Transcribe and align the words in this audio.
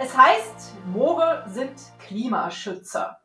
Es 0.00 0.16
heißt, 0.16 0.74
Moore 0.86 1.42
sind 1.48 1.72
Klimaschützer. 1.98 3.18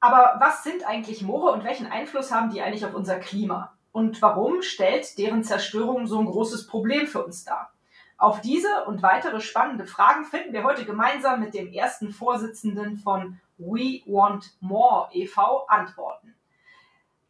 Aber 0.00 0.36
was 0.40 0.64
sind 0.64 0.86
eigentlich 0.86 1.20
Moore 1.20 1.52
und 1.52 1.64
welchen 1.64 1.86
Einfluss 1.86 2.32
haben 2.32 2.48
die 2.48 2.62
eigentlich 2.62 2.86
auf 2.86 2.94
unser 2.94 3.18
Klima? 3.18 3.76
Und 3.92 4.22
warum 4.22 4.62
stellt 4.62 5.18
deren 5.18 5.44
Zerstörung 5.44 6.06
so 6.06 6.18
ein 6.18 6.24
großes 6.24 6.66
Problem 6.66 7.06
für 7.06 7.22
uns 7.22 7.44
dar? 7.44 7.72
Auf 8.16 8.40
diese 8.40 8.86
und 8.86 9.02
weitere 9.02 9.42
spannende 9.42 9.86
Fragen 9.86 10.24
finden 10.24 10.54
wir 10.54 10.64
heute 10.64 10.86
gemeinsam 10.86 11.40
mit 11.40 11.52
dem 11.52 11.70
ersten 11.70 12.10
Vorsitzenden 12.10 12.96
von 12.96 13.38
We 13.58 14.00
Want 14.06 14.56
More 14.60 15.10
e.V. 15.12 15.66
Antworten. 15.66 16.34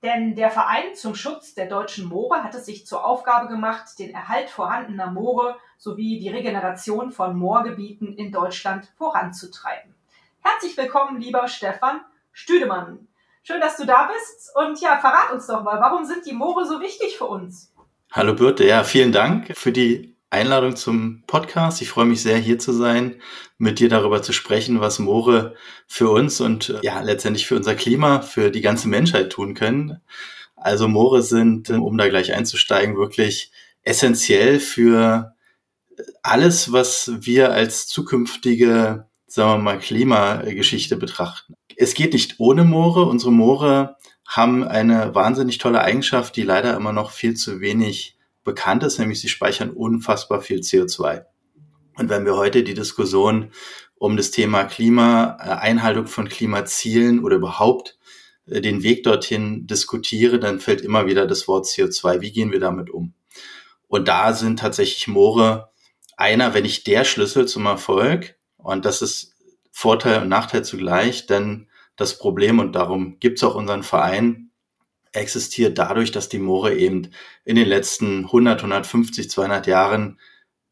Denn 0.05 0.37
der 0.37 0.53
Verein 0.53 0.95
zum 0.95 1.17
Schutz 1.17 1.55
der 1.55 1.67
deutschen 1.67 2.09
Moore 2.09 2.45
hat 2.45 2.55
es 2.55 2.67
sich 2.67 2.87
zur 2.87 3.05
Aufgabe 3.05 3.49
gemacht, 3.49 3.99
den 3.99 4.15
Erhalt 4.15 4.51
vorhandener 4.51 5.11
Moore 5.11 5.57
sowie 5.77 6.19
die 6.19 6.31
Regeneration 6.31 7.11
von 7.11 7.37
Moorgebieten 7.37 8.17
in 8.17 8.33
Deutschland 8.33 8.93
voranzutreiben. 8.97 9.95
Herzlich 10.41 10.77
willkommen, 10.77 11.21
lieber 11.21 11.49
Stefan 11.49 12.01
Stüdemann. 12.33 13.09
Schön, 13.43 13.61
dass 13.61 13.77
du 13.77 13.85
da 13.85 14.11
bist 14.13 14.51
und 14.57 14.81
ja, 14.81 14.99
verrat 14.99 15.33
uns 15.33 15.47
doch 15.47 15.63
mal, 15.63 15.81
warum 15.81 16.05
sind 16.05 16.27
die 16.27 16.33
Moore 16.33 16.67
so 16.67 16.81
wichtig 16.81 17.17
für 17.17 17.27
uns? 17.27 17.73
Hallo 18.11 18.35
Birte, 18.35 18.67
ja, 18.67 18.83
vielen 18.83 19.13
Dank 19.13 19.57
für 19.57 19.73
die 19.73 20.17
Einladung 20.31 20.75
zum 20.75 21.23
Podcast. 21.27 21.81
Ich 21.83 21.91
freue 21.91 22.07
mich 22.07 22.23
sehr, 22.23 22.39
hier 22.39 22.59
zu 22.59 22.73
sein, 22.73 23.21
mit 23.59 23.79
dir 23.79 23.89
darüber 23.89 24.23
zu 24.23 24.33
sprechen, 24.33 24.81
was 24.81 24.99
Moore 24.99 25.55
für 25.87 26.11
uns 26.11 26.41
und 26.41 26.79
ja, 26.83 27.01
letztendlich 27.01 27.47
für 27.47 27.57
unser 27.57 27.75
Klima, 27.75 28.23
für 28.23 28.51
die 28.51 28.63
ganze 28.63 28.89
Menschheit 28.89 29.31
tun 29.31 29.55
können. 29.55 30.01
Also 30.57 30.89
Moore 30.89 31.23
sind, 31.23 31.71
um 31.71 31.97
da 31.97 32.09
gleich 32.09 32.33
einzusteigen, 32.33 32.97
wirklich 32.97 33.53
essentiell 33.83 34.59
für 34.59 35.36
alles, 36.23 36.73
was 36.73 37.11
wir 37.21 37.53
als 37.53 37.87
zukünftige, 37.87 39.07
sagen 39.27 39.51
wir 39.51 39.59
mal, 39.59 39.79
Klimageschichte 39.79 40.97
betrachten. 40.97 41.55
Es 41.77 41.95
geht 41.95 42.13
nicht 42.13 42.37
ohne 42.39 42.65
Moore. 42.65 43.07
Unsere 43.07 43.33
Moore 43.33 43.97
haben 44.27 44.65
eine 44.65 45.15
wahnsinnig 45.15 45.59
tolle 45.59 45.83
Eigenschaft, 45.83 46.37
die 46.37 46.43
leider 46.43 46.77
immer 46.77 46.93
noch 46.93 47.11
viel 47.11 47.35
zu 47.35 47.61
wenig 47.61 48.19
bekannt 48.45 48.83
ist, 48.83 48.99
nämlich 48.99 49.21
sie 49.21 49.29
speichern 49.29 49.71
unfassbar 49.71 50.41
viel 50.41 50.61
CO2. 50.61 51.25
Und 51.97 52.09
wenn 52.09 52.25
wir 52.25 52.37
heute 52.37 52.63
die 52.63 52.75
Diskussion 52.75 53.51
um 53.99 54.17
das 54.17 54.31
Thema 54.31 54.65
Klima, 54.65 55.39
äh, 55.41 55.49
Einhaltung 55.51 56.07
von 56.07 56.29
Klimazielen 56.29 57.25
oder 57.25 57.37
überhaupt 57.37 57.99
äh, 58.47 58.61
den 58.61 58.83
Weg 58.83 59.03
dorthin 59.05 59.67
diskutieren, 59.67 60.41
dann 60.41 60.61
fällt 60.61 60.83
immer 60.83 61.07
wieder 61.07 61.27
das 61.27 61.49
Wort 61.49 61.67
CO2. 61.67 62.21
Wie 62.21 62.33
gehen 62.33 62.53
wir 62.53 62.61
damit 62.61 62.91
um? 62.91 63.15
Und 63.89 64.09
da 64.09 64.33
sind 64.33 64.59
tatsächlich 64.59 65.09
Moore 65.09 65.71
einer, 66.17 66.55
wenn 66.55 66.63
nicht 66.63 66.87
der 66.87 67.05
Schlüssel 67.05 67.47
zum 67.47 67.67
Erfolg. 67.67 68.37
Und 68.57 68.85
das 68.85 69.03
ist 69.03 69.35
Vorteil 69.71 70.23
und 70.23 70.29
Nachteil 70.29 70.65
zugleich, 70.65 71.27
denn 71.27 71.69
das 71.97 72.19
Problem, 72.19 72.59
und 72.59 72.73
darum 72.73 73.19
gibt 73.21 73.39
es 73.39 73.45
auch 73.45 73.55
unseren 73.55 73.83
Verein, 73.83 74.51
existiert 75.13 75.79
dadurch, 75.79 76.11
dass 76.11 76.29
die 76.29 76.39
Moore 76.39 76.75
eben 76.75 77.11
in 77.45 77.57
den 77.57 77.69
letzten 77.69 78.25
100, 78.27 78.61
150, 78.61 79.31
200 79.31 79.67
Jahren 79.67 80.19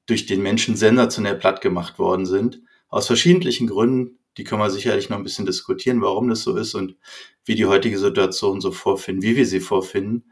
durch 0.06 0.26
den 0.26 0.42
Menschen 0.42 0.76
sensationell 0.76 1.36
platt 1.36 1.60
gemacht 1.60 1.98
worden 1.98 2.26
sind. 2.26 2.60
Aus 2.88 3.06
verschiedenen 3.06 3.66
Gründen, 3.66 4.18
die 4.36 4.44
können 4.44 4.60
wir 4.60 4.70
sicherlich 4.70 5.08
noch 5.08 5.16
ein 5.16 5.22
bisschen 5.22 5.46
diskutieren, 5.46 6.02
warum 6.02 6.28
das 6.28 6.42
so 6.42 6.56
ist 6.56 6.74
und 6.74 6.96
wie 7.44 7.54
die 7.54 7.66
heutige 7.66 7.98
Situation 7.98 8.60
so 8.60 8.70
vorfinden, 8.70 9.22
wie 9.22 9.36
wir 9.36 9.46
sie 9.46 9.60
vorfinden. 9.60 10.30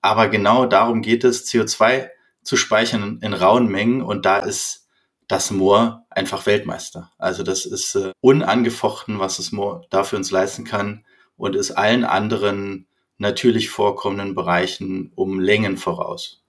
Aber 0.00 0.28
genau 0.28 0.66
darum 0.66 1.02
geht 1.02 1.22
es, 1.22 1.46
CO2 1.46 2.08
zu 2.42 2.56
speichern 2.56 3.18
in, 3.22 3.34
rauen 3.34 3.68
Mengen 3.68 4.02
und 4.02 4.24
da 4.26 4.38
ist 4.38 4.88
das 5.28 5.50
Moor 5.50 6.04
einfach 6.10 6.46
Weltmeister. 6.46 7.10
Also 7.18 7.42
das 7.42 7.64
ist 7.64 7.94
äh, 7.94 8.12
unangefochten, 8.20 9.18
was 9.18 9.36
das 9.38 9.52
Moor 9.52 9.86
dafür 9.90 10.18
uns 10.18 10.30
leisten 10.30 10.64
kann 10.64 11.04
und 11.36 11.56
ist 11.56 11.72
allen 11.72 12.04
anderen 12.04 12.86
natürlich 13.18 13.70
vorkommenden 13.70 14.34
Bereichen 14.34 15.12
um 15.14 15.40
Längen 15.40 15.76
voraus. 15.76 16.42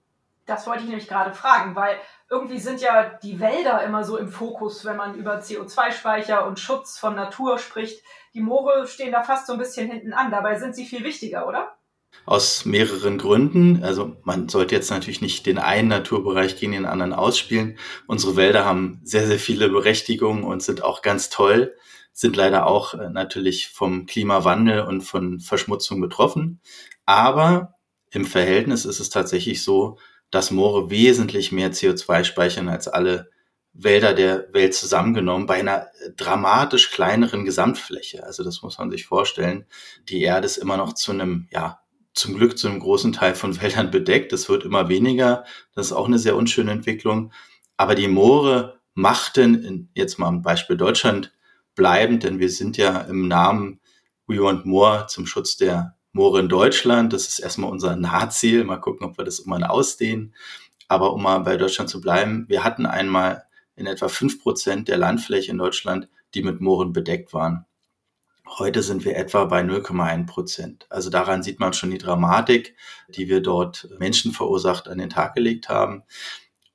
Das 0.45 0.67
wollte 0.67 0.81
ich 0.83 0.89
nämlich 0.89 1.07
gerade 1.07 1.33
fragen, 1.33 1.75
weil 1.75 1.95
irgendwie 2.29 2.59
sind 2.59 2.81
ja 2.81 3.03
die 3.21 3.39
Wälder 3.39 3.83
immer 3.83 4.03
so 4.03 4.17
im 4.17 4.27
Fokus, 4.27 4.83
wenn 4.83 4.97
man 4.97 5.15
über 5.15 5.39
CO2-Speicher 5.39 6.45
und 6.45 6.59
Schutz 6.59 6.97
von 6.97 7.15
Natur 7.15 7.59
spricht. 7.59 8.03
Die 8.33 8.41
Moore 8.41 8.87
stehen 8.87 9.11
da 9.11 9.23
fast 9.23 9.47
so 9.47 9.53
ein 9.53 9.59
bisschen 9.59 9.89
hinten 9.89 10.13
an. 10.13 10.31
Dabei 10.31 10.57
sind 10.57 10.75
sie 10.75 10.85
viel 10.85 11.03
wichtiger, 11.03 11.47
oder? 11.47 11.77
Aus 12.25 12.66
mehreren 12.66 13.18
Gründen. 13.18 13.84
Also 13.84 14.16
man 14.24 14.47
sollte 14.47 14.75
jetzt 14.75 14.90
natürlich 14.90 15.22
nicht 15.22 15.46
den 15.46 15.57
einen 15.57 15.90
Naturbereich 15.90 16.57
gegen 16.57 16.72
den 16.72 16.85
anderen 16.85 17.13
ausspielen. 17.13 17.78
Unsere 18.07 18.35
Wälder 18.35 18.66
haben 18.66 19.01
sehr, 19.03 19.28
sehr 19.28 19.40
viele 19.40 19.69
Berechtigungen 19.69 20.44
und 20.44 20.63
sind 20.63 20.84
auch 20.84 21.01
ganz 21.01 21.29
toll 21.29 21.74
sind 22.13 22.35
leider 22.35 22.68
auch 22.68 22.94
äh, 22.94 23.09
natürlich 23.09 23.69
vom 23.69 24.06
Klimawandel 24.06 24.81
und 24.81 25.01
von 25.01 25.40
Verschmutzung 25.40 26.00
betroffen. 26.00 26.62
Aber 27.06 27.75
im 28.12 28.25
Verhältnis 28.25 28.85
ist 28.85 29.00
es 29.00 29.09
tatsächlich 29.09 29.63
so, 29.63 29.97
dass 30.30 30.51
Moore 30.51 30.90
wesentlich 30.90 31.51
mehr 31.51 31.74
CO2 31.74 32.24
speichern 32.24 32.69
als 32.69 32.88
alle 32.88 33.30
Wälder 33.74 34.13
der 34.13 34.53
Welt 34.53 34.75
zusammengenommen 34.75 35.47
bei 35.47 35.56
einer 35.56 35.88
dramatisch 36.16 36.91
kleineren 36.91 37.44
Gesamtfläche. 37.44 38.24
Also 38.24 38.44
das 38.44 38.62
muss 38.62 38.78
man 38.78 38.91
sich 38.91 39.06
vorstellen. 39.06 39.66
Die 40.09 40.22
Erde 40.22 40.45
ist 40.45 40.57
immer 40.57 40.78
noch 40.78 40.94
zu 40.94 41.12
einem, 41.12 41.47
ja, 41.51 41.80
zum 42.13 42.35
Glück 42.35 42.57
zu 42.57 42.68
einem 42.68 42.79
großen 42.79 43.13
Teil 43.13 43.35
von 43.35 43.59
Wäldern 43.62 43.91
bedeckt. 43.91 44.31
Das 44.31 44.50
wird 44.50 44.63
immer 44.63 44.90
weniger. 44.90 45.46
Das 45.75 45.88
ist 45.88 45.94
auch 45.94 46.07
eine 46.07 46.19
sehr 46.19 46.35
unschöne 46.35 46.72
Entwicklung. 46.72 47.31
Aber 47.78 47.96
die 47.96 48.07
Moore 48.07 48.79
machten, 48.94 49.90
jetzt 49.96 50.19
mal 50.19 50.28
am 50.28 50.41
Beispiel 50.41 50.78
Deutschland, 50.78 51.34
bleiben, 51.75 52.19
denn 52.19 52.40
wir 52.40 52.50
sind 52.50 52.78
ja 52.78 53.01
im 53.01 53.28
Namen 53.28 53.79
We 54.28 54.40
Want 54.40 54.66
More 54.66 55.07
zum 55.07 55.25
Schutz 55.25 55.57
der 55.57 55.96
Moore 56.12 56.41
in 56.41 56.50
Deutschland. 56.50 57.12
Das 57.12 57.28
ist 57.28 57.40
erstmal 57.40 57.72
unser 57.72 57.96
Nahziel. 57.96 58.63
Mal 58.63 58.78
gucken, 58.78 59.07
ob 59.07 59.18
wir 59.18 59.25
das 59.25 59.40
immer 59.40 59.69
ausdehnen. 59.69 60.35
Aber 60.88 61.13
um 61.13 61.24
mal 61.24 61.40
bei 61.40 61.57
Deutschland 61.57 61.90
zu 61.90 62.00
bleiben, 62.00 62.45
wir 62.47 62.63
hatten 62.63 62.85
einmal 62.85 63.44
in 63.75 63.88
etwa 63.88 64.07
fünf 64.07 64.41
Prozent 64.41 64.88
der 64.88 64.97
Landfläche 64.97 65.51
in 65.51 65.57
Deutschland, 65.57 66.07
die 66.35 66.44
mit 66.44 66.62
Mooren 66.62 66.94
bedeckt 66.94 67.34
waren. 67.34 67.66
Heute 68.59 68.83
sind 68.83 69.03
wir 69.03 69.15
etwa 69.17 69.45
bei 69.45 69.61
0,1 69.61 70.27
Prozent. 70.27 70.85
Also 70.89 71.09
daran 71.09 71.41
sieht 71.41 71.59
man 71.59 71.73
schon 71.73 71.89
die 71.89 71.97
Dramatik, 71.97 72.75
die 73.09 73.27
wir 73.27 73.41
dort 73.41 73.89
Menschen 73.97 74.31
verursacht 74.31 74.87
an 74.87 74.99
den 74.99 75.09
Tag 75.09 75.33
gelegt 75.33 75.69
haben. 75.69 76.03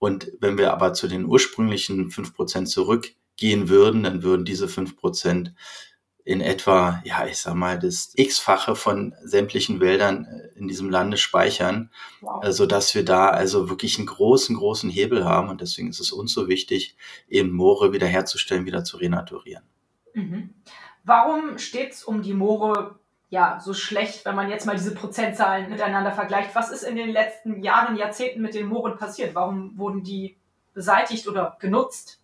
Und 0.01 0.33
wenn 0.41 0.59
wir 0.59 0.73
aber 0.73 0.93
zu 0.93 1.07
den 1.07 1.25
ursprünglichen 1.25 2.11
fünf 2.11 2.35
Prozent 2.35 2.69
zurück 2.69 3.13
gehen 3.37 3.69
würden, 3.69 4.03
dann 4.03 4.25
würden 4.25 4.45
diese 4.45 4.67
fünf 4.67 4.97
Prozent 4.97 5.55
in 6.25 6.41
etwa, 6.41 7.01
ja, 7.05 7.27
ich 7.27 7.39
sag 7.39 7.55
mal, 7.55 7.79
das 7.79 8.13
x-fache 8.15 8.75
von 8.75 9.15
sämtlichen 9.23 9.81
Wäldern 9.81 10.27
äh, 10.27 10.59
in 10.59 10.69
diesem 10.69 10.91
Lande 10.91 11.17
speichern, 11.17 11.91
wow. 12.21 12.45
so 12.51 12.67
dass 12.67 12.95
wir 12.95 13.05
da 13.05 13.31
also 13.31 13.71
wirklich 13.71 13.97
einen 13.97 14.09
großen, 14.09 14.55
großen 14.57 14.91
Hebel 14.91 15.25
haben 15.25 15.49
und 15.49 15.63
deswegen 15.63 15.89
ist 15.89 16.01
es 16.01 16.13
uns 16.13 16.33
so 16.35 16.47
wichtig, 16.49 16.97
eben 17.29 17.51
Moore 17.51 17.95
wiederherzustellen, 17.95 18.67
wieder 18.67 18.85
zu 18.85 18.99
renaturieren. 18.99 19.65
Mhm. 20.13 20.51
Warum 21.09 21.57
steht 21.57 21.95
es 21.95 22.05
um 22.05 22.21
die 22.21 22.35
Moore 22.35 22.97
ja 23.31 23.61
so 23.65 23.73
schlecht, 23.73 24.27
wenn 24.27 24.37
man 24.37 24.51
jetzt 24.51 24.67
mal 24.67 24.77
diese 24.77 24.95
Prozentzahlen 24.95 25.71
miteinander 25.71 26.13
vergleicht? 26.13 26.55
Was 26.55 26.71
ist 26.71 26.83
in 26.83 26.97
den 26.97 27.09
letzten 27.09 27.63
Jahren, 27.63 27.97
Jahrzehnten 27.97 28.43
mit 28.43 28.53
den 28.53 28.67
Mooren 28.67 28.99
passiert? 28.99 29.35
Warum 29.35 29.79
wurden 29.79 30.03
die 30.03 30.37
beseitigt 30.75 31.27
oder 31.27 31.57
genutzt? 31.61 32.21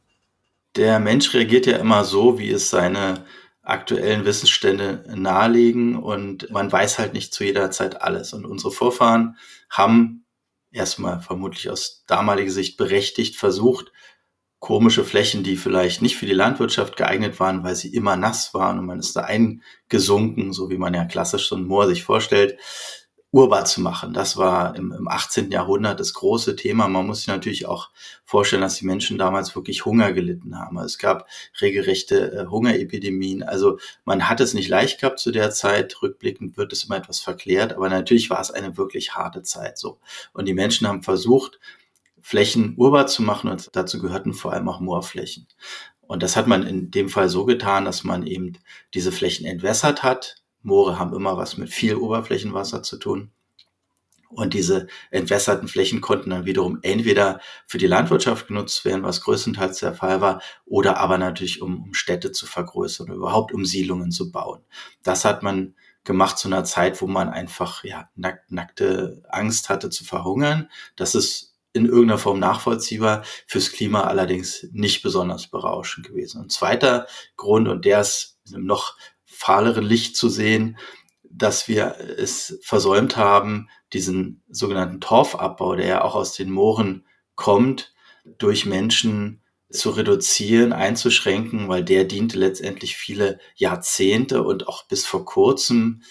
Der 0.76 0.98
Mensch 0.98 1.32
reagiert 1.32 1.64
ja 1.64 1.78
immer 1.78 2.04
so, 2.04 2.38
wie 2.38 2.50
es 2.50 2.69
seine 2.69 3.25
aktuellen 3.62 4.26
Wissensstände 4.26 5.02
nahelegen 5.16 5.96
und 5.96 6.50
man 6.50 6.70
weiß 6.70 6.98
halt 6.98 7.14
nicht 7.14 7.32
zu 7.32 7.42
jeder 7.42 7.70
Zeit 7.70 8.02
alles. 8.02 8.34
Und 8.34 8.44
unsere 8.44 8.70
Vorfahren 8.70 9.38
haben 9.70 10.26
erstmal 10.70 11.20
vermutlich 11.20 11.70
aus 11.70 12.04
damaliger 12.06 12.50
Sicht 12.50 12.76
berechtigt 12.76 13.36
versucht, 13.36 13.92
komische 14.64 15.05
Flächen, 15.05 15.43
die 15.43 15.58
vielleicht 15.58 16.00
nicht 16.00 16.16
für 16.16 16.25
die 16.25 16.32
Landwirtschaft 16.32 16.96
geeignet 16.96 17.38
waren, 17.38 17.62
weil 17.64 17.76
sie 17.76 17.94
immer 17.94 18.16
nass 18.16 18.55
waren 18.55 18.78
und 18.78 18.87
man 18.87 18.99
ist 18.99 19.14
da 19.14 19.20
eingesunken, 19.20 20.55
so 20.55 20.70
wie 20.70 20.78
man 20.78 20.94
ja 20.94 21.05
klassisch 21.05 21.49
so 21.50 21.56
ein 21.56 21.66
Moor 21.66 21.87
sich 21.87 22.02
vorstellt, 22.02 22.56
urbar 23.31 23.66
zu 23.66 23.82
machen. 23.82 24.14
Das 24.14 24.38
war 24.38 24.75
im, 24.75 24.90
im 24.93 25.06
18. 25.06 25.50
Jahrhundert 25.50 26.00
das 26.00 26.14
große 26.14 26.56
Thema. 26.56 26.88
Man 26.88 27.06
muss 27.06 27.19
sich 27.19 27.26
natürlich 27.26 27.66
auch 27.66 27.90
vorstellen, 28.25 28.62
dass 28.62 28.76
die 28.76 28.87
Menschen 28.87 29.19
damals 29.19 29.55
wirklich 29.55 29.84
Hunger 29.84 30.14
gelitten 30.14 30.58
haben. 30.58 30.78
Es 30.78 30.96
gab 30.96 31.28
regelrechte 31.60 32.32
äh, 32.32 32.46
Hungerepidemien. 32.46 33.43
Also 33.43 33.76
man 34.06 34.31
hat 34.31 34.40
es 34.40 34.55
nicht 34.55 34.70
leicht 34.70 34.99
gehabt 34.99 35.19
zu 35.19 35.31
der 35.31 35.50
Zeit. 35.50 36.00
Rückblickend 36.00 36.56
wird 36.56 36.72
es 36.72 36.84
immer 36.84 36.96
etwas 36.96 37.20
verklärt, 37.20 37.75
aber 37.75 37.90
natürlich 37.90 38.31
war 38.31 38.40
es 38.40 38.50
eine 38.50 38.78
wirklich 38.78 39.14
harte 39.14 39.43
Zeit 39.43 39.76
so. 39.76 39.99
Und 40.32 40.49
die 40.49 40.55
Menschen 40.55 40.88
haben 40.88 41.02
versucht, 41.02 41.60
Flächen 42.26 42.72
urbar 42.78 43.06
zu 43.06 43.22
machen 43.22 43.50
und 43.50 43.68
dazu 43.76 44.00
gehörten 44.00 44.32
vor 44.32 44.54
allem 44.54 44.66
auch 44.70 44.80
Moorflächen. 44.80 45.46
Und 46.00 46.22
das 46.22 46.36
hat 46.36 46.46
man 46.46 46.66
in 46.66 46.90
dem 46.90 47.10
Fall 47.10 47.28
so 47.28 47.44
getan, 47.44 47.84
dass 47.84 48.02
man 48.02 48.26
eben 48.26 48.54
diese 48.94 49.12
Flächen 49.12 49.44
entwässert 49.44 50.02
hat, 50.02 50.42
Moore 50.62 50.98
haben 50.98 51.14
immer 51.14 51.36
was 51.36 51.58
mit 51.58 51.68
viel 51.68 51.96
Oberflächenwasser 51.96 52.82
zu 52.82 52.96
tun. 52.96 53.30
Und 54.30 54.54
diese 54.54 54.86
entwässerten 55.10 55.68
Flächen 55.68 56.00
konnten 56.00 56.30
dann 56.30 56.46
wiederum 56.46 56.78
entweder 56.80 57.40
für 57.66 57.76
die 57.76 57.86
Landwirtschaft 57.86 58.48
genutzt 58.48 58.86
werden, 58.86 59.02
was 59.02 59.20
größtenteils 59.20 59.80
der 59.80 59.92
Fall 59.92 60.22
war, 60.22 60.40
oder 60.64 60.96
aber 60.96 61.18
natürlich 61.18 61.60
um, 61.60 61.82
um 61.82 61.92
Städte 61.92 62.32
zu 62.32 62.46
vergrößern 62.46 63.08
oder 63.08 63.16
überhaupt 63.16 63.52
um 63.52 63.66
Siedlungen 63.66 64.10
zu 64.10 64.32
bauen. 64.32 64.62
Das 65.02 65.26
hat 65.26 65.42
man 65.42 65.74
gemacht 66.04 66.38
zu 66.38 66.48
einer 66.48 66.64
Zeit, 66.64 67.02
wo 67.02 67.06
man 67.06 67.28
einfach 67.28 67.84
ja, 67.84 68.08
nack, 68.14 68.44
nackte 68.48 69.22
Angst 69.28 69.68
hatte 69.68 69.90
zu 69.90 70.04
verhungern. 70.04 70.70
Das 70.96 71.14
ist 71.14 71.53
in 71.74 71.86
irgendeiner 71.86 72.18
Form 72.18 72.38
nachvollziehbar, 72.38 73.24
fürs 73.46 73.72
Klima 73.72 74.04
allerdings 74.04 74.66
nicht 74.72 75.02
besonders 75.02 75.48
berauschend 75.48 76.06
gewesen. 76.06 76.40
Und 76.40 76.52
zweiter 76.52 77.06
Grund, 77.36 77.68
und 77.68 77.84
der 77.84 78.00
ist 78.00 78.38
noch 78.48 78.96
fahleren 79.24 79.84
Licht 79.84 80.16
zu 80.16 80.28
sehen, 80.28 80.78
dass 81.22 81.68
wir 81.68 81.96
es 82.16 82.58
versäumt 82.62 83.16
haben, 83.16 83.68
diesen 83.92 84.42
sogenannten 84.48 85.00
Torfabbau, 85.00 85.74
der 85.74 85.86
ja 85.86 86.02
auch 86.02 86.14
aus 86.14 86.32
den 86.32 86.50
Mooren 86.50 87.04
kommt, 87.34 87.92
durch 88.38 88.64
Menschen 88.64 89.42
zu 89.70 89.90
reduzieren, 89.90 90.72
einzuschränken, 90.72 91.68
weil 91.68 91.82
der 91.84 92.04
diente 92.04 92.38
letztendlich 92.38 92.96
viele 92.96 93.40
Jahrzehnte 93.56 94.44
und 94.44 94.68
auch 94.68 94.86
bis 94.86 95.04
vor 95.04 95.24
kurzem. 95.24 96.02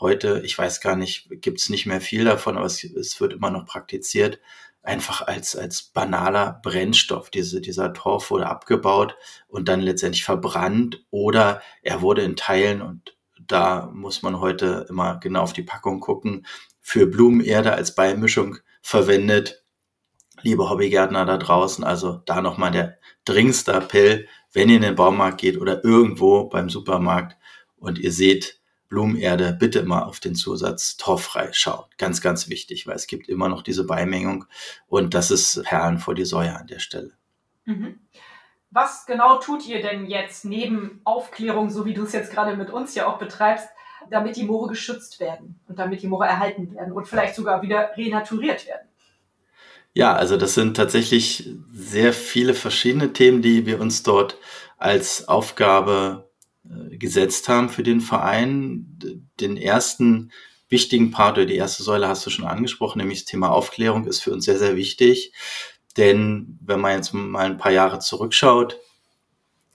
Heute, 0.00 0.42
ich 0.44 0.58
weiß 0.58 0.80
gar 0.80 0.96
nicht, 0.96 1.28
gibt 1.40 1.60
es 1.60 1.70
nicht 1.70 1.86
mehr 1.86 2.00
viel 2.00 2.24
davon, 2.24 2.56
aber 2.56 2.66
es, 2.66 2.82
es, 2.82 3.20
wird 3.20 3.32
immer 3.32 3.50
noch 3.50 3.66
praktiziert, 3.66 4.40
einfach 4.84 5.26
als, 5.26 5.56
als 5.56 5.82
banaler 5.82 6.60
Brennstoff. 6.62 7.30
Diese, 7.30 7.60
dieser 7.60 7.92
Torf 7.92 8.30
wurde 8.30 8.46
abgebaut 8.46 9.16
und 9.48 9.68
dann 9.68 9.80
letztendlich 9.80 10.24
verbrannt 10.24 11.04
oder 11.10 11.62
er 11.82 12.02
wurde 12.02 12.22
in 12.22 12.36
Teilen 12.36 12.82
und 12.82 13.16
da 13.46 13.90
muss 13.92 14.22
man 14.22 14.40
heute 14.40 14.86
immer 14.88 15.18
genau 15.18 15.42
auf 15.42 15.52
die 15.52 15.62
Packung 15.62 16.00
gucken, 16.00 16.46
für 16.80 17.06
Blumenerde 17.06 17.72
als 17.72 17.94
Beimischung 17.94 18.58
verwendet. 18.82 19.64
Liebe 20.42 20.68
Hobbygärtner 20.68 21.24
da 21.24 21.38
draußen, 21.38 21.84
also 21.84 22.20
da 22.26 22.42
nochmal 22.42 22.70
der 22.70 22.98
dringendste 23.24 23.72
Appell, 23.72 24.28
wenn 24.52 24.68
ihr 24.68 24.76
in 24.76 24.82
den 24.82 24.94
Baumarkt 24.94 25.40
geht 25.40 25.58
oder 25.58 25.84
irgendwo 25.84 26.44
beim 26.44 26.68
Supermarkt 26.68 27.36
und 27.76 27.98
ihr 27.98 28.12
seht 28.12 28.60
Blumenerde 28.94 29.56
bitte 29.58 29.80
immer 29.80 30.06
auf 30.06 30.20
den 30.20 30.36
Zusatz 30.36 30.96
torffrei 30.96 31.48
schauen. 31.52 31.84
Ganz, 31.98 32.20
ganz 32.20 32.48
wichtig, 32.48 32.86
weil 32.86 32.94
es 32.94 33.08
gibt 33.08 33.28
immer 33.28 33.48
noch 33.48 33.62
diese 33.62 33.84
Beimengung 33.84 34.44
und 34.86 35.14
das 35.14 35.32
ist 35.32 35.64
Perlen 35.64 35.98
vor 35.98 36.14
die 36.14 36.24
Säue 36.24 36.56
an 36.56 36.68
der 36.68 36.78
Stelle. 36.78 37.10
Mhm. 37.64 37.98
Was 38.70 39.04
genau 39.04 39.38
tut 39.38 39.66
ihr 39.66 39.82
denn 39.82 40.06
jetzt 40.06 40.44
neben 40.44 41.00
Aufklärung, 41.02 41.70
so 41.70 41.84
wie 41.84 41.94
du 41.94 42.04
es 42.04 42.12
jetzt 42.12 42.30
gerade 42.30 42.56
mit 42.56 42.70
uns 42.70 42.94
ja 42.94 43.08
auch 43.08 43.18
betreibst, 43.18 43.66
damit 44.10 44.36
die 44.36 44.44
Moore 44.44 44.68
geschützt 44.68 45.18
werden 45.18 45.58
und 45.66 45.80
damit 45.80 46.02
die 46.02 46.06
Moore 46.06 46.26
erhalten 46.26 46.72
werden 46.72 46.92
und 46.92 47.08
vielleicht 47.08 47.34
sogar 47.34 47.62
wieder 47.62 47.90
renaturiert 47.96 48.64
werden? 48.68 48.88
Ja, 49.92 50.14
also 50.14 50.36
das 50.36 50.54
sind 50.54 50.76
tatsächlich 50.76 51.50
sehr 51.72 52.12
viele 52.12 52.54
verschiedene 52.54 53.12
Themen, 53.12 53.42
die 53.42 53.66
wir 53.66 53.80
uns 53.80 54.04
dort 54.04 54.38
als 54.78 55.26
Aufgabe 55.26 56.30
gesetzt 56.90 57.48
haben 57.48 57.68
für 57.68 57.82
den 57.82 58.00
Verein. 58.00 58.98
Den 59.40 59.56
ersten 59.56 60.32
wichtigen 60.68 61.10
Part 61.10 61.36
oder 61.36 61.46
die 61.46 61.56
erste 61.56 61.82
Säule 61.82 62.08
hast 62.08 62.26
du 62.26 62.30
schon 62.30 62.46
angesprochen, 62.46 62.98
nämlich 62.98 63.20
das 63.20 63.30
Thema 63.30 63.50
Aufklärung 63.50 64.06
ist 64.06 64.20
für 64.20 64.32
uns 64.32 64.44
sehr, 64.44 64.58
sehr 64.58 64.76
wichtig. 64.76 65.32
Denn 65.96 66.58
wenn 66.60 66.80
man 66.80 66.96
jetzt 66.96 67.12
mal 67.12 67.46
ein 67.46 67.58
paar 67.58 67.72
Jahre 67.72 68.00
zurückschaut, 68.00 68.78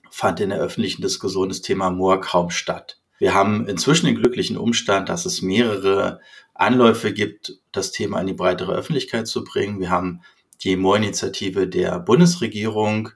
fand 0.10 0.40
in 0.40 0.50
der 0.50 0.60
öffentlichen 0.60 1.02
Diskussion 1.02 1.50
das 1.50 1.62
Thema 1.62 1.92
Moor 1.92 2.20
kaum 2.20 2.50
statt. 2.50 3.00
Wir 3.20 3.34
haben 3.34 3.68
inzwischen 3.68 4.08
den 4.08 4.16
glücklichen 4.16 4.58
Umstand, 4.58 5.10
dass 5.10 5.26
es 5.26 5.42
mehrere 5.42 6.20
Anläufe 6.54 7.14
gibt, 7.14 7.60
das 7.72 7.92
Thema 7.92 8.18
an 8.18 8.28
die 8.28 8.34
breitere 8.34 8.74
Öffentlichkeit 8.74 9.28
zu 9.28 9.44
bringen. 9.44 9.80
Wir 9.80 9.90
haben 9.90 10.22
die 10.64 10.76
Moorinitiative 10.76 11.68
der 11.68 12.00
Bundesregierung, 12.00 13.10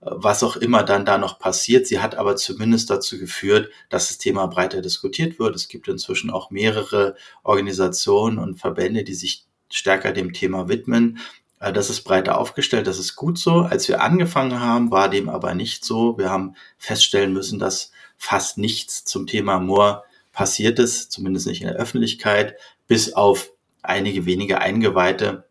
was 0.00 0.42
auch 0.42 0.56
immer 0.56 0.84
dann 0.84 1.04
da 1.04 1.18
noch 1.18 1.38
passiert. 1.38 1.86
Sie 1.86 2.00
hat 2.00 2.14
aber 2.14 2.36
zumindest 2.36 2.88
dazu 2.90 3.18
geführt, 3.18 3.70
dass 3.88 4.08
das 4.08 4.18
Thema 4.18 4.46
breiter 4.46 4.80
diskutiert 4.80 5.38
wird. 5.38 5.56
Es 5.56 5.68
gibt 5.68 5.88
inzwischen 5.88 6.30
auch 6.30 6.50
mehrere 6.50 7.16
Organisationen 7.42 8.38
und 8.38 8.56
Verbände, 8.56 9.04
die 9.04 9.14
sich 9.14 9.44
stärker 9.70 10.12
dem 10.12 10.32
Thema 10.32 10.68
widmen. 10.68 11.18
Äh, 11.60 11.72
das 11.72 11.90
ist 11.90 12.02
breiter 12.02 12.38
aufgestellt, 12.38 12.86
das 12.86 12.98
ist 12.98 13.16
gut 13.16 13.38
so. 13.38 13.60
Als 13.60 13.88
wir 13.88 14.02
angefangen 14.02 14.60
haben, 14.60 14.90
war 14.90 15.08
dem 15.08 15.28
aber 15.28 15.54
nicht 15.54 15.84
so. 15.84 16.16
Wir 16.16 16.30
haben 16.30 16.54
feststellen 16.78 17.32
müssen, 17.32 17.58
dass 17.58 17.90
fast 18.16 18.58
nichts 18.58 19.04
zum 19.04 19.26
Thema 19.26 19.58
Moor 19.58 20.04
passiert 20.32 20.78
ist, 20.78 21.10
zumindest 21.10 21.46
nicht 21.46 21.62
in 21.62 21.68
der 21.68 21.76
Öffentlichkeit, 21.76 22.54
bis 22.86 23.12
auf 23.14 23.50
einige 23.82 24.26
wenige 24.26 24.60
Eingeweihte, 24.60 25.47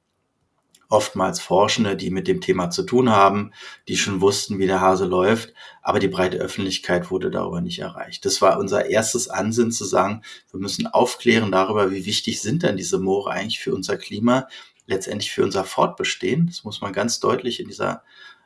oftmals 0.90 1.40
Forschende, 1.40 1.96
die 1.96 2.10
mit 2.10 2.28
dem 2.28 2.42
Thema 2.42 2.70
zu 2.70 2.84
tun 2.84 3.10
haben, 3.10 3.52
die 3.88 3.98
schon 3.98 4.22
wussten, 4.22 4.60
wie 4.60 4.68
der 4.68 4.82
Hase 4.82 5.06
läuft, 5.06 5.54
aber 5.82 6.00
die 6.00 6.08
breite 6.08 6.38
Öffentlichkeit 6.38 7.12
wurde 7.12 7.30
darüber 7.30 7.62
nicht 7.62 7.80
erreicht. 7.80 8.26
Das 8.26 8.42
war 8.42 8.60
unser 8.60 8.86
erstes 8.86 9.30
Ansinnen 9.30 9.72
zu 9.72 9.86
sagen, 9.86 10.22
wir 10.52 10.60
müssen 10.60 10.88
aufklären 10.88 11.52
darüber, 11.52 11.92
wie 11.92 12.06
wichtig 12.06 12.42
sind 12.42 12.64
denn 12.64 12.78
diese 12.78 13.00
Moore 13.00 13.32
eigentlich 13.32 13.60
für 13.60 13.74
unser 13.74 13.98
Klima, 13.98 14.48
letztendlich 14.86 15.32
für 15.32 15.44
unser 15.44 15.66
Fortbestehen. 15.66 16.48
Das 16.48 16.64
muss 16.64 16.82
man 16.82 16.94
ganz 16.94 17.20
deutlich 17.20 17.60
in 17.60 17.68
dieser 17.68 18.04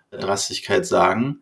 Drastigkeit 0.09 0.85
sagen 0.85 1.41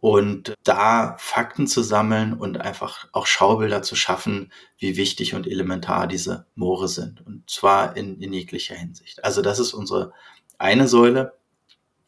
und 0.00 0.54
da 0.62 1.16
Fakten 1.18 1.66
zu 1.66 1.82
sammeln 1.82 2.34
und 2.34 2.60
einfach 2.60 3.08
auch 3.12 3.26
Schaubilder 3.26 3.82
zu 3.82 3.96
schaffen, 3.96 4.52
wie 4.78 4.96
wichtig 4.96 5.34
und 5.34 5.46
elementar 5.46 6.06
diese 6.06 6.46
Moore 6.54 6.88
sind. 6.88 7.24
Und 7.26 7.50
zwar 7.50 7.96
in, 7.96 8.20
in 8.20 8.32
jeglicher 8.32 8.76
Hinsicht. 8.76 9.24
Also 9.24 9.42
das 9.42 9.58
ist 9.58 9.72
unsere 9.72 10.12
eine 10.56 10.86
Säule. 10.86 11.34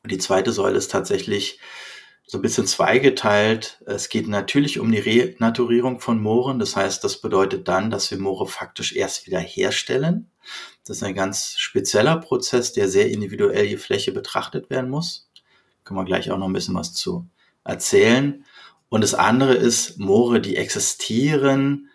Und 0.02 0.12
die 0.12 0.18
zweite 0.18 0.52
Säule 0.52 0.78
ist 0.78 0.90
tatsächlich 0.90 1.58
so 2.26 2.38
ein 2.38 2.42
bisschen 2.42 2.66
zweigeteilt. 2.66 3.82
Es 3.86 4.08
geht 4.08 4.28
natürlich 4.28 4.78
um 4.78 4.92
die 4.92 5.00
Renaturierung 5.00 5.98
von 5.98 6.22
Mooren. 6.22 6.60
Das 6.60 6.76
heißt, 6.76 7.02
das 7.02 7.20
bedeutet 7.20 7.66
dann, 7.66 7.90
dass 7.90 8.08
wir 8.12 8.18
Moore 8.18 8.46
faktisch 8.46 8.94
erst 8.94 9.26
wieder 9.26 9.40
herstellen. 9.40 10.30
Das 10.86 10.98
ist 10.98 11.02
ein 11.02 11.16
ganz 11.16 11.54
spezieller 11.58 12.18
Prozess, 12.18 12.72
der 12.72 12.88
sehr 12.88 13.10
individuell 13.10 13.64
je 13.64 13.78
Fläche 13.78 14.12
betrachtet 14.12 14.70
werden 14.70 14.90
muss. 14.90 15.28
Können 15.82 15.98
wir 15.98 16.04
gleich 16.04 16.30
auch 16.30 16.38
noch 16.38 16.46
ein 16.46 16.52
bisschen 16.52 16.76
was 16.76 16.94
zu 16.94 17.28
erzählen. 17.64 18.44
Und 18.88 19.02
das 19.02 19.14
andere 19.14 19.54
ist, 19.54 19.98
Moore, 19.98 20.40
die 20.40 20.56
existieren, 20.56 21.88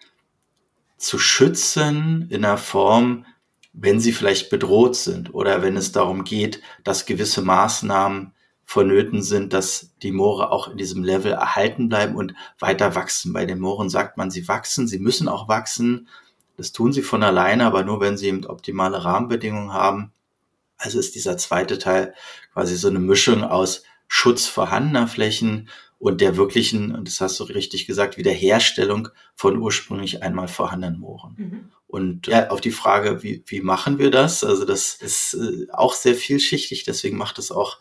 zu 0.98 1.20
schützen 1.20 2.28
in 2.30 2.46
einer 2.46 2.58
Form, 2.58 3.26
wenn 3.74 4.00
sie 4.00 4.14
vielleicht 4.14 4.50
bedroht 4.50 4.96
sind 4.96 5.34
oder 5.34 5.62
wenn 5.62 5.76
es 5.76 5.92
darum 5.92 6.24
geht, 6.24 6.62
dass 6.84 7.06
gewisse 7.06 7.42
Maßnahmen 7.42 8.34
vonnöten 8.64 9.22
sind, 9.22 9.54
dass 9.54 9.92
die 10.02 10.12
Moore 10.12 10.52
auch 10.52 10.70
in 10.70 10.78
diesem 10.78 11.04
Level 11.04 11.34
erhalten 11.34 11.90
bleiben 11.90 12.16
und 12.16 12.34
weiter 12.60 12.96
wachsen. 12.96 13.32
Bei 13.34 13.46
den 13.46 13.60
Mooren 13.60 13.90
sagt 13.90 14.18
man, 14.18 14.32
sie 14.32 14.48
wachsen, 14.48 14.88
sie 14.88 15.00
müssen 15.00 15.28
auch 15.28 15.48
wachsen. 15.48 16.08
Das 16.58 16.72
tun 16.72 16.92
sie 16.92 17.04
von 17.04 17.22
alleine, 17.22 17.66
aber 17.66 17.84
nur 17.84 18.00
wenn 18.00 18.18
sie 18.18 18.28
eben 18.28 18.46
optimale 18.46 19.04
Rahmenbedingungen 19.04 19.74
haben. 19.74 20.14
Also 20.78 20.98
ist 21.00 21.16
dieser 21.16 21.38
zweite 21.38 21.78
Teil 21.78 22.16
quasi 22.54 22.76
so 22.76 22.88
eine 22.88 23.00
Mischung 23.00 23.44
aus 23.44 23.84
Schutz 24.08 24.48
vorhandener 24.48 25.08
Flächen 25.08 25.70
und 25.98 26.22
der 26.22 26.38
wirklichen, 26.38 26.94
und 26.94 27.08
das 27.08 27.22
hast 27.22 27.40
du 27.40 27.46
richtig 27.46 27.88
gesagt, 27.88 28.18
Wiederherstellung 28.18 29.10
von 29.36 29.58
ursprünglich 29.58 30.24
einmal 30.24 30.48
vorhandenen 30.48 31.00
Mooren. 31.00 31.36
Mhm. 31.38 31.72
Und 31.88 32.28
ja, 32.28 32.50
auf 32.50 32.62
die 32.62 32.72
Frage, 32.72 33.24
wie, 33.24 33.44
wie 33.48 33.62
machen 33.62 34.00
wir 34.00 34.12
das? 34.12 34.44
Also 34.44 34.66
das 34.66 34.96
ist 34.96 35.36
äh, 35.36 35.68
auch 35.72 35.94
sehr 35.94 36.16
vielschichtig, 36.16 36.84
deswegen 36.84 37.18
macht 37.18 37.40
es 37.40 37.52
auch 37.52 37.80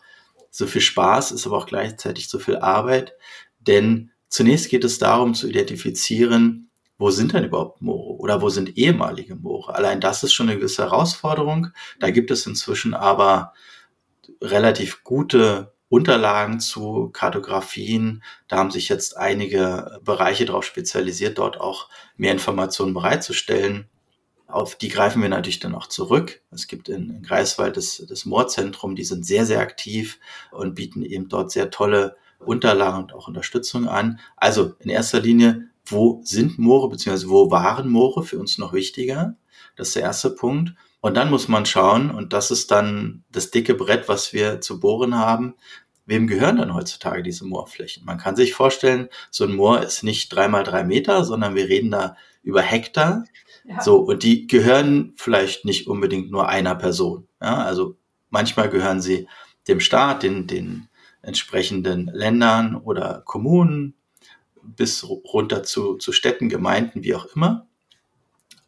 so 0.49 0.67
viel 0.67 0.81
Spaß, 0.81 1.31
ist 1.31 1.45
aber 1.45 1.57
auch 1.57 1.65
gleichzeitig 1.65 2.29
so 2.29 2.39
viel 2.39 2.57
Arbeit. 2.57 3.13
Denn 3.59 4.11
zunächst 4.29 4.69
geht 4.69 4.85
es 4.85 4.99
darum 4.99 5.33
zu 5.33 5.49
identifizieren, 5.49 6.69
wo 6.97 7.09
sind 7.09 7.33
denn 7.33 7.43
überhaupt 7.43 7.81
Moore 7.81 8.17
oder 8.19 8.41
wo 8.41 8.49
sind 8.49 8.77
ehemalige 8.77 9.35
Moore? 9.35 9.75
Allein 9.75 9.99
das 9.99 10.23
ist 10.23 10.33
schon 10.33 10.47
eine 10.47 10.57
gewisse 10.57 10.83
Herausforderung. 10.83 11.67
Da 11.99 12.09
gibt 12.09 12.31
es 12.31 12.47
inzwischen 12.47 12.93
aber 12.93 13.53
relativ 14.41 15.03
gute 15.03 15.74
Unterlagen 15.95 16.59
zu 16.59 17.09
Kartografien. 17.13 18.21
Da 18.49 18.57
haben 18.57 18.69
sich 18.69 18.89
jetzt 18.89 19.15
einige 19.15 20.01
Bereiche 20.03 20.43
darauf 20.43 20.65
spezialisiert, 20.65 21.37
dort 21.37 21.61
auch 21.61 21.87
mehr 22.17 22.33
Informationen 22.33 22.93
bereitzustellen. 22.93 23.87
Auf 24.45 24.75
die 24.75 24.89
greifen 24.89 25.21
wir 25.21 25.29
natürlich 25.29 25.61
dann 25.61 25.73
auch 25.73 25.87
zurück. 25.87 26.41
Es 26.51 26.67
gibt 26.67 26.89
in, 26.89 27.23
Greifswald 27.23 27.77
das, 27.77 28.05
das 28.09 28.25
Moorzentrum, 28.25 28.97
die 28.97 29.05
sind 29.05 29.25
sehr, 29.25 29.45
sehr 29.45 29.61
aktiv 29.61 30.19
und 30.51 30.75
bieten 30.75 31.01
eben 31.01 31.29
dort 31.29 31.51
sehr 31.51 31.69
tolle 31.69 32.17
Unterlagen 32.39 33.03
und 33.03 33.13
auch 33.13 33.29
Unterstützung 33.29 33.87
an. 33.87 34.19
Also 34.35 34.73
in 34.79 34.89
erster 34.89 35.21
Linie, 35.21 35.69
wo 35.85 36.19
sind 36.25 36.59
Moore, 36.59 36.89
beziehungsweise 36.89 37.29
wo 37.29 37.51
waren 37.51 37.89
Moore 37.89 38.23
für 38.23 38.37
uns 38.37 38.57
noch 38.57 38.73
wichtiger? 38.73 39.37
Das 39.77 39.87
ist 39.87 39.95
der 39.95 40.03
erste 40.03 40.29
Punkt. 40.31 40.73
Und 41.05 41.13
dann 41.13 41.29
muss 41.29 41.47
man 41.47 41.67
schauen, 41.67 42.09
und 42.09 42.33
das 42.33 42.49
ist 42.49 42.71
dann 42.71 43.23
das 43.31 43.51
dicke 43.51 43.75
Brett, 43.75 44.09
was 44.09 44.33
wir 44.33 44.59
zu 44.59 44.79
bohren 44.79 45.15
haben, 45.15 45.53
wem 46.05 46.27
gehören 46.27 46.57
dann 46.57 46.73
heutzutage 46.73 47.23
diese 47.23 47.45
Moorflächen? 47.45 48.05
Man 48.05 48.17
kann 48.17 48.35
sich 48.35 48.53
vorstellen, 48.53 49.09
so 49.31 49.43
ein 49.43 49.55
Moor 49.55 49.81
ist 49.81 50.03
nicht 50.03 50.29
dreimal 50.29 50.63
drei 50.63 50.83
Meter, 50.83 51.23
sondern 51.23 51.55
wir 51.55 51.67
reden 51.67 51.91
da 51.91 52.15
über 52.43 52.61
Hektar. 52.61 53.25
Ja. 53.67 53.81
So, 53.81 53.97
und 53.97 54.23
die 54.23 54.47
gehören 54.47 55.13
vielleicht 55.17 55.65
nicht 55.65 55.87
unbedingt 55.87 56.31
nur 56.31 56.47
einer 56.47 56.75
Person. 56.75 57.27
Ja, 57.41 57.63
also 57.63 57.97
manchmal 58.29 58.69
gehören 58.69 59.01
sie 59.01 59.27
dem 59.67 59.79
Staat, 59.79 60.23
den, 60.23 60.45
den 60.45 60.87
entsprechenden 61.21 62.05
Ländern 62.13 62.75
oder 62.75 63.23
Kommunen 63.25 63.95
bis 64.61 65.03
runter 65.03 65.63
zu, 65.63 65.95
zu 65.97 66.11
Städten, 66.11 66.49
Gemeinden, 66.49 67.03
wie 67.03 67.15
auch 67.15 67.25
immer. 67.35 67.67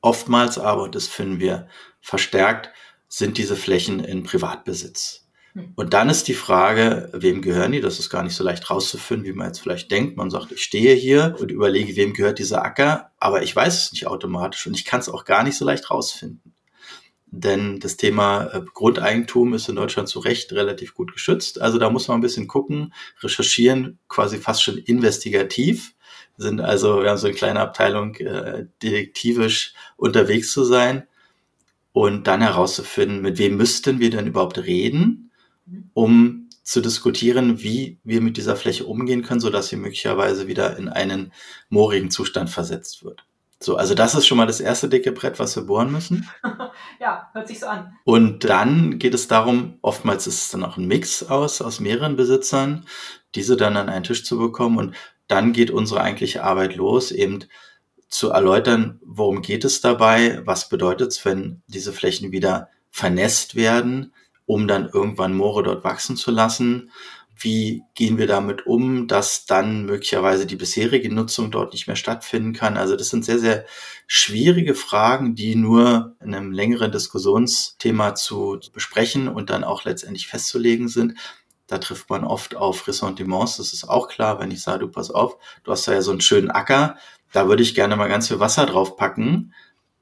Oftmals 0.01 0.57
aber, 0.57 0.83
und 0.83 0.95
das 0.95 1.07
finden 1.07 1.39
wir 1.39 1.67
verstärkt, 2.01 2.71
sind 3.07 3.37
diese 3.37 3.55
Flächen 3.55 3.99
in 3.99 4.23
Privatbesitz. 4.23 5.26
Hm. 5.57 5.73
Und 5.75 5.93
dann 5.93 6.09
ist 6.09 6.27
die 6.27 6.35
Frage, 6.35 7.09
wem 7.13 7.41
gehören 7.41 7.71
die? 7.71 7.81
Das 7.81 7.97
ist 7.99 8.09
gar 8.09 8.21
nicht 8.21 8.35
so 8.35 8.43
leicht 8.43 8.69
rauszufinden, 8.69 9.25
wie 9.25 9.33
man 9.33 9.47
jetzt 9.47 9.59
vielleicht 9.59 9.89
denkt. 9.89 10.15
Man 10.15 10.29
sagt, 10.29 10.51
ich 10.51 10.63
stehe 10.63 10.93
hier 10.93 11.35
und 11.39 11.51
überlege, 11.51 11.95
wem 11.95 12.13
gehört 12.13 12.37
dieser 12.37 12.63
Acker, 12.63 13.11
aber 13.19 13.41
ich 13.41 13.55
weiß 13.55 13.85
es 13.85 13.91
nicht 13.91 14.07
automatisch 14.07 14.67
und 14.67 14.75
ich 14.75 14.85
kann 14.85 14.99
es 14.99 15.09
auch 15.09 15.25
gar 15.25 15.43
nicht 15.43 15.57
so 15.57 15.65
leicht 15.65 15.89
rausfinden. 15.89 16.53
Denn 17.29 17.79
das 17.79 17.97
Thema 17.97 18.45
äh, 18.53 18.61
Grundeigentum 18.73 19.53
ist 19.53 19.67
in 19.67 19.75
Deutschland 19.75 20.07
zu 20.07 20.19
Recht 20.19 20.53
relativ 20.53 20.93
gut 20.93 21.11
geschützt. 21.11 21.59
Also 21.59 21.77
da 21.77 21.89
muss 21.89 22.07
man 22.07 22.19
ein 22.19 22.21
bisschen 22.21 22.47
gucken, 22.47 22.93
recherchieren, 23.21 23.99
quasi 24.07 24.37
fast 24.37 24.63
schon 24.63 24.77
investigativ. 24.77 25.93
sind 26.37 26.61
also, 26.61 27.01
wir 27.01 27.09
haben 27.09 27.17
so 27.17 27.27
eine 27.27 27.35
kleine 27.35 27.59
Abteilung, 27.59 28.15
äh, 28.15 28.67
detektivisch 28.81 29.73
unterwegs 29.97 30.51
zu 30.51 30.63
sein 30.63 31.07
und 31.91 32.27
dann 32.27 32.41
herauszufinden, 32.41 33.21
mit 33.21 33.39
wem 33.39 33.57
müssten 33.57 33.99
wir 33.99 34.11
denn 34.11 34.27
überhaupt 34.27 34.59
reden 34.59 35.26
um 35.97 36.47
zu 36.61 36.79
diskutieren, 36.79 37.63
wie 37.63 37.99
wir 38.03 38.21
mit 38.21 38.37
dieser 38.37 38.55
Fläche 38.55 38.85
umgehen 38.85 39.23
können, 39.23 39.39
so 39.39 39.49
dass 39.49 39.69
sie 39.69 39.77
möglicherweise 39.77 40.45
wieder 40.45 40.77
in 40.77 40.89
einen 40.89 41.33
moorigen 41.69 42.11
Zustand 42.11 42.51
versetzt 42.51 43.03
wird. 43.03 43.25
So, 43.59 43.77
also 43.77 43.95
das 43.95 44.13
ist 44.13 44.27
schon 44.27 44.37
mal 44.37 44.45
das 44.45 44.59
erste 44.59 44.89
dicke 44.89 45.11
Brett, 45.11 45.39
was 45.39 45.55
wir 45.55 45.63
bohren 45.63 45.91
müssen. 45.91 46.29
ja, 46.99 47.31
hört 47.33 47.47
sich 47.47 47.59
so 47.59 47.65
an. 47.65 47.97
Und 48.03 48.43
dann 48.43 48.99
geht 48.99 49.15
es 49.15 49.27
darum, 49.27 49.79
oftmals 49.81 50.27
ist 50.27 50.43
es 50.43 50.49
dann 50.51 50.63
auch 50.63 50.77
ein 50.77 50.85
Mix 50.85 51.23
aus, 51.23 51.63
aus 51.63 51.79
mehreren 51.79 52.15
Besitzern, 52.15 52.85
diese 53.33 53.57
dann 53.57 53.75
an 53.75 53.89
einen 53.89 54.03
Tisch 54.03 54.23
zu 54.23 54.37
bekommen. 54.37 54.77
Und 54.77 54.95
dann 55.27 55.51
geht 55.51 55.71
unsere 55.71 56.01
eigentliche 56.01 56.43
Arbeit 56.43 56.75
los, 56.75 57.09
eben 57.09 57.39
zu 58.07 58.29
erläutern, 58.29 58.99
worum 59.03 59.41
geht 59.41 59.65
es 59.65 59.81
dabei, 59.81 60.43
was 60.45 60.69
bedeutet 60.69 61.07
es, 61.13 61.25
wenn 61.25 61.63
diese 61.65 61.91
Flächen 61.91 62.31
wieder 62.31 62.69
vernässt 62.91 63.55
werden, 63.55 64.13
um 64.47 64.67
dann 64.67 64.89
irgendwann 64.91 65.35
Moore 65.37 65.61
dort 65.61 65.83
wachsen 65.83 66.17
zu 66.17 66.31
lassen. 66.31 66.91
Wie 67.39 67.83
gehen 67.93 68.17
wir 68.17 68.25
damit 68.25 68.65
um, 68.65 69.07
dass 69.07 69.45
dann 69.45 69.85
möglicherweise 69.85 70.47
die 70.47 70.55
bisherige 70.55 71.13
Nutzung 71.13 71.51
dort 71.51 71.73
nicht 71.73 71.85
mehr 71.85 71.95
stattfinden 71.95 72.53
kann? 72.53 72.77
Also 72.77 72.95
das 72.95 73.09
sind 73.09 73.23
sehr, 73.23 73.37
sehr 73.37 73.65
schwierige 74.07 74.73
Fragen, 74.73 75.35
die 75.35 75.55
nur 75.55 76.15
in 76.19 76.33
einem 76.33 76.51
längeren 76.51 76.91
Diskussionsthema 76.91 78.15
zu 78.15 78.59
besprechen 78.73 79.27
und 79.27 79.51
dann 79.51 79.63
auch 79.63 79.83
letztendlich 79.83 80.27
festzulegen 80.27 80.87
sind. 80.87 81.13
Da 81.67 81.77
trifft 81.77 82.09
man 82.09 82.23
oft 82.23 82.55
auf 82.55 82.87
Ressentiments, 82.87 83.57
das 83.57 83.73
ist 83.73 83.87
auch 83.87 84.07
klar, 84.07 84.39
wenn 84.39 84.49
ich 84.49 84.61
sage, 84.61 84.79
du 84.79 84.87
pass 84.87 85.11
auf, 85.11 85.37
du 85.63 85.71
hast 85.71 85.87
da 85.87 85.93
ja 85.93 86.01
so 86.01 86.11
einen 86.11 86.21
schönen 86.21 86.49
Acker, 86.49 86.95
da 87.33 87.49
würde 87.49 87.61
ich 87.61 87.75
gerne 87.75 87.97
mal 87.97 88.07
ganz 88.07 88.29
viel 88.29 88.39
Wasser 88.39 88.65
drauf 88.65 88.95
packen. 88.95 89.53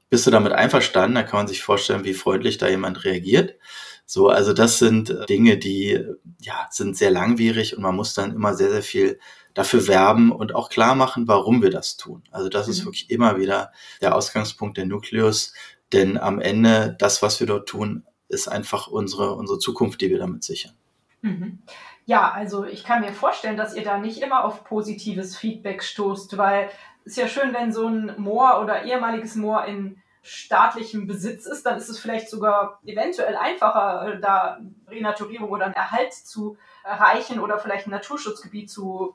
Bist 0.08 0.26
du 0.26 0.30
damit 0.30 0.52
einverstanden? 0.52 1.16
Da 1.16 1.24
kann 1.24 1.40
man 1.40 1.48
sich 1.48 1.62
vorstellen, 1.62 2.04
wie 2.04 2.14
freundlich 2.14 2.58
da 2.58 2.68
jemand 2.68 3.04
reagiert. 3.04 3.56
So, 4.06 4.28
also 4.28 4.52
das 4.52 4.78
sind 4.78 5.10
äh, 5.10 5.26
Dinge, 5.26 5.58
die 5.58 6.04
ja 6.40 6.68
sind 6.70 6.96
sehr 6.96 7.10
langwierig 7.10 7.76
und 7.76 7.82
man 7.82 7.96
muss 7.96 8.14
dann 8.14 8.32
immer 8.32 8.54
sehr, 8.54 8.70
sehr 8.70 8.82
viel 8.82 9.18
dafür 9.52 9.88
werben 9.88 10.30
und 10.30 10.54
auch 10.54 10.68
klar 10.68 10.94
machen, 10.94 11.26
warum 11.26 11.60
wir 11.60 11.70
das 11.70 11.96
tun. 11.96 12.22
Also 12.30 12.48
das 12.48 12.66
mhm. 12.66 12.70
ist 12.72 12.84
wirklich 12.84 13.10
immer 13.10 13.36
wieder 13.38 13.72
der 14.00 14.14
Ausgangspunkt 14.14 14.76
der 14.76 14.86
Nukleus, 14.86 15.54
denn 15.92 16.18
am 16.18 16.40
Ende 16.40 16.94
das, 16.98 17.20
was 17.22 17.40
wir 17.40 17.46
dort 17.46 17.68
tun, 17.68 18.04
ist 18.28 18.48
einfach 18.48 18.86
unsere, 18.86 19.34
unsere 19.34 19.58
Zukunft, 19.58 20.00
die 20.00 20.10
wir 20.10 20.18
damit 20.18 20.44
sichern. 20.44 20.74
Mhm. 21.22 21.62
Ja, 22.04 22.30
also 22.30 22.64
ich 22.64 22.84
kann 22.84 23.00
mir 23.00 23.12
vorstellen, 23.12 23.56
dass 23.56 23.74
ihr 23.74 23.82
da 23.82 23.98
nicht 23.98 24.22
immer 24.22 24.44
auf 24.44 24.62
positives 24.62 25.36
Feedback 25.36 25.82
stoßt, 25.82 26.36
weil 26.36 26.68
es 27.04 27.12
ist 27.12 27.18
ja 27.18 27.28
schön, 27.28 27.52
wenn 27.52 27.72
so 27.72 27.86
ein 27.88 28.14
Moor 28.18 28.60
oder 28.62 28.84
ehemaliges 28.84 29.34
Moor 29.34 29.64
in 29.64 29.98
staatlichem 30.26 31.06
Besitz 31.06 31.46
ist, 31.46 31.64
dann 31.64 31.76
ist 31.78 31.88
es 31.88 31.98
vielleicht 31.98 32.28
sogar 32.28 32.80
eventuell 32.84 33.36
einfacher, 33.36 34.14
äh, 34.14 34.20
da 34.20 34.58
Renaturierung 34.88 35.50
oder 35.50 35.66
einen 35.66 35.74
Erhalt 35.74 36.12
zu 36.12 36.56
erreichen 36.84 37.40
oder 37.40 37.58
vielleicht 37.58 37.86
ein 37.86 37.90
Naturschutzgebiet 37.90 38.70
zu 38.70 39.14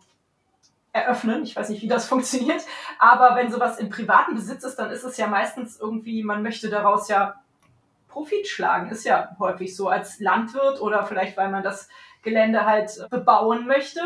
eröffnen. 0.93 1.43
Ich 1.43 1.55
weiß 1.55 1.69
nicht, 1.69 1.81
wie 1.81 1.87
das 1.87 2.05
funktioniert. 2.09 2.61
Aber 2.99 3.35
wenn 3.35 3.51
sowas 3.51 3.77
im 3.77 3.89
privaten 3.89 4.35
Besitz 4.35 4.63
ist, 4.63 4.75
dann 4.75 4.91
ist 4.91 5.03
es 5.03 5.17
ja 5.17 5.27
meistens 5.27 5.79
irgendwie, 5.79 6.23
man 6.23 6.43
möchte 6.43 6.69
daraus 6.69 7.07
ja 7.07 7.35
Profit 8.07 8.47
schlagen. 8.47 8.89
Ist 8.89 9.05
ja 9.05 9.35
häufig 9.39 9.75
so 9.75 9.87
als 9.87 10.19
Landwirt 10.19 10.81
oder 10.81 11.05
vielleicht, 11.05 11.37
weil 11.37 11.49
man 11.49 11.63
das 11.63 11.87
Gelände 12.23 12.65
halt 12.65 12.91
bebauen 13.09 13.65
möchte. 13.65 14.01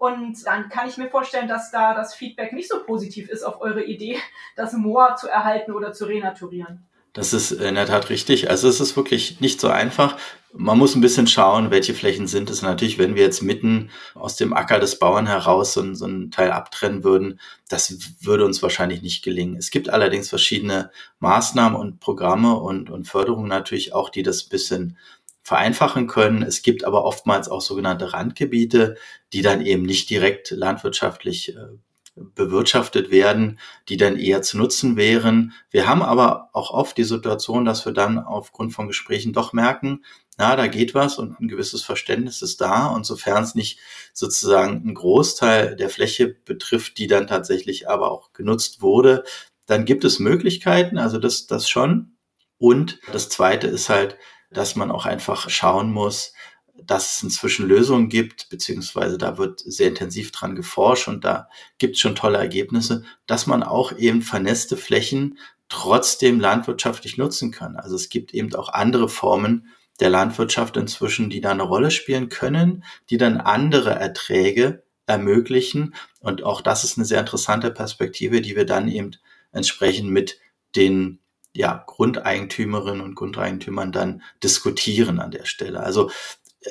Und 0.00 0.46
dann 0.46 0.70
kann 0.70 0.88
ich 0.88 0.96
mir 0.96 1.10
vorstellen, 1.10 1.46
dass 1.46 1.70
da 1.70 1.92
das 1.92 2.14
Feedback 2.14 2.54
nicht 2.54 2.70
so 2.70 2.82
positiv 2.82 3.28
ist 3.28 3.42
auf 3.42 3.60
eure 3.60 3.84
Idee, 3.84 4.16
das 4.56 4.72
Moor 4.72 5.16
zu 5.16 5.28
erhalten 5.28 5.72
oder 5.72 5.92
zu 5.92 6.06
renaturieren. 6.06 6.88
Das 7.12 7.34
ist 7.34 7.50
in 7.50 7.74
der 7.74 7.84
Tat 7.84 8.08
richtig. 8.08 8.48
Also 8.48 8.66
es 8.66 8.80
ist 8.80 8.96
wirklich 8.96 9.42
nicht 9.42 9.60
so 9.60 9.68
einfach. 9.68 10.16
Man 10.54 10.78
muss 10.78 10.94
ein 10.94 11.02
bisschen 11.02 11.26
schauen, 11.26 11.70
welche 11.70 11.92
Flächen 11.92 12.26
sind 12.26 12.48
es. 12.48 12.62
Natürlich, 12.62 12.98
wenn 12.98 13.14
wir 13.14 13.22
jetzt 13.22 13.42
mitten 13.42 13.90
aus 14.14 14.36
dem 14.36 14.54
Acker 14.54 14.80
des 14.80 14.98
Bauern 14.98 15.26
heraus 15.26 15.74
so, 15.74 15.92
so 15.92 16.06
einen 16.06 16.30
Teil 16.30 16.50
abtrennen 16.50 17.04
würden, 17.04 17.38
das 17.68 17.94
würde 18.22 18.46
uns 18.46 18.62
wahrscheinlich 18.62 19.02
nicht 19.02 19.22
gelingen. 19.22 19.56
Es 19.56 19.70
gibt 19.70 19.90
allerdings 19.90 20.30
verschiedene 20.30 20.90
Maßnahmen 21.18 21.78
und 21.78 22.00
Programme 22.00 22.58
und, 22.58 22.88
und 22.88 23.04
Förderungen 23.04 23.48
natürlich 23.48 23.92
auch, 23.92 24.08
die 24.08 24.22
das 24.22 24.46
ein 24.46 24.48
bisschen 24.48 24.96
vereinfachen 25.42 26.06
können. 26.06 26.42
Es 26.42 26.62
gibt 26.62 26.84
aber 26.84 27.04
oftmals 27.04 27.48
auch 27.48 27.60
sogenannte 27.60 28.12
Randgebiete, 28.12 28.96
die 29.32 29.42
dann 29.42 29.64
eben 29.64 29.82
nicht 29.82 30.10
direkt 30.10 30.50
landwirtschaftlich 30.50 31.56
äh, 31.56 31.60
bewirtschaftet 32.16 33.10
werden, 33.10 33.58
die 33.88 33.96
dann 33.96 34.18
eher 34.18 34.42
zu 34.42 34.58
nutzen 34.58 34.96
wären. 34.96 35.52
Wir 35.70 35.88
haben 35.88 36.02
aber 36.02 36.50
auch 36.52 36.70
oft 36.70 36.96
die 36.98 37.04
Situation, 37.04 37.64
dass 37.64 37.86
wir 37.86 37.92
dann 37.92 38.18
aufgrund 38.18 38.72
von 38.72 38.88
Gesprächen 38.88 39.32
doch 39.32 39.52
merken, 39.52 40.04
na, 40.36 40.56
da 40.56 40.68
geht 40.68 40.94
was 40.94 41.18
und 41.18 41.38
ein 41.38 41.48
gewisses 41.48 41.82
Verständnis 41.82 42.40
ist 42.40 42.62
da. 42.62 42.86
Und 42.86 43.04
sofern 43.04 43.42
es 43.42 43.54
nicht 43.54 43.78
sozusagen 44.14 44.82
einen 44.82 44.94
Großteil 44.94 45.76
der 45.76 45.90
Fläche 45.90 46.28
betrifft, 46.28 46.96
die 46.96 47.06
dann 47.06 47.26
tatsächlich 47.26 47.90
aber 47.90 48.10
auch 48.10 48.32
genutzt 48.32 48.80
wurde, 48.80 49.24
dann 49.66 49.84
gibt 49.84 50.04
es 50.04 50.18
Möglichkeiten, 50.18 50.98
also 50.98 51.18
das, 51.18 51.46
das 51.46 51.68
schon. 51.68 52.16
Und 52.58 53.00
das 53.12 53.28
zweite 53.28 53.66
ist 53.66 53.88
halt, 53.88 54.16
dass 54.50 54.76
man 54.76 54.90
auch 54.90 55.06
einfach 55.06 55.48
schauen 55.48 55.92
muss, 55.92 56.32
dass 56.82 57.16
es 57.16 57.22
inzwischen 57.22 57.68
Lösungen 57.68 58.08
gibt, 58.08 58.48
beziehungsweise 58.48 59.18
da 59.18 59.38
wird 59.38 59.60
sehr 59.60 59.88
intensiv 59.88 60.32
dran 60.32 60.54
geforscht 60.54 61.08
und 61.08 61.24
da 61.24 61.48
gibt 61.78 61.96
es 61.96 62.00
schon 62.00 62.14
tolle 62.14 62.38
Ergebnisse, 62.38 63.04
dass 63.26 63.46
man 63.46 63.62
auch 63.62 63.96
eben 63.96 64.22
vernässte 64.22 64.76
Flächen 64.76 65.38
trotzdem 65.68 66.40
landwirtschaftlich 66.40 67.16
nutzen 67.16 67.52
kann. 67.52 67.76
Also 67.76 67.96
es 67.96 68.08
gibt 68.08 68.34
eben 68.34 68.54
auch 68.54 68.70
andere 68.70 69.08
Formen 69.08 69.68
der 70.00 70.10
Landwirtschaft 70.10 70.76
inzwischen, 70.76 71.30
die 71.30 71.40
da 71.40 71.50
eine 71.50 71.62
Rolle 71.62 71.90
spielen 71.90 72.28
können, 72.28 72.84
die 73.10 73.18
dann 73.18 73.38
andere 73.38 73.90
Erträge 73.90 74.82
ermöglichen. 75.06 75.94
Und 76.20 76.42
auch 76.42 76.60
das 76.60 76.84
ist 76.84 76.98
eine 76.98 77.04
sehr 77.04 77.20
interessante 77.20 77.70
Perspektive, 77.70 78.40
die 78.40 78.56
wir 78.56 78.64
dann 78.64 78.88
eben 78.88 79.12
entsprechend 79.52 80.10
mit 80.10 80.38
den 80.74 81.19
ja, 81.52 81.82
Grundeigentümerinnen 81.86 83.00
und 83.00 83.14
Grundeigentümern 83.14 83.92
dann 83.92 84.22
diskutieren 84.42 85.20
an 85.20 85.30
der 85.30 85.44
Stelle. 85.44 85.80
Also 85.80 86.10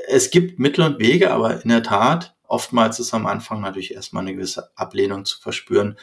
es 0.08 0.32
gibt 0.32 0.60
Mittel 0.60 0.86
und 0.86 1.00
Wege, 1.00 1.32
aber 1.32 1.62
in 1.64 1.70
der 1.70 1.84
Tat, 1.84 2.36
oftmals 2.48 3.00
ist 3.00 3.14
am 3.14 3.26
Anfang 3.26 3.62
natürlich 3.62 3.94
erstmal 3.94 4.24
eine 4.24 4.36
gewisse 4.36 4.72
Ablehnung 4.76 5.26
zu 5.26 5.40
verspüren, 5.40 5.98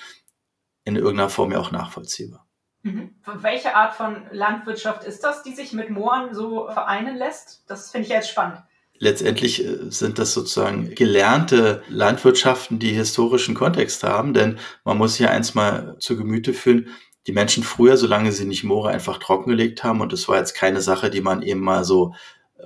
in 0.84 0.96
irgendeiner 0.96 1.30
Form 1.30 1.52
ja 1.52 1.58
auch 1.58 1.72
nachvollziehbar. 1.72 2.46
Mhm. 2.82 3.14
Welche 3.24 3.74
Art 3.74 3.94
von 3.94 4.26
Landwirtschaft 4.30 5.04
ist 5.04 5.24
das, 5.24 5.42
die 5.42 5.54
sich 5.54 5.72
mit 5.72 5.90
Mooren 5.90 6.34
so 6.34 6.68
vereinen 6.68 7.16
lässt? 7.16 7.64
Das 7.66 7.90
finde 7.90 8.06
ich 8.06 8.12
jetzt 8.12 8.30
spannend. 8.30 8.62
Letztendlich 8.98 9.64
äh, 9.64 9.90
sind 9.90 10.18
das 10.18 10.32
sozusagen 10.32 10.94
gelernte 10.94 11.82
Landwirtschaften, 11.88 12.78
die 12.78 12.92
historischen 12.92 13.54
Kontext 13.54 14.04
haben, 14.04 14.34
denn 14.34 14.58
man 14.84 14.98
muss 14.98 15.16
hier 15.16 15.30
eins 15.30 15.54
mal 15.54 15.96
zu 15.98 16.16
Gemüte 16.16 16.54
führen, 16.54 16.88
die 17.26 17.32
Menschen 17.32 17.64
früher, 17.64 17.96
solange 17.96 18.32
sie 18.32 18.44
nicht 18.44 18.64
Moore 18.64 18.90
einfach 18.90 19.18
trockengelegt 19.18 19.82
haben, 19.84 20.00
und 20.00 20.12
das 20.12 20.28
war 20.28 20.38
jetzt 20.38 20.54
keine 20.54 20.80
Sache, 20.80 21.10
die 21.10 21.20
man 21.20 21.42
eben 21.42 21.60
mal 21.60 21.84
so 21.84 22.14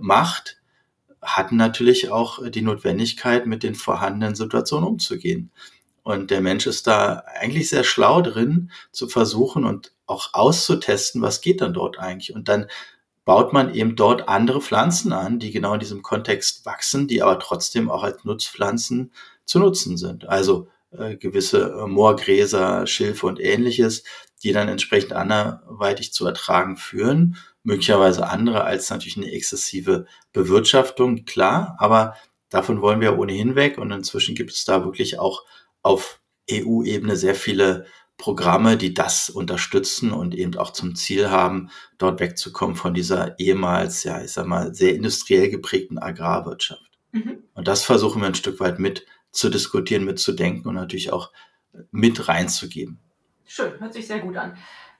macht, 0.00 0.60
hatten 1.22 1.56
natürlich 1.56 2.10
auch 2.10 2.48
die 2.50 2.62
Notwendigkeit, 2.62 3.46
mit 3.46 3.62
den 3.62 3.74
vorhandenen 3.74 4.34
Situationen 4.34 4.88
umzugehen. 4.88 5.50
Und 6.02 6.30
der 6.30 6.40
Mensch 6.40 6.66
ist 6.66 6.86
da 6.86 7.24
eigentlich 7.40 7.68
sehr 7.68 7.84
schlau 7.84 8.22
drin, 8.22 8.70
zu 8.90 9.08
versuchen 9.08 9.64
und 9.64 9.92
auch 10.06 10.30
auszutesten, 10.32 11.20
was 11.20 11.40
geht 11.40 11.60
dann 11.60 11.74
dort 11.74 11.98
eigentlich. 11.98 12.34
Und 12.34 12.48
dann 12.48 12.66
baut 13.24 13.52
man 13.52 13.74
eben 13.74 13.96
dort 13.96 14.28
andere 14.28 14.60
Pflanzen 14.60 15.12
an, 15.12 15.38
die 15.38 15.50
genau 15.50 15.74
in 15.74 15.80
diesem 15.80 16.02
Kontext 16.02 16.64
wachsen, 16.64 17.06
die 17.06 17.22
aber 17.22 17.38
trotzdem 17.38 17.90
auch 17.90 18.02
als 18.02 18.24
Nutzpflanzen 18.24 19.12
zu 19.44 19.58
nutzen 19.58 19.96
sind. 19.98 20.28
Also 20.28 20.68
äh, 20.90 21.16
gewisse 21.16 21.70
äh, 21.70 21.86
Moorgräser, 21.86 22.86
Schilfe 22.86 23.26
und 23.26 23.38
ähnliches, 23.38 24.02
die 24.42 24.52
dann 24.52 24.68
entsprechend 24.68 25.12
anderweitig 25.12 26.12
zu 26.12 26.26
ertragen 26.26 26.76
führen. 26.76 27.36
Möglicherweise 27.62 28.26
andere 28.28 28.64
als 28.64 28.90
natürlich 28.90 29.16
eine 29.16 29.30
exzessive 29.30 30.06
Bewirtschaftung, 30.32 31.24
klar, 31.24 31.76
aber 31.78 32.14
davon 32.48 32.80
wollen 32.80 33.00
wir 33.00 33.18
ohnehin 33.18 33.54
weg 33.54 33.78
und 33.78 33.90
inzwischen 33.90 34.34
gibt 34.34 34.52
es 34.52 34.64
da 34.64 34.84
wirklich 34.84 35.18
auch 35.18 35.44
auf 35.82 36.20
EU-Ebene 36.50 37.16
sehr 37.16 37.34
viele 37.34 37.86
Programme, 38.16 38.76
die 38.76 38.92
das 38.92 39.30
unterstützen 39.30 40.12
und 40.12 40.34
eben 40.34 40.56
auch 40.58 40.72
zum 40.72 40.94
Ziel 40.94 41.30
haben, 41.30 41.70
dort 41.96 42.20
wegzukommen 42.20 42.76
von 42.76 42.92
dieser 42.92 43.38
ehemals, 43.38 44.04
ja, 44.04 44.22
ich 44.22 44.32
sag 44.32 44.46
mal, 44.46 44.74
sehr 44.74 44.94
industriell 44.94 45.48
geprägten 45.48 45.98
Agrarwirtschaft. 45.98 46.90
Mhm. 47.12 47.44
Und 47.54 47.66
das 47.66 47.82
versuchen 47.84 48.20
wir 48.20 48.28
ein 48.28 48.34
Stück 48.34 48.60
weit 48.60 48.78
mit 48.78 49.06
zu 49.30 49.48
diskutieren, 49.48 50.04
mitzudenken 50.04 50.68
und 50.68 50.74
natürlich 50.74 51.12
auch 51.12 51.32
mit 51.90 52.28
reinzugeben. 52.28 53.00
Schön, 53.52 53.80
hört 53.80 53.92
sich 53.92 54.06
sehr 54.06 54.20
gut 54.20 54.36
an. 54.36 54.56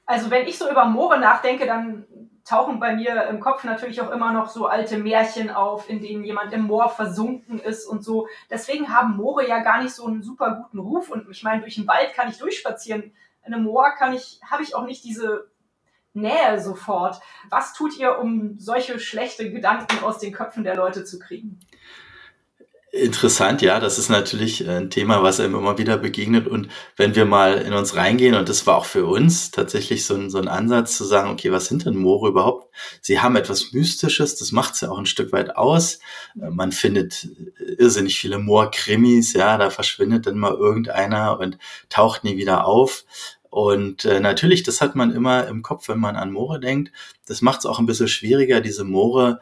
Also 0.07 0.29
wenn 0.29 0.49
ich 0.49 0.59
so 0.59 0.69
über 0.69 0.85
Moore 0.85 1.21
nachdenke, 1.21 1.67
dann 1.67 2.05
tauchen 2.45 2.81
bei 2.81 2.97
mir 2.97 3.29
im 3.29 3.39
Kopf 3.39 3.63
natürlich 3.63 4.01
auch 4.01 4.11
immer 4.11 4.33
noch 4.33 4.49
so 4.49 4.67
alte 4.67 4.99
Märchen 4.99 5.51
auf, 5.51 5.89
in 5.89 6.01
denen 6.01 6.25
jemand 6.25 6.53
im 6.53 6.63
Moor 6.63 6.89
versunken 6.89 7.61
ist 7.61 7.87
und 7.87 8.03
so. 8.03 8.27
Deswegen 8.51 8.93
haben 8.93 9.17
Moore 9.17 9.47
ja 9.47 9.61
gar 9.61 9.81
nicht 9.81 9.95
so 9.95 10.05
einen 10.05 10.25
super 10.25 10.57
guten 10.65 10.81
Ruf. 10.81 11.11
Und 11.11 11.31
ich 11.31 11.45
meine, 11.45 11.61
durch 11.61 11.77
den 11.77 11.87
Wald 11.87 12.13
kann 12.15 12.29
ich 12.29 12.39
durchspazieren. 12.39 13.13
In 13.47 13.55
einem 13.55 13.63
Moor 13.63 13.93
kann 13.97 14.15
ich, 14.15 14.41
habe 14.51 14.65
ich 14.65 14.75
auch 14.75 14.85
nicht 14.85 15.05
diese 15.05 15.49
Nähe 16.13 16.61
sofort. 16.61 17.21
Was 17.51 17.73
tut 17.73 17.97
ihr, 17.97 18.19
um 18.19 18.59
solche 18.59 18.99
schlechte 18.99 19.53
Gedanken 19.53 20.03
aus 20.03 20.19
den 20.19 20.33
Köpfen 20.33 20.65
der 20.65 20.75
Leute 20.75 21.05
zu 21.05 21.21
kriegen? 21.21 21.61
Interessant, 22.93 23.63
ja, 23.63 23.79
das 23.79 23.99
ist 23.99 24.09
natürlich 24.09 24.69
ein 24.69 24.91
Thema, 24.91 25.23
was 25.23 25.39
einem 25.39 25.55
immer 25.55 25.79
wieder 25.79 25.97
begegnet. 25.97 26.49
Und 26.49 26.69
wenn 26.97 27.15
wir 27.15 27.25
mal 27.25 27.59
in 27.59 27.73
uns 27.73 27.95
reingehen, 27.95 28.35
und 28.35 28.49
das 28.49 28.67
war 28.67 28.77
auch 28.77 28.85
für 28.85 29.07
uns 29.07 29.53
tatsächlich 29.53 30.05
so 30.05 30.17
ein, 30.17 30.29
so 30.29 30.39
ein 30.39 30.49
Ansatz 30.49 30.97
zu 30.97 31.05
sagen, 31.05 31.31
okay, 31.31 31.53
was 31.53 31.67
sind 31.67 31.87
denn 31.87 31.95
Moore 31.95 32.31
überhaupt? 32.31 32.75
Sie 33.01 33.21
haben 33.21 33.37
etwas 33.37 33.73
Mystisches, 33.73 34.35
das 34.35 34.51
macht 34.51 34.81
ja 34.83 34.91
auch 34.91 34.99
ein 34.99 35.07
Stück 35.07 35.31
weit 35.31 35.57
aus. 35.57 36.01
Man 36.35 36.73
findet 36.73 37.29
irrsinnig 37.79 38.19
viele 38.19 38.39
Moor-Krimis, 38.39 39.35
ja, 39.35 39.57
da 39.57 39.71
verschwindet 39.71 40.27
dann 40.27 40.39
mal 40.39 40.55
irgendeiner 40.55 41.39
und 41.39 41.59
taucht 41.91 42.25
nie 42.25 42.39
wieder 42.39 42.67
auf. 42.67 43.05
Und 43.51 44.05
äh, 44.05 44.19
natürlich, 44.19 44.65
das 44.65 44.81
hat 44.81 44.97
man 44.97 45.13
immer 45.13 45.47
im 45.47 45.63
Kopf, 45.63 45.89
wenn 45.89 46.01
man 46.01 46.17
an 46.17 46.33
Moore 46.33 46.59
denkt. 46.59 46.91
Das 47.27 47.41
macht 47.41 47.61
es 47.61 47.67
auch 47.67 47.79
ein 47.79 47.87
bisschen 47.87 48.09
schwieriger, 48.09 48.61
diese 48.61 48.83
Moore 48.83 49.41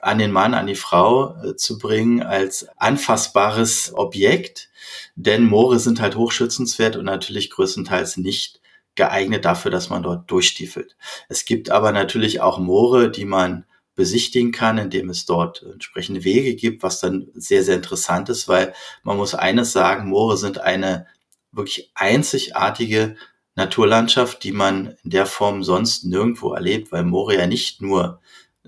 an 0.00 0.18
den 0.18 0.32
Mann, 0.32 0.54
an 0.54 0.66
die 0.66 0.74
Frau 0.74 1.34
äh, 1.42 1.56
zu 1.56 1.78
bringen 1.78 2.22
als 2.22 2.68
anfassbares 2.76 3.92
Objekt. 3.94 4.70
Denn 5.14 5.44
Moore 5.44 5.78
sind 5.78 6.00
halt 6.00 6.16
hochschützenswert 6.16 6.96
und 6.96 7.04
natürlich 7.04 7.50
größtenteils 7.50 8.16
nicht 8.16 8.60
geeignet 8.94 9.44
dafür, 9.44 9.70
dass 9.70 9.90
man 9.90 10.02
dort 10.02 10.30
durchstiefelt. 10.30 10.96
Es 11.28 11.44
gibt 11.44 11.70
aber 11.70 11.92
natürlich 11.92 12.40
auch 12.40 12.58
Moore, 12.58 13.10
die 13.10 13.26
man 13.26 13.64
besichtigen 13.94 14.52
kann, 14.52 14.78
indem 14.78 15.08
es 15.08 15.24
dort 15.24 15.62
entsprechende 15.62 16.24
Wege 16.24 16.54
gibt, 16.54 16.82
was 16.82 17.00
dann 17.00 17.28
sehr, 17.34 17.62
sehr 17.64 17.76
interessant 17.76 18.28
ist, 18.28 18.46
weil 18.46 18.74
man 19.02 19.16
muss 19.16 19.34
eines 19.34 19.72
sagen, 19.72 20.08
Moore 20.08 20.36
sind 20.36 20.58
eine 20.58 21.06
wirklich 21.50 21.90
einzigartige 21.94 23.16
Naturlandschaft, 23.54 24.44
die 24.44 24.52
man 24.52 24.96
in 25.02 25.10
der 25.10 25.24
Form 25.24 25.62
sonst 25.62 26.04
nirgendwo 26.04 26.52
erlebt, 26.52 26.92
weil 26.92 27.04
Moore 27.04 27.36
ja 27.36 27.46
nicht 27.46 27.80
nur 27.80 28.20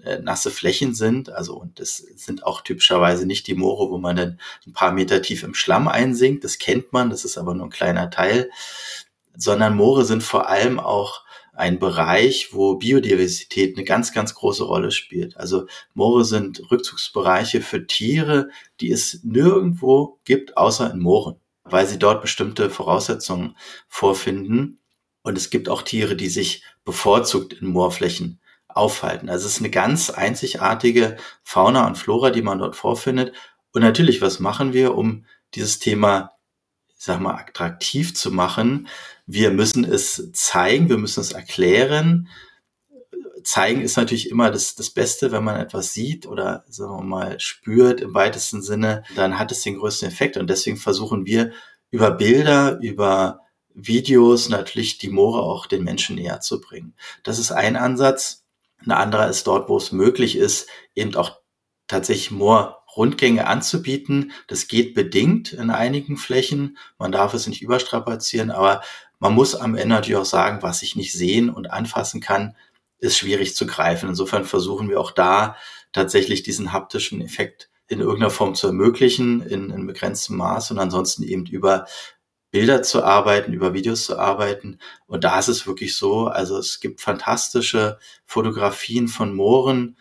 äh, 0.05 0.19
nasse 0.21 0.51
Flächen 0.51 0.95
sind. 0.95 1.31
Also 1.31 1.57
und 1.57 1.81
das 1.81 1.97
sind 1.97 2.45
auch 2.45 2.63
typischerweise 2.63 3.27
nicht 3.27 3.47
die 3.47 3.55
Moore, 3.55 3.91
wo 3.91 3.99
man 3.99 4.17
dann 4.17 4.41
ein 4.67 4.73
paar 4.73 4.93
Meter 4.93 5.23
tief 5.23 5.43
im 5.43 5.55
Schlamm 5.55 5.89
einsinkt. 5.89 6.45
Das 6.45 6.59
kennt 6.59 6.93
man, 6.93 7.11
das 7.11 7.25
ist 7.25 7.39
aber 7.39 7.55
nur 7.55 7.67
ein 7.67 7.71
kleiner 7.71 8.11
Teil. 8.11 8.51
Sondern 9.37 9.77
Moore 9.77 10.05
sind 10.05 10.23
vor 10.23 10.49
allem 10.49 10.81
auch 10.81 11.23
ein 11.59 11.81
Bereich, 11.81 12.51
wo 12.53 12.77
Biodiversität 12.77 13.77
eine 13.77 13.85
ganz, 13.85 14.13
ganz 14.13 14.33
große 14.33 14.63
Rolle 14.63 14.93
spielt. 14.93 15.37
Also 15.37 15.67
Moore 15.93 16.25
sind 16.25 16.71
Rückzugsbereiche 16.71 17.63
für 17.63 17.85
Tiere, 17.87 18.49
die 18.81 18.93
es 18.93 19.21
nirgendwo 19.25 20.21
gibt, 20.25 20.57
außer 20.57 20.93
in 20.93 21.01
Mooren, 21.01 21.35
weil 21.65 21.87
sie 21.87 21.99
dort 21.99 22.23
bestimmte 22.23 22.71
Voraussetzungen 22.71 23.57
vorfinden. 23.89 24.79
Und 25.23 25.37
es 25.37 25.51
gibt 25.51 25.69
auch 25.69 25.83
Tiere, 25.83 26.15
die 26.15 26.29
sich 26.29 26.63
bevorzugt 26.85 27.55
in 27.55 27.67
Moorflächen 27.67 28.41
aufhalten. 28.79 29.29
Also 29.29 29.47
es 29.47 29.55
ist 29.55 29.61
eine 29.61 29.71
ganz 29.71 30.11
einzigartige 30.11 31.17
Fauna 31.43 31.87
und 31.87 31.99
Flora, 31.99 32.31
die 32.31 32.43
man 32.43 32.59
dort 32.59 32.77
vorfindet. 32.77 33.33
Und 33.73 33.83
natürlich, 33.83 34.23
was 34.23 34.41
machen 34.41 34.73
wir, 34.73 34.97
um 34.97 35.27
dieses 35.55 35.79
Thema, 35.79 36.33
ich 36.97 37.05
sag 37.05 37.21
mal, 37.21 37.35
attraktiv 37.35 38.15
zu 38.15 38.31
machen? 38.31 38.89
Wir 39.27 39.51
müssen 39.51 39.85
es 39.85 40.31
zeigen, 40.33 40.89
wir 40.89 40.97
müssen 40.97 41.21
es 41.21 41.33
erklären. 41.33 42.29
Zeigen 43.43 43.81
ist 43.81 43.97
natürlich 43.97 44.31
immer 44.31 44.51
das, 44.51 44.75
das 44.75 44.91
Beste, 44.91 45.33
wenn 45.33 45.45
man 45.45 45.61
etwas 45.61 45.93
sieht 45.93 46.27
oder 46.27 46.65
sagen 46.69 46.93
wir 46.93 47.03
mal 47.03 47.41
spürt 47.41 48.01
im 48.01 48.15
weitesten 48.15 48.63
Sinne, 48.63 49.05
dann 49.17 49.39
hat 49.39 49.53
es 49.53 49.63
den 49.63 49.77
größten 49.77 50.09
Effekt. 50.09 50.37
Und 50.37 50.49
deswegen 50.49 50.77
versuchen 50.77 51.27
wir 51.27 51.53
über 51.91 52.11
Bilder, 52.11 52.79
über 52.81 53.41
Videos 53.75 54.49
natürlich 54.49 54.99
die 54.99 55.09
Moore 55.09 55.43
auch 55.43 55.67
den 55.67 55.85
Menschen 55.85 56.17
näher 56.17 56.41
zu 56.41 56.61
bringen. 56.61 56.95
Das 57.23 57.39
ist 57.39 57.53
ein 57.53 57.77
Ansatz. 57.77 58.45
Ein 58.85 58.93
anderer 58.93 59.29
ist 59.29 59.47
dort, 59.47 59.69
wo 59.69 59.77
es 59.77 59.93
möglich 59.93 60.37
ist, 60.37 60.69
eben 60.95 61.15
auch 61.17 61.41
tatsächlich 61.87 62.31
Moor-Rundgänge 62.31 63.47
anzubieten. 63.47 64.33
Das 64.47 64.69
geht 64.69 64.95
bedingt 64.95 65.53
in 65.53 65.71
einigen 65.71 66.17
Flächen. 66.17 66.79
Man 66.99 67.13
darf 67.13 67.35
es 67.35 67.47
nicht 67.47 67.63
überstrapazieren, 67.63 68.51
aber 68.51 68.83
man 69.19 69.35
muss 69.35 69.55
am 69.57 69.75
Ende 69.75 69.95
natürlich 69.95 70.21
auch 70.21 70.25
sagen, 70.25 70.63
was 70.63 70.83
ich 70.83 70.95
nicht 70.95 71.13
sehen 71.13 71.51
und 71.51 71.71
anfassen 71.71 72.21
kann, 72.21 72.57
ist 72.99 73.19
schwierig 73.19 73.57
zu 73.57 73.67
greifen. 73.67 74.09
Insofern 74.09 74.45
versuchen 74.45 74.89
wir 74.89 75.01
auch 75.01 75.11
da 75.11 75.57
tatsächlich 75.93 76.43
diesen 76.43 76.73
haptischen 76.73 77.21
Effekt 77.21 77.71
in 77.89 78.01
irgendeiner 78.01 78.31
Form 78.31 78.55
zu 78.55 78.67
ermöglichen, 78.67 79.41
in, 79.41 79.71
in 79.71 79.87
begrenztem 79.87 80.37
Maß 80.37 80.71
und 80.71 80.79
ansonsten 80.79 81.23
eben 81.23 81.47
über 81.47 81.87
Bilder 82.51 82.83
zu 82.83 83.05
arbeiten, 83.05 83.53
über 83.53 83.75
Videos 83.75 84.05
zu 84.05 84.19
arbeiten. 84.19 84.79
Und 85.07 85.25
da 85.25 85.39
ist 85.39 85.49
es 85.49 85.67
wirklich 85.67 85.97
so, 85.97 86.27
also 86.27 86.59
es 86.59 86.81
gibt 86.81 87.01
fantastische 87.01 87.99
Fotografien 88.25 89.09
von 89.09 89.35
Mooren, 89.35 89.97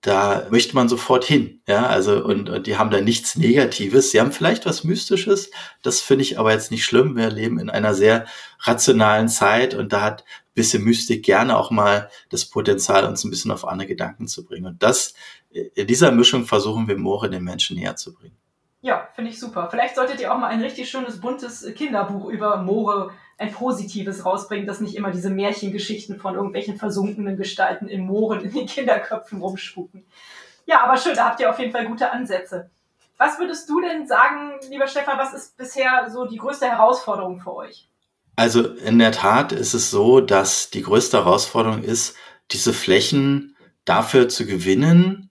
da 0.00 0.46
möchte 0.50 0.76
man 0.76 0.88
sofort 0.88 1.24
hin, 1.24 1.60
ja, 1.66 1.86
also 1.86 2.24
und, 2.24 2.48
und 2.48 2.66
die 2.68 2.76
haben 2.76 2.90
da 2.90 3.00
nichts 3.00 3.34
Negatives. 3.36 4.12
Sie 4.12 4.20
haben 4.20 4.30
vielleicht 4.30 4.64
was 4.64 4.84
Mystisches, 4.84 5.50
das 5.82 6.00
finde 6.00 6.22
ich 6.22 6.38
aber 6.38 6.52
jetzt 6.52 6.70
nicht 6.70 6.84
schlimm. 6.84 7.16
Wir 7.16 7.30
leben 7.30 7.58
in 7.58 7.68
einer 7.68 7.92
sehr 7.94 8.26
rationalen 8.60 9.28
Zeit 9.28 9.74
und 9.74 9.92
da 9.92 10.02
hat 10.02 10.22
ein 10.22 10.54
bisschen 10.54 10.84
Mystik 10.84 11.24
gerne 11.24 11.56
auch 11.58 11.72
mal 11.72 12.08
das 12.30 12.44
Potenzial, 12.44 13.04
uns 13.04 13.24
ein 13.24 13.30
bisschen 13.30 13.50
auf 13.50 13.66
andere 13.66 13.88
Gedanken 13.88 14.28
zu 14.28 14.44
bringen. 14.44 14.66
Und 14.66 14.82
das, 14.84 15.14
in 15.50 15.86
dieser 15.88 16.12
Mischung 16.12 16.46
versuchen 16.46 16.86
wir 16.86 16.96
Moore 16.96 17.28
den 17.28 17.42
Menschen 17.42 17.76
näher 17.76 17.96
zu 17.96 18.14
bringen. 18.14 18.36
Ja, 18.84 19.08
finde 19.14 19.30
ich 19.30 19.38
super. 19.38 19.68
Vielleicht 19.70 19.94
solltet 19.94 20.20
ihr 20.20 20.34
auch 20.34 20.38
mal 20.38 20.48
ein 20.48 20.60
richtig 20.60 20.90
schönes, 20.90 21.20
buntes 21.20 21.64
Kinderbuch 21.76 22.28
über 22.28 22.56
Moore, 22.56 23.12
ein 23.38 23.52
positives 23.52 24.26
rausbringen, 24.26 24.66
dass 24.66 24.80
nicht 24.80 24.96
immer 24.96 25.12
diese 25.12 25.30
Märchengeschichten 25.30 26.18
von 26.18 26.34
irgendwelchen 26.34 26.76
versunkenen 26.76 27.36
Gestalten 27.36 27.86
in 27.86 28.04
Mooren 28.04 28.40
in 28.40 28.52
den 28.52 28.66
Kinderköpfen 28.66 29.40
rumspuken. 29.40 30.04
Ja, 30.66 30.82
aber 30.82 30.96
schön, 30.96 31.14
da 31.14 31.26
habt 31.26 31.38
ihr 31.38 31.48
auf 31.48 31.60
jeden 31.60 31.70
Fall 31.70 31.86
gute 31.86 32.10
Ansätze. 32.10 32.70
Was 33.18 33.38
würdest 33.38 33.70
du 33.70 33.80
denn 33.80 34.08
sagen, 34.08 34.54
lieber 34.68 34.88
Stefan, 34.88 35.16
was 35.16 35.32
ist 35.32 35.56
bisher 35.56 36.10
so 36.10 36.26
die 36.26 36.38
größte 36.38 36.66
Herausforderung 36.66 37.40
für 37.40 37.54
euch? 37.54 37.88
Also 38.34 38.66
in 38.66 38.98
der 38.98 39.12
Tat 39.12 39.52
ist 39.52 39.74
es 39.74 39.92
so, 39.92 40.20
dass 40.20 40.70
die 40.70 40.82
größte 40.82 41.18
Herausforderung 41.18 41.84
ist, 41.84 42.16
diese 42.50 42.72
Flächen 42.72 43.56
dafür 43.84 44.28
zu 44.28 44.44
gewinnen, 44.44 45.30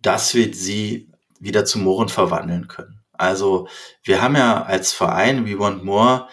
dass 0.00 0.34
wir 0.34 0.54
sie 0.54 1.10
wieder 1.40 1.64
zu 1.64 1.78
Mooren 1.78 2.08
verwandeln 2.08 2.68
können. 2.68 3.00
Also 3.12 3.68
wir 4.02 4.22
haben 4.22 4.36
ja 4.36 4.62
als 4.62 4.92
Verein 4.92 5.46
We 5.46 5.58
Want 5.58 5.84
More 5.84 6.28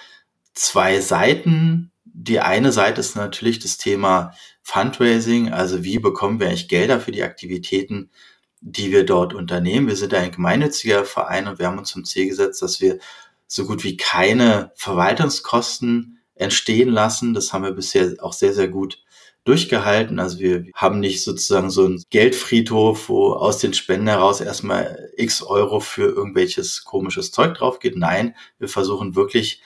zwei 0.53 0.99
Seiten. 0.99 1.91
Die 2.05 2.39
eine 2.39 2.71
Seite 2.71 2.99
ist 3.01 3.15
natürlich 3.15 3.59
das 3.59 3.77
Thema 3.77 4.33
Fundraising, 4.63 5.51
also 5.51 5.83
wie 5.83 5.99
bekommen 5.99 6.39
wir 6.39 6.47
eigentlich 6.47 6.67
Gelder 6.67 6.99
für 6.99 7.11
die 7.11 7.23
Aktivitäten, 7.23 8.11
die 8.59 8.91
wir 8.91 9.05
dort 9.05 9.33
unternehmen. 9.33 9.87
Wir 9.87 9.95
sind 9.95 10.13
ein 10.13 10.31
gemeinnütziger 10.31 11.03
Verein 11.05 11.47
und 11.47 11.59
wir 11.59 11.67
haben 11.67 11.79
uns 11.79 11.89
zum 11.89 12.05
Ziel 12.05 12.27
gesetzt, 12.27 12.61
dass 12.61 12.79
wir 12.79 12.99
so 13.47 13.65
gut 13.65 13.83
wie 13.83 13.97
keine 13.97 14.71
Verwaltungskosten 14.75 16.19
entstehen 16.35 16.89
lassen. 16.89 17.33
Das 17.33 17.53
haben 17.53 17.63
wir 17.63 17.71
bisher 17.71 18.15
auch 18.19 18.33
sehr, 18.33 18.53
sehr 18.53 18.67
gut 18.67 19.00
durchgehalten. 19.43 20.19
Also 20.19 20.39
wir 20.39 20.65
haben 20.75 20.99
nicht 20.99 21.23
sozusagen 21.23 21.69
so 21.69 21.85
einen 21.85 22.03
Geldfriedhof, 22.09 23.09
wo 23.09 23.33
aus 23.33 23.57
den 23.57 23.73
Spenden 23.73 24.07
heraus 24.07 24.41
erstmal 24.41 25.09
x 25.17 25.41
Euro 25.41 25.79
für 25.79 26.03
irgendwelches 26.03 26.83
komisches 26.83 27.31
Zeug 27.31 27.55
drauf 27.55 27.79
geht. 27.79 27.97
Nein, 27.97 28.35
wir 28.59 28.69
versuchen 28.69 29.15
wirklich 29.15 29.61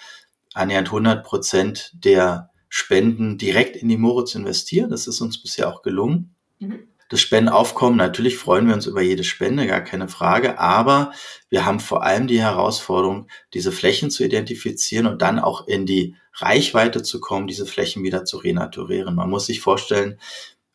annähernd 0.54 0.88
100 0.88 1.26
Prozent 1.26 1.92
der 1.94 2.52
Spenden 2.70 3.38
direkt 3.38 3.76
in 3.76 3.90
die 3.90 3.98
Moore 3.98 4.26
zu 4.26 4.40
investieren. 4.40 4.90
Das 4.90 5.08
ist 5.08 5.22
uns 5.22 5.42
bisher 5.42 5.70
auch 5.70 5.82
gelungen. 5.82 6.36
Mhm. 6.60 6.88
Das 7.10 7.22
Spendenaufkommen, 7.22 7.98
natürlich 7.98 8.36
freuen 8.36 8.68
wir 8.68 8.74
uns 8.74 8.88
über 8.88 9.02
jede 9.02 9.24
Spende, 9.24 9.68
gar 9.68 9.82
keine 9.82 10.08
Frage, 10.08 10.58
aber 10.60 11.12
wir 11.50 11.64
haben 11.64 11.80
vor 11.80 12.04
allem 12.04 12.26
die 12.26 12.42
Herausforderung, 12.42 13.28
diese 13.54 13.72
Flächen 13.72 14.10
zu 14.10 14.26
identifizieren 14.26 15.06
und 15.06 15.22
dann 15.22 15.38
auch 15.38 15.68
in 15.68 15.86
die 15.86 16.16
Reichweite 16.38 17.04
zu 17.04 17.20
kommen, 17.20 17.48
diese 17.48 17.66
Flächen 17.66 18.04
wieder 18.04 18.26
zu 18.26 18.38
renaturieren. 18.38 19.16
Man 19.16 19.30
muss 19.30 19.46
sich 19.46 19.62
vorstellen, 19.62 20.20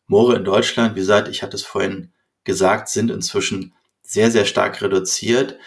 Moore 0.07 0.35
in 0.35 0.43
Deutschland, 0.43 0.95
wie 0.95 0.99
gesagt, 0.99 1.27
ich 1.27 1.43
hatte 1.43 1.55
es 1.55 1.63
vorhin 1.63 2.11
gesagt, 2.43 2.89
sind 2.89 3.11
inzwischen 3.11 3.73
sehr, 4.01 4.31
sehr 4.31 4.45
stark 4.45 4.81
reduziert. 4.81 5.57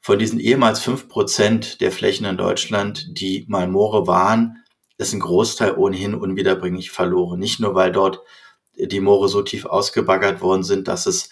Von 0.00 0.18
diesen 0.18 0.40
ehemals 0.40 0.80
fünf 0.80 1.08
Prozent 1.08 1.80
der 1.80 1.92
Flächen 1.92 2.26
in 2.26 2.36
Deutschland, 2.36 3.06
die 3.18 3.44
mal 3.48 3.68
Moore 3.68 4.06
waren, 4.06 4.64
ist 4.98 5.12
ein 5.14 5.20
Großteil 5.20 5.76
ohnehin 5.76 6.14
unwiederbringlich 6.14 6.90
verloren. 6.90 7.38
Nicht 7.38 7.60
nur, 7.60 7.74
weil 7.74 7.92
dort 7.92 8.20
die 8.76 9.00
Moore 9.00 9.28
so 9.28 9.42
tief 9.42 9.64
ausgebaggert 9.64 10.40
worden 10.40 10.62
sind, 10.62 10.88
dass 10.88 11.06
es 11.06 11.30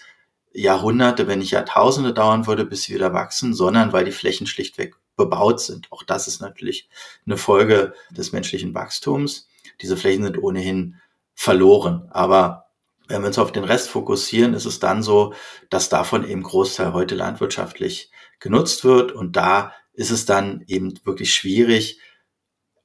Jahrhunderte, 0.51 1.27
wenn 1.27 1.39
nicht 1.39 1.51
Jahrtausende 1.51 2.13
dauern 2.13 2.47
würde, 2.47 2.65
bis 2.65 2.83
sie 2.83 2.95
wieder 2.95 3.13
wachsen, 3.13 3.53
sondern 3.53 3.93
weil 3.93 4.05
die 4.05 4.11
Flächen 4.11 4.47
schlichtweg 4.47 4.95
bebaut 5.19 5.61
sind. 5.61 5.91
Auch 5.91 6.01
das 6.01 6.27
ist 6.27 6.41
natürlich 6.41 6.89
eine 7.25 7.37
Folge 7.37 7.93
des 8.09 8.31
menschlichen 8.31 8.73
Wachstums. 8.73 9.47
Diese 9.81 9.97
Flächen 9.97 10.23
sind 10.23 10.41
ohnehin 10.41 10.95
verloren. 11.35 12.07
Aber 12.09 12.65
wenn 13.07 13.21
wir 13.21 13.27
uns 13.27 13.37
auf 13.37 13.51
den 13.51 13.63
Rest 13.63 13.89
fokussieren, 13.89 14.53
ist 14.53 14.65
es 14.65 14.79
dann 14.79 15.03
so, 15.03 15.33
dass 15.69 15.89
davon 15.89 16.27
eben 16.27 16.41
Großteil 16.41 16.93
heute 16.93 17.15
landwirtschaftlich 17.15 18.11
genutzt 18.39 18.83
wird. 18.83 19.11
Und 19.11 19.35
da 19.35 19.73
ist 19.93 20.11
es 20.11 20.25
dann 20.25 20.63
eben 20.67 20.93
wirklich 21.05 21.33
schwierig, 21.33 21.99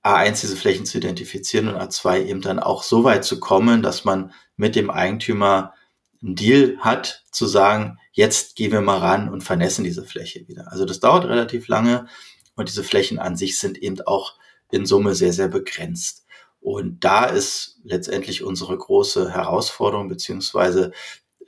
A1 0.02 0.42
diese 0.42 0.56
Flächen 0.56 0.84
zu 0.84 0.98
identifizieren 0.98 1.68
und 1.68 1.76
A2 1.76 2.24
eben 2.24 2.42
dann 2.42 2.58
auch 2.58 2.82
so 2.82 3.04
weit 3.04 3.24
zu 3.24 3.40
kommen, 3.40 3.82
dass 3.82 4.04
man 4.04 4.32
mit 4.56 4.76
dem 4.76 4.90
Eigentümer 4.90 5.72
einen 6.24 6.36
Deal 6.36 6.76
hat, 6.80 7.24
zu 7.30 7.46
sagen, 7.46 7.98
jetzt 8.12 8.56
gehen 8.56 8.72
wir 8.72 8.80
mal 8.80 8.98
ran 8.98 9.28
und 9.28 9.42
vernässen 9.42 9.84
diese 9.84 10.04
Fläche 10.04 10.46
wieder. 10.48 10.72
Also 10.72 10.84
das 10.84 11.00
dauert 11.00 11.26
relativ 11.26 11.68
lange 11.68 12.06
und 12.56 12.68
diese 12.68 12.84
Flächen 12.84 13.18
an 13.18 13.36
sich 13.36 13.58
sind 13.58 13.78
eben 13.78 14.00
auch 14.02 14.34
in 14.70 14.86
Summe 14.86 15.14
sehr, 15.14 15.32
sehr 15.32 15.48
begrenzt. 15.48 16.24
Und 16.60 17.04
da 17.04 17.26
ist 17.26 17.78
letztendlich 17.84 18.42
unsere 18.42 18.76
große 18.76 19.32
Herausforderung, 19.32 20.08
beziehungsweise 20.08 20.92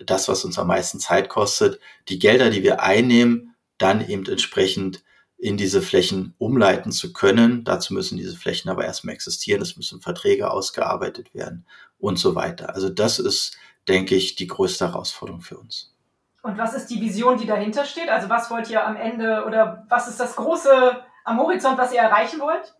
das, 0.04 0.28
was 0.28 0.44
uns 0.44 0.58
am 0.58 0.66
meisten 0.66 1.00
Zeit 1.00 1.30
kostet, 1.30 1.80
die 2.08 2.18
Gelder, 2.18 2.50
die 2.50 2.62
wir 2.62 2.82
einnehmen, 2.82 3.54
dann 3.78 4.06
eben 4.06 4.26
entsprechend 4.26 5.02
in 5.38 5.56
diese 5.56 5.82
Flächen 5.82 6.34
umleiten 6.38 6.92
zu 6.92 7.12
können. 7.12 7.64
Dazu 7.64 7.94
müssen 7.94 8.16
diese 8.16 8.36
Flächen 8.36 8.70
aber 8.70 8.84
erstmal 8.84 9.14
existieren, 9.14 9.62
es 9.62 9.76
müssen 9.76 10.00
Verträge 10.00 10.50
ausgearbeitet 10.50 11.34
werden 11.34 11.66
und 11.98 12.18
so 12.18 12.34
weiter. 12.34 12.74
Also 12.74 12.88
das 12.88 13.18
ist, 13.18 13.56
denke 13.88 14.14
ich, 14.14 14.34
die 14.34 14.46
größte 14.46 14.88
Herausforderung 14.88 15.40
für 15.40 15.58
uns. 15.58 15.94
Und 16.42 16.58
was 16.58 16.74
ist 16.74 16.86
die 16.86 17.00
Vision, 17.00 17.38
die 17.38 17.46
dahinter 17.46 17.84
steht? 17.84 18.08
Also 18.08 18.28
was 18.28 18.50
wollt 18.50 18.70
ihr 18.70 18.86
am 18.86 18.96
Ende 18.96 19.44
oder 19.46 19.84
was 19.88 20.08
ist 20.08 20.20
das 20.20 20.36
große 20.36 21.02
am 21.24 21.40
Horizont, 21.40 21.76
was 21.76 21.92
ihr 21.92 22.00
erreichen 22.00 22.40
wollt? 22.40 22.74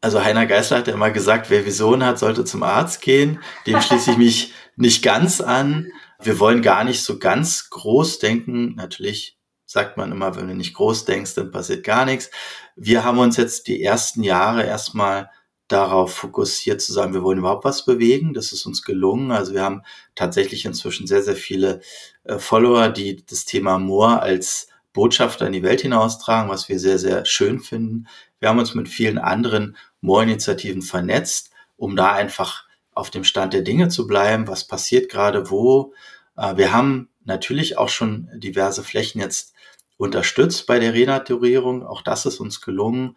Also 0.00 0.24
Heiner 0.24 0.46
Geißler 0.46 0.78
hat 0.78 0.88
ja 0.88 0.94
immer 0.94 1.10
gesagt, 1.10 1.50
wer 1.50 1.66
Vision 1.66 2.04
hat, 2.04 2.18
sollte 2.18 2.44
zum 2.44 2.62
Arzt 2.62 3.02
gehen. 3.02 3.40
Dem 3.66 3.80
schließe 3.80 4.12
ich 4.12 4.16
mich 4.16 4.54
nicht 4.76 5.04
ganz 5.04 5.42
an. 5.42 5.88
Wir 6.22 6.40
wollen 6.40 6.62
gar 6.62 6.84
nicht 6.84 7.02
so 7.02 7.18
ganz 7.18 7.68
groß 7.68 8.18
denken. 8.18 8.74
Natürlich 8.76 9.38
sagt 9.66 9.98
man 9.98 10.10
immer, 10.10 10.34
wenn 10.36 10.48
du 10.48 10.54
nicht 10.54 10.74
groß 10.74 11.04
denkst, 11.04 11.34
dann 11.34 11.50
passiert 11.50 11.84
gar 11.84 12.06
nichts. 12.06 12.30
Wir 12.74 13.04
haben 13.04 13.18
uns 13.18 13.36
jetzt 13.36 13.68
die 13.68 13.82
ersten 13.82 14.22
Jahre 14.22 14.64
erstmal 14.64 15.30
darauf 15.70 16.14
fokussiert 16.14 16.80
zu 16.82 16.92
sagen, 16.92 17.14
wir 17.14 17.22
wollen 17.22 17.38
überhaupt 17.38 17.64
was 17.64 17.84
bewegen. 17.84 18.34
Das 18.34 18.52
ist 18.52 18.66
uns 18.66 18.82
gelungen. 18.82 19.30
Also 19.30 19.54
wir 19.54 19.62
haben 19.62 19.82
tatsächlich 20.16 20.64
inzwischen 20.64 21.06
sehr, 21.06 21.22
sehr 21.22 21.36
viele 21.36 21.80
äh, 22.24 22.38
Follower, 22.38 22.88
die 22.88 23.24
das 23.24 23.44
Thema 23.44 23.78
Moor 23.78 24.20
als 24.20 24.68
Botschafter 24.92 25.46
in 25.46 25.52
die 25.52 25.62
Welt 25.62 25.82
hinaustragen, 25.82 26.50
was 26.50 26.68
wir 26.68 26.80
sehr, 26.80 26.98
sehr 26.98 27.24
schön 27.24 27.60
finden. 27.60 28.08
Wir 28.40 28.48
haben 28.48 28.58
uns 28.58 28.74
mit 28.74 28.88
vielen 28.88 29.18
anderen 29.18 29.76
Moor-Initiativen 30.00 30.82
vernetzt, 30.82 31.50
um 31.76 31.94
da 31.94 32.12
einfach 32.12 32.64
auf 32.92 33.10
dem 33.10 33.22
Stand 33.22 33.52
der 33.52 33.62
Dinge 33.62 33.88
zu 33.88 34.08
bleiben. 34.08 34.48
Was 34.48 34.66
passiert 34.66 35.08
gerade 35.08 35.50
wo? 35.50 35.94
Äh, 36.36 36.56
wir 36.56 36.72
haben 36.72 37.08
natürlich 37.24 37.78
auch 37.78 37.88
schon 37.88 38.28
diverse 38.34 38.82
Flächen 38.82 39.20
jetzt 39.20 39.54
unterstützt 39.98 40.66
bei 40.66 40.80
der 40.80 40.94
Renaturierung. 40.94 41.86
Auch 41.86 42.02
das 42.02 42.26
ist 42.26 42.40
uns 42.40 42.60
gelungen. 42.60 43.16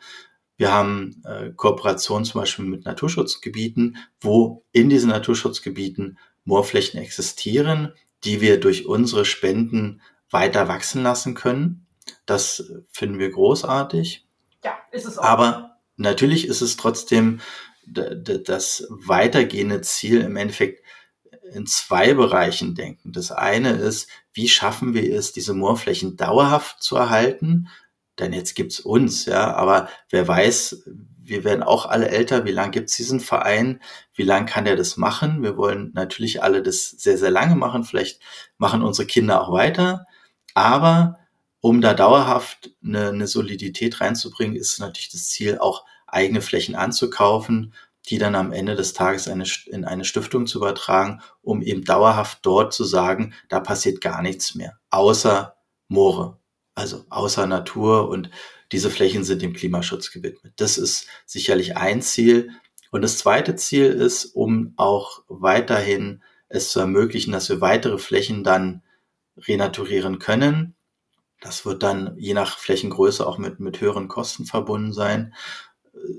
Wir 0.57 0.71
haben 0.71 1.21
äh, 1.25 1.51
Kooperationen 1.55 2.25
zum 2.25 2.41
Beispiel 2.41 2.65
mit 2.65 2.85
Naturschutzgebieten, 2.85 3.97
wo 4.21 4.63
in 4.71 4.89
diesen 4.89 5.09
Naturschutzgebieten 5.09 6.19
Moorflächen 6.45 6.99
existieren, 6.99 7.93
die 8.23 8.41
wir 8.41 8.59
durch 8.59 8.85
unsere 8.85 9.25
Spenden 9.25 10.01
weiter 10.29 10.67
wachsen 10.67 11.03
lassen 11.03 11.33
können. 11.33 11.87
Das 12.25 12.71
finden 12.89 13.19
wir 13.19 13.31
großartig. 13.31 14.25
Ja, 14.63 14.77
ist 14.91 15.05
es 15.05 15.17
auch. 15.17 15.23
Aber 15.23 15.77
natürlich 15.95 16.47
ist 16.47 16.61
es 16.61 16.77
trotzdem 16.77 17.39
das 17.85 18.87
weitergehende 18.89 19.81
Ziel 19.81 20.21
im 20.21 20.37
Endeffekt 20.37 20.83
in 21.51 21.65
zwei 21.67 22.13
Bereichen 22.13 22.75
denken. 22.75 23.11
Das 23.11 23.31
eine 23.31 23.71
ist, 23.71 24.09
wie 24.33 24.47
schaffen 24.47 24.93
wir 24.93 25.13
es, 25.15 25.33
diese 25.33 25.53
Moorflächen 25.53 26.15
dauerhaft 26.15 26.81
zu 26.81 26.95
erhalten? 26.95 27.67
Denn 28.19 28.33
jetzt 28.33 28.55
gibt's 28.55 28.79
uns, 28.79 29.25
ja, 29.25 29.53
aber 29.55 29.89
wer 30.09 30.27
weiß, 30.27 30.83
wir 31.25 31.43
werden 31.43 31.63
auch 31.63 31.85
alle 31.85 32.09
älter, 32.09 32.45
wie 32.45 32.51
lange 32.51 32.71
gibt's 32.71 32.95
diesen 32.95 33.19
Verein, 33.19 33.81
wie 34.13 34.23
lange 34.23 34.45
kann 34.45 34.65
der 34.65 34.75
das 34.75 34.97
machen? 34.97 35.41
Wir 35.41 35.57
wollen 35.57 35.91
natürlich 35.93 36.43
alle 36.43 36.61
das 36.61 36.89
sehr, 36.89 37.17
sehr 37.17 37.31
lange 37.31 37.55
machen, 37.55 37.83
vielleicht 37.83 38.21
machen 38.57 38.83
unsere 38.83 39.07
Kinder 39.07 39.41
auch 39.41 39.51
weiter, 39.51 40.05
aber 40.53 41.17
um 41.61 41.81
da 41.81 41.93
dauerhaft 41.93 42.71
eine, 42.83 43.09
eine 43.09 43.27
Solidität 43.27 44.01
reinzubringen, 44.01 44.55
ist 44.55 44.79
natürlich 44.79 45.09
das 45.09 45.29
Ziel, 45.29 45.57
auch 45.59 45.85
eigene 46.05 46.41
Flächen 46.41 46.75
anzukaufen 46.75 47.73
die 48.09 48.17
dann 48.17 48.35
am 48.35 48.51
Ende 48.51 48.75
des 48.75 48.93
Tages 48.93 49.27
eine, 49.27 49.45
in 49.67 49.85
eine 49.85 50.05
Stiftung 50.05 50.45
zu 50.45 50.57
übertragen, 50.57 51.21
um 51.41 51.61
eben 51.61 51.83
dauerhaft 51.83 52.39
dort 52.41 52.73
zu 52.73 52.83
sagen, 52.83 53.33
da 53.49 53.59
passiert 53.59 54.01
gar 54.01 54.21
nichts 54.21 54.55
mehr, 54.55 54.77
außer 54.89 55.55
Moore, 55.87 56.39
also 56.75 57.05
außer 57.09 57.47
Natur 57.47 58.09
und 58.09 58.29
diese 58.71 58.89
Flächen 58.89 59.23
sind 59.23 59.41
dem 59.41 59.53
Klimaschutz 59.53 60.11
gewidmet. 60.11 60.53
Das 60.57 60.77
ist 60.77 61.07
sicherlich 61.25 61.77
ein 61.77 62.01
Ziel. 62.01 62.51
Und 62.91 63.01
das 63.01 63.17
zweite 63.17 63.55
Ziel 63.55 63.85
ist, 63.85 64.25
um 64.25 64.73
auch 64.77 65.23
weiterhin 65.27 66.23
es 66.49 66.69
zu 66.69 66.79
ermöglichen, 66.79 67.31
dass 67.31 67.49
wir 67.49 67.61
weitere 67.61 67.97
Flächen 67.97 68.43
dann 68.43 68.83
renaturieren 69.37 70.19
können. 70.19 70.75
Das 71.41 71.65
wird 71.65 71.83
dann 71.83 72.15
je 72.17 72.33
nach 72.33 72.57
Flächengröße 72.57 73.25
auch 73.25 73.37
mit, 73.37 73.59
mit 73.59 73.81
höheren 73.81 74.07
Kosten 74.07 74.45
verbunden 74.45 74.93
sein 74.93 75.33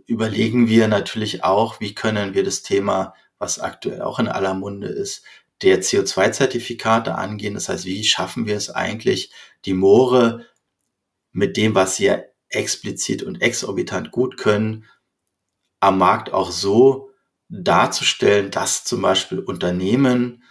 überlegen 0.07 0.69
wir 0.69 0.89
natürlich 0.89 1.45
auch, 1.45 1.81
wie 1.81 1.95
können 1.95 2.35
wir 2.35 2.45
das 2.45 2.63
Thema, 2.63 3.15
was 3.39 3.59
aktuell 3.59 4.03
auch 4.03 4.19
in 4.19 4.29
aller 4.29 4.55
Munde 4.55 4.89
ist, 4.89 5.25
der 5.65 5.83
CO2-Zertifikate 5.83 7.15
angehen. 7.15 7.55
Das 7.55 7.69
heißt, 7.69 7.87
wie 7.87 8.05
schaffen 8.05 8.47
wir 8.47 8.57
es 8.57 8.71
eigentlich, 8.71 9.33
die 9.65 9.75
Moore 9.75 10.47
mit 11.33 11.57
dem, 11.57 11.75
was 11.75 11.97
sie 11.97 12.07
ja 12.07 12.23
explizit 12.49 13.23
und 13.23 13.43
exorbitant 13.43 14.11
gut 14.13 14.37
können, 14.37 14.87
am 15.81 15.99
Markt 15.99 16.33
auch 16.33 16.51
so 16.51 17.11
darzustellen, 17.49 18.51
dass 18.51 18.85
zum 18.85 19.03
Beispiel 19.03 19.41
Unternehmen 19.41 20.45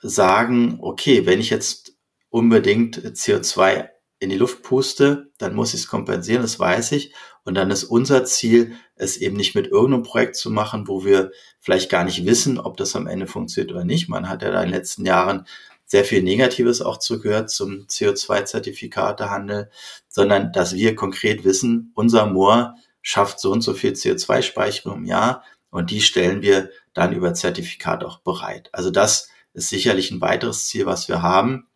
sagen, 0.00 0.78
okay, 0.80 1.26
wenn 1.26 1.40
ich 1.40 1.50
jetzt 1.50 1.96
unbedingt 2.28 2.98
CO2 2.98 3.88
in 4.20 4.30
die 4.30 4.36
Luft 4.36 4.62
puste, 4.62 5.30
dann 5.38 5.54
muss 5.54 5.74
ich 5.74 5.80
es 5.80 5.86
kompensieren, 5.88 6.42
das 6.42 6.58
weiß 6.58 6.92
ich. 6.92 7.12
Und 7.44 7.54
dann 7.54 7.70
ist 7.70 7.84
unser 7.84 8.24
Ziel, 8.24 8.76
es 8.96 9.16
eben 9.16 9.36
nicht 9.36 9.54
mit 9.54 9.68
irgendeinem 9.68 10.02
Projekt 10.02 10.36
zu 10.36 10.50
machen, 10.50 10.88
wo 10.88 11.04
wir 11.04 11.30
vielleicht 11.60 11.90
gar 11.90 12.04
nicht 12.04 12.26
wissen, 12.26 12.58
ob 12.58 12.76
das 12.76 12.96
am 12.96 13.06
Ende 13.06 13.26
funktioniert 13.26 13.72
oder 13.72 13.84
nicht. 13.84 14.08
Man 14.08 14.28
hat 14.28 14.42
ja 14.42 14.50
da 14.50 14.62
in 14.62 14.68
den 14.68 14.74
letzten 14.74 15.06
Jahren 15.06 15.46
sehr 15.86 16.04
viel 16.04 16.22
Negatives 16.22 16.82
auch 16.82 16.98
zugehört 16.98 17.48
zum 17.48 17.86
CO2-Zertifikatehandel, 17.86 19.70
sondern 20.08 20.52
dass 20.52 20.74
wir 20.74 20.94
konkret 20.94 21.44
wissen, 21.44 21.92
unser 21.94 22.26
Moor 22.26 22.74
schafft 23.00 23.40
so 23.40 23.50
und 23.52 23.62
so 23.62 23.72
viel 23.72 23.92
CO2-Speicherung 23.92 24.98
im 24.98 25.04
Jahr 25.06 25.42
und 25.70 25.90
die 25.90 26.02
stellen 26.02 26.42
wir 26.42 26.70
dann 26.92 27.14
über 27.14 27.32
Zertifikat 27.32 28.04
auch 28.04 28.18
bereit. 28.18 28.68
Also 28.72 28.90
das 28.90 29.28
ist 29.54 29.70
sicherlich 29.70 30.10
ein 30.10 30.20
weiteres 30.20 30.66
Ziel, 30.66 30.84
was 30.84 31.08
wir 31.08 31.22
haben. 31.22 31.67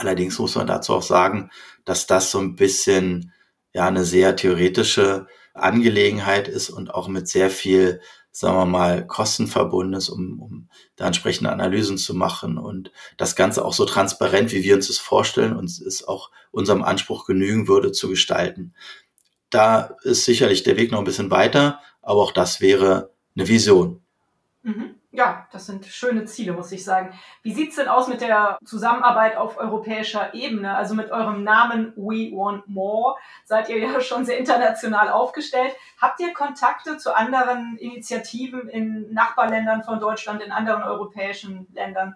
Allerdings 0.00 0.38
muss 0.38 0.54
man 0.54 0.66
dazu 0.66 0.94
auch 0.94 1.02
sagen, 1.02 1.50
dass 1.84 2.06
das 2.06 2.30
so 2.30 2.38
ein 2.38 2.56
bisschen 2.56 3.32
ja 3.74 3.86
eine 3.86 4.06
sehr 4.06 4.34
theoretische 4.34 5.26
Angelegenheit 5.52 6.48
ist 6.48 6.70
und 6.70 6.94
auch 6.94 7.06
mit 7.06 7.28
sehr 7.28 7.50
viel, 7.50 8.00
sagen 8.32 8.56
wir 8.56 8.64
mal, 8.64 9.06
Kosten 9.06 9.46
verbunden 9.46 9.92
ist, 9.92 10.08
um, 10.08 10.40
um 10.40 10.68
da 10.96 11.06
entsprechende 11.06 11.52
Analysen 11.52 11.98
zu 11.98 12.14
machen 12.14 12.56
und 12.56 12.92
das 13.18 13.36
Ganze 13.36 13.62
auch 13.62 13.74
so 13.74 13.84
transparent, 13.84 14.52
wie 14.52 14.64
wir 14.64 14.74
uns 14.74 14.86
das 14.86 14.96
vorstellen 14.96 15.54
und 15.54 15.68
es 15.68 16.08
auch 16.08 16.30
unserem 16.50 16.82
Anspruch 16.82 17.26
genügen 17.26 17.68
würde, 17.68 17.92
zu 17.92 18.08
gestalten. 18.08 18.72
Da 19.50 19.96
ist 20.02 20.24
sicherlich 20.24 20.62
der 20.62 20.78
Weg 20.78 20.92
noch 20.92 20.98
ein 21.00 21.04
bisschen 21.04 21.30
weiter, 21.30 21.78
aber 22.00 22.22
auch 22.22 22.32
das 22.32 22.62
wäre 22.62 23.10
eine 23.36 23.48
Vision. 23.48 24.00
Mhm. 24.62 24.94
Ja, 25.12 25.48
das 25.50 25.66
sind 25.66 25.86
schöne 25.86 26.24
Ziele, 26.26 26.52
muss 26.52 26.70
ich 26.70 26.84
sagen. 26.84 27.12
Wie 27.42 27.52
sieht's 27.52 27.74
denn 27.74 27.88
aus 27.88 28.06
mit 28.06 28.20
der 28.20 28.58
Zusammenarbeit 28.64 29.36
auf 29.36 29.58
europäischer 29.58 30.34
Ebene? 30.34 30.76
Also 30.76 30.94
mit 30.94 31.10
eurem 31.10 31.42
Namen 31.42 31.92
We 31.96 32.30
Want 32.30 32.68
More 32.68 33.16
seid 33.44 33.68
ihr 33.68 33.78
ja 33.78 34.00
schon 34.00 34.24
sehr 34.24 34.38
international 34.38 35.08
aufgestellt. 35.08 35.72
Habt 36.00 36.20
ihr 36.20 36.32
Kontakte 36.32 36.96
zu 36.96 37.16
anderen 37.16 37.76
Initiativen 37.78 38.68
in 38.68 39.12
Nachbarländern 39.12 39.82
von 39.82 39.98
Deutschland, 39.98 40.42
in 40.42 40.52
anderen 40.52 40.84
europäischen 40.84 41.66
Ländern? 41.74 42.14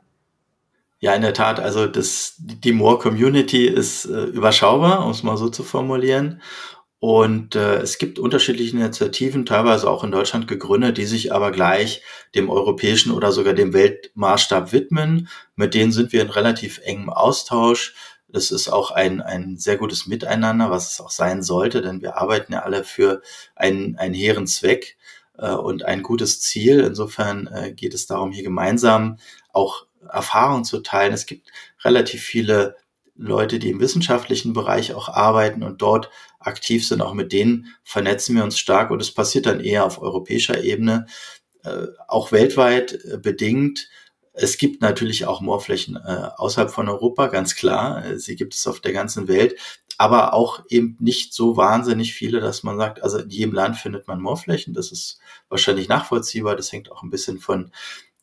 Ja, 1.01 1.15
in 1.15 1.23
der 1.23 1.35
Tat. 1.35 1.59
Also 1.59 1.89
das, 1.89 2.37
die 2.39 2.73
More 2.73 2.99
Community 2.99 3.67
ist 3.67 4.05
äh, 4.05 4.23
überschaubar, 4.23 5.05
um 5.05 5.11
es 5.11 5.25
mal 5.25 5.37
so 5.37 5.49
zu 5.49 5.65
formulieren. 5.65 6.41
Und 7.05 7.55
äh, 7.55 7.83
es 7.83 7.99
gibt 7.99 8.19
unterschiedliche 8.19 8.75
Initiativen, 8.75 9.45
teilweise 9.45 9.91
auch 9.91 10.05
in 10.05 10.11
Deutschland 10.11 10.49
gegründet, 10.49 10.97
die 10.97 11.05
sich 11.05 11.35
aber 11.35 11.53
gleich 11.53 12.01
dem 12.35 12.49
europäischen 12.49 13.13
oder 13.13 13.31
sogar 13.31 13.53
dem 13.53 13.75
Weltmaßstab 13.75 14.73
widmen. 14.73 15.29
Mit 15.55 15.75
denen 15.75 15.93
sind 15.93 16.15
wir 16.15 16.23
in 16.23 16.31
relativ 16.31 16.81
engem 16.83 17.11
Austausch. 17.11 17.95
Das 18.27 18.51
ist 18.51 18.71
auch 18.71 18.91
ein, 18.91 19.21
ein 19.21 19.59
sehr 19.59 19.77
gutes 19.77 20.07
Miteinander, 20.07 20.71
was 20.71 20.93
es 20.93 21.01
auch 21.03 21.11
sein 21.11 21.43
sollte, 21.43 21.83
denn 21.83 22.01
wir 22.01 22.17
arbeiten 22.17 22.55
ja 22.55 22.61
alle 22.61 22.85
für 22.85 23.21
einen, 23.55 23.97
einen 23.97 24.15
hehren 24.15 24.47
Zweck 24.47 24.97
äh, 25.37 25.51
und 25.51 25.85
ein 25.85 26.03
gutes 26.03 26.41
Ziel. 26.41 26.81
Insofern 26.81 27.49
äh, 27.49 27.73
geht 27.73 27.93
es 27.93 28.07
darum, 28.07 28.33
hier 28.33 28.45
gemeinsam 28.45 29.19
auch 29.53 29.85
Erfahrungen 30.11 30.65
zu 30.65 30.81
teilen. 30.81 31.13
Es 31.13 31.27
gibt 31.27 31.51
relativ 31.85 32.23
viele 32.23 32.77
Leute, 33.17 33.59
die 33.59 33.71
im 33.71 33.81
wissenschaftlichen 33.81 34.55
Bereich 34.55 34.95
auch 34.95 35.09
arbeiten 35.09 35.63
und 35.63 35.83
dort 35.83 36.11
aktiv 36.47 36.87
sind, 36.87 37.03
auch 37.03 37.15
mit 37.15 37.33
denen 37.33 37.75
vernetzen 37.83 38.37
wir 38.37 38.45
uns 38.45 38.59
stark 38.59 38.91
und 38.91 39.01
es 39.01 39.13
passiert 39.13 39.47
dann 39.47 39.61
eher 39.61 39.85
auf 39.85 40.01
europäischer 40.01 40.63
Ebene, 40.63 41.07
äh, 41.65 41.87
auch 42.09 42.31
weltweit 42.31 42.93
äh, 43.05 43.17
bedingt. 43.17 43.89
Es 44.35 44.59
gibt 44.59 44.83
natürlich 44.83 45.27
auch 45.27 45.41
Moorflächen 45.41 45.97
äh, 45.97 46.29
außerhalb 46.37 46.71
von 46.71 46.89
Europa, 46.89 47.29
ganz 47.29 47.55
klar. 47.55 48.19
Sie 48.19 48.37
gibt 48.37 48.55
es 48.55 48.67
auf 48.67 48.81
der 48.81 48.93
ganzen 48.93 49.29
Welt, 49.29 49.59
aber 49.97 50.35
auch 50.35 50.65
eben 50.69 50.97
nicht 51.01 51.33
so 51.33 51.57
wahnsinnig 51.57 52.15
viele, 52.15 52.41
dass 52.41 52.65
man 52.65 52.77
sagt, 52.77 53.03
also 53.03 53.19
in 53.19 53.31
jedem 53.31 53.55
Land 53.55 53.77
findet 53.77 54.09
man 54.09 54.21
Moorflächen. 54.21 54.75
Das 54.75 54.93
ist 54.93 55.21
wahrscheinlich 55.49 55.89
nachvollziehbar. 55.89 56.57
Das 56.57 56.73
hängt 56.73 56.91
auch 56.91 57.03
ein 57.03 57.11
bisschen 57.11 57.39
von 57.39 57.71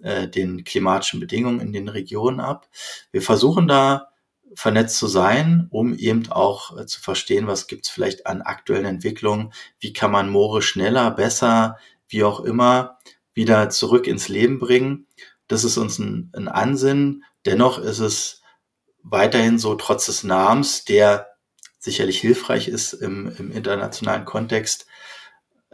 den 0.04 0.64
klimatischen 0.64 1.20
Bedingungen 1.20 1.60
in 1.60 1.74
den 1.74 1.88
Regionen 1.88 2.40
ab. 2.40 2.68
Wir 3.12 3.22
versuchen 3.22 3.68
da 3.68 4.11
vernetzt 4.56 4.98
zu 4.98 5.08
sein, 5.08 5.68
um 5.70 5.96
eben 5.96 6.32
auch 6.32 6.78
äh, 6.78 6.86
zu 6.86 7.02
verstehen, 7.02 7.48
was 7.48 7.68
gibt's 7.68 7.90
vielleicht 7.90 8.28
an 8.28 8.42
aktuellen 8.42 8.86
Entwicklungen, 8.86 9.54
wie 9.80 9.94
kann 9.94 10.12
man 10.12 10.30
Moore 10.30 10.62
schneller, 10.62 11.12
besser, 11.12 11.78
wie 12.08 12.24
auch 12.24 12.42
immer, 12.42 12.98
wieder 13.34 13.70
zurück 13.70 14.08
ins 14.08 14.28
Leben 14.28 14.60
bringen. 14.60 15.08
Das 15.48 15.64
ist 15.64 15.78
uns 15.78 16.00
ein, 16.00 16.32
ein 16.36 16.48
Ansinnen. 16.48 17.24
Dennoch 17.46 17.80
ist 17.80 18.00
es 18.00 18.42
weiterhin 19.04 19.58
so, 19.58 19.76
trotz 19.76 20.06
des 20.06 20.24
Namens, 20.24 20.86
der 20.86 21.28
sicherlich 21.80 22.20
hilfreich 22.20 22.68
ist 22.68 22.94
im, 22.94 23.34
im 23.38 23.52
internationalen 23.52 24.26
Kontext, 24.26 24.86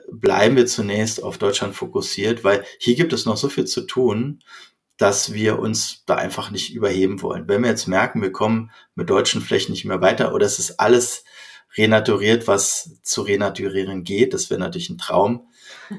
bleiben 0.10 0.56
wir 0.56 0.66
zunächst 0.68 1.22
auf 1.22 1.38
Deutschland 1.38 1.76
fokussiert, 1.76 2.44
weil 2.44 2.64
hier 2.80 2.96
gibt 2.96 3.12
es 3.12 3.26
noch 3.26 3.36
so 3.36 3.50
viel 3.50 3.66
zu 3.66 3.82
tun 3.82 4.42
dass 4.98 5.34
wir 5.34 5.60
uns 5.60 6.04
da 6.06 6.16
einfach 6.16 6.52
nicht 6.52 6.74
überheben 6.74 7.22
wollen. 7.22 7.48
Wenn 7.48 7.62
wir 7.62 7.70
jetzt 7.70 7.88
merken, 7.88 8.22
wir 8.22 8.32
kommen 8.32 8.72
mit 8.96 9.10
deutschen 9.10 9.42
Flächen 9.42 9.72
nicht 9.72 9.86
mehr 9.86 10.02
weiter 10.02 10.34
oder 10.34 10.46
es 10.46 10.60
ist 10.60 10.80
alles 10.80 11.24
renaturiert, 11.78 12.48
was 12.48 13.02
zu 13.04 13.22
renaturieren 13.22 14.04
geht, 14.04 14.34
das 14.34 14.50
wäre 14.50 14.60
natürlich 14.60 14.90
ein 14.90 14.98
Traum, 14.98 15.48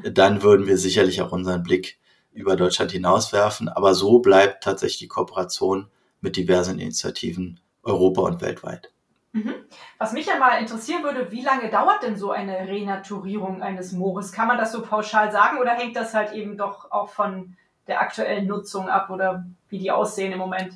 dann 0.03 0.43
würden 0.43 0.67
wir 0.67 0.79
sicherlich 0.79 1.23
auch 1.23 1.33
unseren 1.33 1.63
Blick 1.63 1.99
über 2.33 2.57
Deutschland 2.57 2.93
hinauswerfen. 2.93 3.69
Aber 3.69 3.95
so 3.95 4.19
bleibt 4.19 4.65
tatsächlich 4.65 4.99
die 4.99 5.09
Kooperation 5.09 5.89
mit 6.21 6.37
diversen 6.37 6.79
Initiativen 6.79 7.61
Europa 7.83 8.23
und 8.23 8.41
weltweit. 8.41 8.91
Mhm. 9.33 9.55
Was 9.99 10.13
mich 10.13 10.27
ja 10.27 10.39
mal 10.39 10.59
interessieren 10.59 11.03
würde, 11.03 11.31
wie 11.31 11.43
lange 11.43 11.71
dauert 11.71 12.03
denn 12.03 12.17
so 12.17 12.31
eine 12.31 12.67
Renaturierung 12.67 13.63
eines 13.63 13.93
Moores? 13.93 14.33
Kann 14.33 14.49
man 14.49 14.59
das 14.59 14.73
so 14.73 14.83
pauschal 14.83 15.31
sagen 15.31 15.59
oder 15.59 15.73
hängt 15.73 15.97
das 15.97 16.15
halt 16.15 16.33
eben 16.33 16.57
doch 16.57 16.91
auch 16.91 17.11
von 17.11 17.57
der 17.89 18.01
aktuellen 18.01 18.47
Nutzung 18.47 18.89
ab 18.89 19.11
oder 19.11 19.45
wie 19.69 19.79
die 19.79 19.91
aussehen 19.91 20.33
im 20.33 20.39
Moment? 20.39 20.75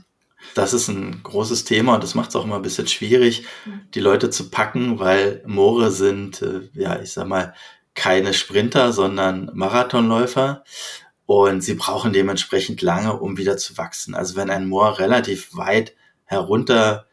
Das 0.55 0.73
ist 0.73 0.89
ein 0.89 1.23
großes 1.23 1.65
Thema 1.65 1.95
und 1.95 2.03
das 2.03 2.15
macht 2.15 2.31
es 2.31 2.37
auch 2.37 2.45
immer 2.45 2.57
ein 2.57 2.63
bisschen 2.63 2.89
schwierig, 2.89 3.47
mhm. 3.65 3.83
die 3.95 4.01
Leute 4.01 4.31
zu 4.31 4.51
packen, 4.51 4.99
weil 4.99 5.43
Moore 5.47 5.91
sind, 5.91 6.43
äh, 6.43 6.69
ja, 6.75 7.01
ich 7.01 7.13
sag 7.13 7.29
mal, 7.29 7.55
keine 7.95 8.35
Sprinter, 8.35 8.93
sondern 8.93 9.51
Marathonläufer. 9.55 10.65
Und 11.27 11.63
sie 11.63 11.75
brauchen 11.75 12.13
dementsprechend 12.13 12.83
lange, 12.83 13.19
um 13.19 13.37
wieder 13.37 13.57
zu 13.57 13.79
wachsen. 13.79 14.15
Also 14.15 14.37
wenn 14.37 14.51
ein 14.51 14.67
Moor 14.67 14.99
relativ 14.99 15.55
weit 15.55 15.95
herunter 16.25 17.07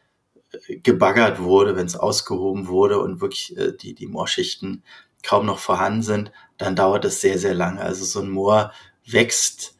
äh, 0.66 0.76
gebaggert 0.78 1.40
wurde, 1.40 1.76
wenn 1.76 1.86
es 1.86 1.96
ausgehoben 1.96 2.66
wurde 2.66 2.98
und 2.98 3.20
wirklich 3.20 3.56
äh, 3.56 3.72
die, 3.72 3.94
die 3.94 4.08
Moorschichten 4.08 4.82
kaum 5.22 5.46
noch 5.46 5.58
vorhanden 5.58 6.02
sind, 6.02 6.32
dann 6.58 6.76
dauert 6.76 7.04
es 7.04 7.20
sehr, 7.20 7.38
sehr 7.38 7.54
lange. 7.54 7.80
Also 7.80 8.04
so 8.04 8.20
ein 8.20 8.30
Moor 8.30 8.72
wächst 9.06 9.76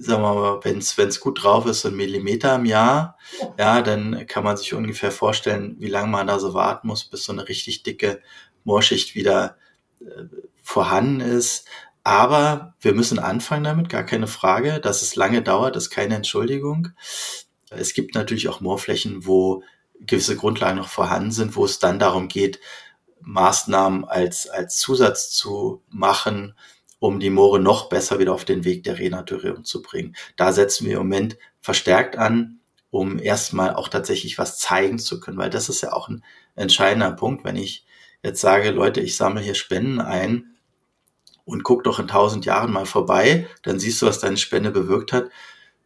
sagen 0.00 0.22
wir 0.22 0.34
mal, 0.34 0.60
wenn 0.64 0.78
es 0.78 1.20
gut 1.20 1.42
drauf 1.42 1.66
ist, 1.66 1.82
so 1.82 1.88
ein 1.88 1.96
Millimeter 1.96 2.54
im 2.56 2.64
Jahr, 2.64 3.18
ja, 3.58 3.82
dann 3.82 4.26
kann 4.26 4.44
man 4.44 4.56
sich 4.56 4.72
ungefähr 4.72 5.12
vorstellen, 5.12 5.76
wie 5.78 5.88
lange 5.88 6.08
man 6.08 6.26
da 6.26 6.38
so 6.38 6.54
warten 6.54 6.88
muss, 6.88 7.04
bis 7.04 7.24
so 7.24 7.32
eine 7.32 7.48
richtig 7.48 7.82
dicke 7.82 8.22
Moorschicht 8.64 9.14
wieder 9.14 9.56
äh, 10.00 10.24
vorhanden 10.62 11.20
ist. 11.20 11.66
Aber 12.02 12.74
wir 12.80 12.94
müssen 12.94 13.18
anfangen 13.18 13.64
damit, 13.64 13.88
gar 13.90 14.04
keine 14.04 14.26
Frage. 14.26 14.80
Dass 14.80 15.02
es 15.02 15.16
lange 15.16 15.42
dauert, 15.42 15.76
ist 15.76 15.90
keine 15.90 16.16
Entschuldigung. 16.16 16.88
Es 17.68 17.92
gibt 17.92 18.14
natürlich 18.14 18.48
auch 18.48 18.60
Moorflächen, 18.60 19.26
wo 19.26 19.62
gewisse 20.00 20.36
Grundlagen 20.36 20.78
noch 20.78 20.88
vorhanden 20.88 21.30
sind, 21.30 21.56
wo 21.56 21.64
es 21.66 21.78
dann 21.78 21.98
darum 21.98 22.28
geht, 22.28 22.58
Maßnahmen 23.20 24.06
als, 24.06 24.48
als 24.48 24.78
Zusatz 24.78 25.30
zu 25.30 25.82
machen, 25.90 26.54
um 27.00 27.18
die 27.18 27.30
Moore 27.30 27.58
noch 27.58 27.88
besser 27.88 28.20
wieder 28.20 28.32
auf 28.32 28.44
den 28.44 28.64
Weg 28.64 28.84
der 28.84 28.98
Renaturierung 28.98 29.64
zu 29.64 29.82
bringen. 29.82 30.14
Da 30.36 30.52
setzen 30.52 30.86
wir 30.86 30.92
im 30.92 30.98
Moment 30.98 31.36
verstärkt 31.60 32.16
an, 32.16 32.60
um 32.90 33.18
erstmal 33.18 33.74
auch 33.74 33.88
tatsächlich 33.88 34.38
was 34.38 34.58
zeigen 34.58 34.98
zu 34.98 35.18
können, 35.18 35.38
weil 35.38 35.50
das 35.50 35.68
ist 35.68 35.80
ja 35.80 35.92
auch 35.92 36.08
ein 36.08 36.22
entscheidender 36.54 37.10
Punkt, 37.12 37.44
wenn 37.44 37.56
ich 37.56 37.86
jetzt 38.22 38.40
sage, 38.40 38.70
Leute, 38.70 39.00
ich 39.00 39.16
sammle 39.16 39.40
hier 39.40 39.54
Spenden 39.54 40.00
ein 40.00 40.56
und 41.44 41.64
guck 41.64 41.84
doch 41.84 41.98
in 41.98 42.08
tausend 42.08 42.44
Jahren 42.44 42.70
mal 42.70 42.86
vorbei, 42.86 43.48
dann 43.62 43.80
siehst 43.80 44.02
du, 44.02 44.06
was 44.06 44.20
deine 44.20 44.36
Spende 44.36 44.70
bewirkt 44.70 45.12
hat, 45.12 45.30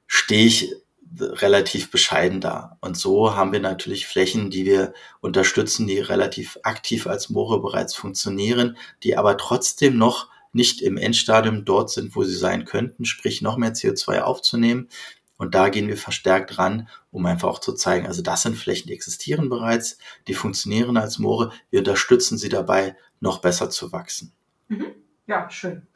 stehe 0.06 0.46
ich 0.46 0.74
relativ 1.20 1.92
bescheiden 1.92 2.40
da. 2.40 2.76
Und 2.80 2.96
so 2.96 3.36
haben 3.36 3.52
wir 3.52 3.60
natürlich 3.60 4.06
Flächen, 4.06 4.50
die 4.50 4.64
wir 4.64 4.94
unterstützen, 5.20 5.86
die 5.86 6.00
relativ 6.00 6.58
aktiv 6.64 7.06
als 7.06 7.30
Moore 7.30 7.60
bereits 7.60 7.94
funktionieren, 7.94 8.76
die 9.04 9.16
aber 9.16 9.36
trotzdem 9.36 9.96
noch 9.96 10.28
nicht 10.54 10.80
im 10.80 10.96
Endstadium 10.96 11.64
dort 11.64 11.90
sind, 11.90 12.16
wo 12.16 12.24
sie 12.24 12.36
sein 12.36 12.64
könnten, 12.64 13.04
sprich 13.04 13.42
noch 13.42 13.56
mehr 13.56 13.74
CO2 13.74 14.20
aufzunehmen. 14.20 14.88
Und 15.36 15.54
da 15.54 15.68
gehen 15.68 15.88
wir 15.88 15.96
verstärkt 15.96 16.58
ran, 16.58 16.88
um 17.10 17.26
einfach 17.26 17.48
auch 17.48 17.58
zu 17.58 17.74
zeigen, 17.74 18.06
also 18.06 18.22
das 18.22 18.42
sind 18.42 18.56
Flächen, 18.56 18.86
die 18.86 18.94
existieren 18.94 19.48
bereits, 19.48 19.98
die 20.28 20.34
funktionieren 20.34 20.96
als 20.96 21.18
Moore. 21.18 21.52
Wir 21.70 21.80
unterstützen 21.80 22.38
sie 22.38 22.48
dabei, 22.48 22.96
noch 23.20 23.38
besser 23.38 23.68
zu 23.68 23.92
wachsen. 23.92 24.32
Mhm. 24.68 24.94
Ja, 25.26 25.50
schön. 25.50 25.86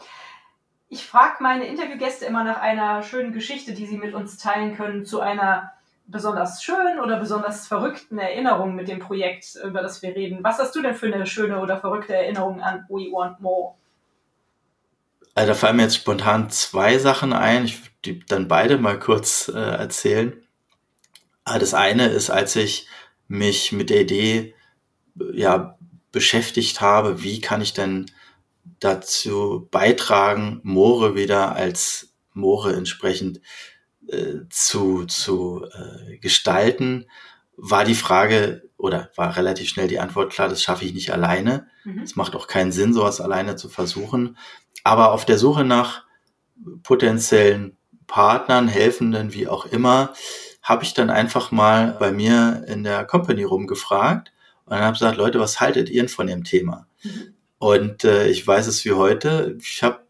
Ich 0.88 1.04
frage 1.06 1.36
meine 1.42 1.66
Interviewgäste 1.66 2.24
immer 2.24 2.44
nach 2.44 2.60
einer 2.60 3.02
schönen 3.02 3.32
Geschichte, 3.32 3.74
die 3.74 3.86
sie 3.86 3.98
mit 3.98 4.14
uns 4.14 4.38
teilen 4.38 4.74
können, 4.74 5.04
zu 5.04 5.20
einer 5.20 5.72
besonders 6.06 6.62
schönen 6.62 6.98
oder 6.98 7.20
besonders 7.20 7.66
verrückten 7.66 8.18
Erinnerung 8.18 8.74
mit 8.74 8.88
dem 8.88 8.98
Projekt, 8.98 9.56
über 9.62 9.82
das 9.82 10.02
wir 10.02 10.16
reden. 10.16 10.42
Was 10.42 10.58
hast 10.58 10.74
du 10.74 10.82
denn 10.82 10.94
für 10.94 11.06
eine 11.06 11.26
schöne 11.26 11.60
oder 11.60 11.78
verrückte 11.78 12.14
Erinnerung 12.14 12.60
an 12.60 12.86
We 12.88 13.12
Want 13.12 13.40
More? 13.40 13.74
Also 15.38 15.52
da 15.52 15.54
fallen 15.54 15.76
mir 15.76 15.84
jetzt 15.84 15.94
spontan 15.94 16.50
zwei 16.50 16.98
Sachen 16.98 17.32
ein. 17.32 17.64
Ich 17.64 17.78
würde 17.78 17.90
die 18.04 18.26
dann 18.26 18.48
beide 18.48 18.76
mal 18.76 18.98
kurz 18.98 19.46
äh, 19.46 19.56
erzählen. 19.56 20.32
Ah, 21.44 21.60
das 21.60 21.74
eine 21.74 22.08
ist, 22.08 22.28
als 22.28 22.56
ich 22.56 22.88
mich 23.28 23.70
mit 23.70 23.88
der 23.88 24.00
Idee 24.00 24.56
ja, 25.32 25.78
beschäftigt 26.10 26.80
habe, 26.80 27.22
wie 27.22 27.40
kann 27.40 27.60
ich 27.60 27.72
denn 27.72 28.10
dazu 28.80 29.68
beitragen, 29.70 30.58
Moore 30.64 31.14
wieder 31.14 31.54
als 31.54 32.12
Moore 32.32 32.74
entsprechend 32.74 33.40
äh, 34.08 34.40
zu, 34.50 35.04
zu 35.04 35.64
äh, 35.72 36.16
gestalten, 36.16 37.06
war 37.56 37.84
die 37.84 37.94
Frage, 37.94 38.68
oder 38.76 39.10
war 39.14 39.36
relativ 39.36 39.68
schnell 39.68 39.86
die 39.86 40.00
Antwort 40.00 40.32
klar, 40.32 40.48
das 40.48 40.64
schaffe 40.64 40.84
ich 40.84 40.94
nicht 40.94 41.12
alleine. 41.12 41.68
Mhm. 41.84 42.02
Es 42.02 42.16
macht 42.16 42.34
auch 42.34 42.48
keinen 42.48 42.72
Sinn, 42.72 42.92
sowas 42.92 43.20
alleine 43.20 43.54
zu 43.54 43.68
versuchen. 43.68 44.36
Aber 44.84 45.12
auf 45.12 45.24
der 45.24 45.38
Suche 45.38 45.64
nach 45.64 46.04
potenziellen 46.82 47.76
Partnern, 48.06 48.68
Helfenden, 48.68 49.32
wie 49.34 49.48
auch 49.48 49.66
immer, 49.66 50.12
habe 50.62 50.84
ich 50.84 50.94
dann 50.94 51.10
einfach 51.10 51.50
mal 51.50 51.96
bei 51.98 52.12
mir 52.12 52.64
in 52.68 52.84
der 52.84 53.04
Company 53.04 53.44
rumgefragt 53.44 54.32
und 54.66 54.76
habe 54.76 54.92
gesagt, 54.92 55.16
Leute, 55.16 55.40
was 55.40 55.60
haltet 55.60 55.88
ihr 55.88 56.02
denn 56.02 56.08
von 56.08 56.26
dem 56.26 56.44
Thema? 56.44 56.86
Und 57.58 58.04
äh, 58.04 58.28
ich 58.28 58.46
weiß 58.46 58.66
es 58.66 58.84
wie 58.84 58.92
heute. 58.92 59.56
Ich 59.60 59.82
habe 59.82 60.00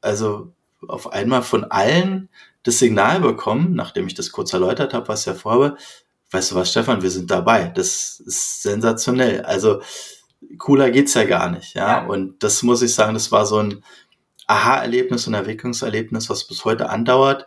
also 0.00 0.52
auf 0.86 1.12
einmal 1.12 1.42
von 1.42 1.64
allen 1.64 2.28
das 2.62 2.78
Signal 2.78 3.20
bekommen, 3.20 3.74
nachdem 3.74 4.06
ich 4.06 4.14
das 4.14 4.32
kurz 4.32 4.52
erläutert 4.52 4.94
habe, 4.94 5.08
was 5.08 5.20
ich 5.20 5.26
ja 5.26 5.34
vorhabe. 5.34 5.76
Weißt 6.30 6.50
du 6.50 6.54
was, 6.54 6.70
Stefan, 6.70 7.02
wir 7.02 7.10
sind 7.10 7.30
dabei. 7.30 7.68
Das 7.74 8.20
ist 8.20 8.62
sensationell. 8.62 9.42
Also 9.42 9.82
cooler 10.58 10.90
geht's 10.90 11.14
ja 11.14 11.24
gar 11.24 11.50
nicht, 11.50 11.74
ja. 11.74 12.02
ja. 12.02 12.06
Und 12.06 12.42
das 12.42 12.62
muss 12.62 12.82
ich 12.82 12.94
sagen, 12.94 13.14
das 13.14 13.32
war 13.32 13.46
so 13.46 13.58
ein 13.58 13.82
Aha-Erlebnis 14.46 15.26
und 15.26 15.34
Erweckungserlebnis, 15.34 16.28
was 16.28 16.46
bis 16.46 16.64
heute 16.64 16.90
andauert. 16.90 17.46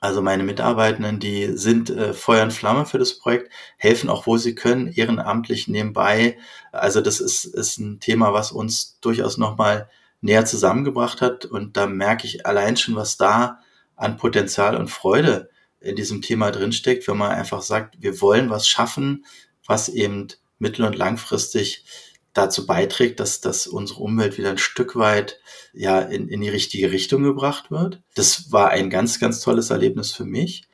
Also 0.00 0.20
meine 0.20 0.42
Mitarbeitenden, 0.42 1.20
die 1.20 1.56
sind 1.56 1.90
äh, 1.90 2.12
Feuer 2.12 2.42
und 2.42 2.52
Flamme 2.52 2.86
für 2.86 2.98
das 2.98 3.18
Projekt, 3.18 3.52
helfen 3.76 4.10
auch, 4.10 4.26
wo 4.26 4.36
sie 4.36 4.54
können, 4.54 4.88
ehrenamtlich 4.88 5.68
nebenbei. 5.68 6.38
Also 6.72 7.00
das 7.00 7.20
ist, 7.20 7.44
ist 7.44 7.78
ein 7.78 8.00
Thema, 8.00 8.32
was 8.32 8.50
uns 8.50 8.98
durchaus 9.00 9.38
nochmal 9.38 9.88
näher 10.20 10.44
zusammengebracht 10.44 11.20
hat. 11.20 11.44
Und 11.44 11.76
da 11.76 11.86
merke 11.86 12.26
ich 12.26 12.46
allein 12.46 12.76
schon, 12.76 12.96
was 12.96 13.16
da 13.16 13.60
an 13.94 14.16
Potenzial 14.16 14.76
und 14.76 14.90
Freude 14.90 15.50
in 15.78 15.94
diesem 15.94 16.22
Thema 16.22 16.50
drinsteckt, 16.50 17.06
wenn 17.06 17.18
man 17.18 17.30
einfach 17.30 17.62
sagt, 17.62 18.00
wir 18.00 18.20
wollen 18.20 18.50
was 18.50 18.66
schaffen, 18.66 19.24
was 19.66 19.88
eben 19.88 20.28
mittel- 20.62 20.86
und 20.86 20.96
langfristig 20.96 21.84
dazu 22.32 22.66
beiträgt, 22.66 23.20
dass, 23.20 23.42
dass 23.42 23.66
unsere 23.66 24.00
Umwelt 24.00 24.38
wieder 24.38 24.50
ein 24.50 24.58
Stück 24.58 24.96
weit 24.96 25.38
ja 25.74 26.00
in, 26.00 26.28
in 26.28 26.40
die 26.40 26.48
richtige 26.48 26.90
Richtung 26.90 27.22
gebracht 27.22 27.70
wird. 27.70 28.00
Das 28.14 28.50
war 28.52 28.70
ein 28.70 28.88
ganz, 28.88 29.20
ganz 29.20 29.40
tolles 29.40 29.68
Erlebnis 29.68 30.12
für 30.12 30.24
mich 30.24 30.66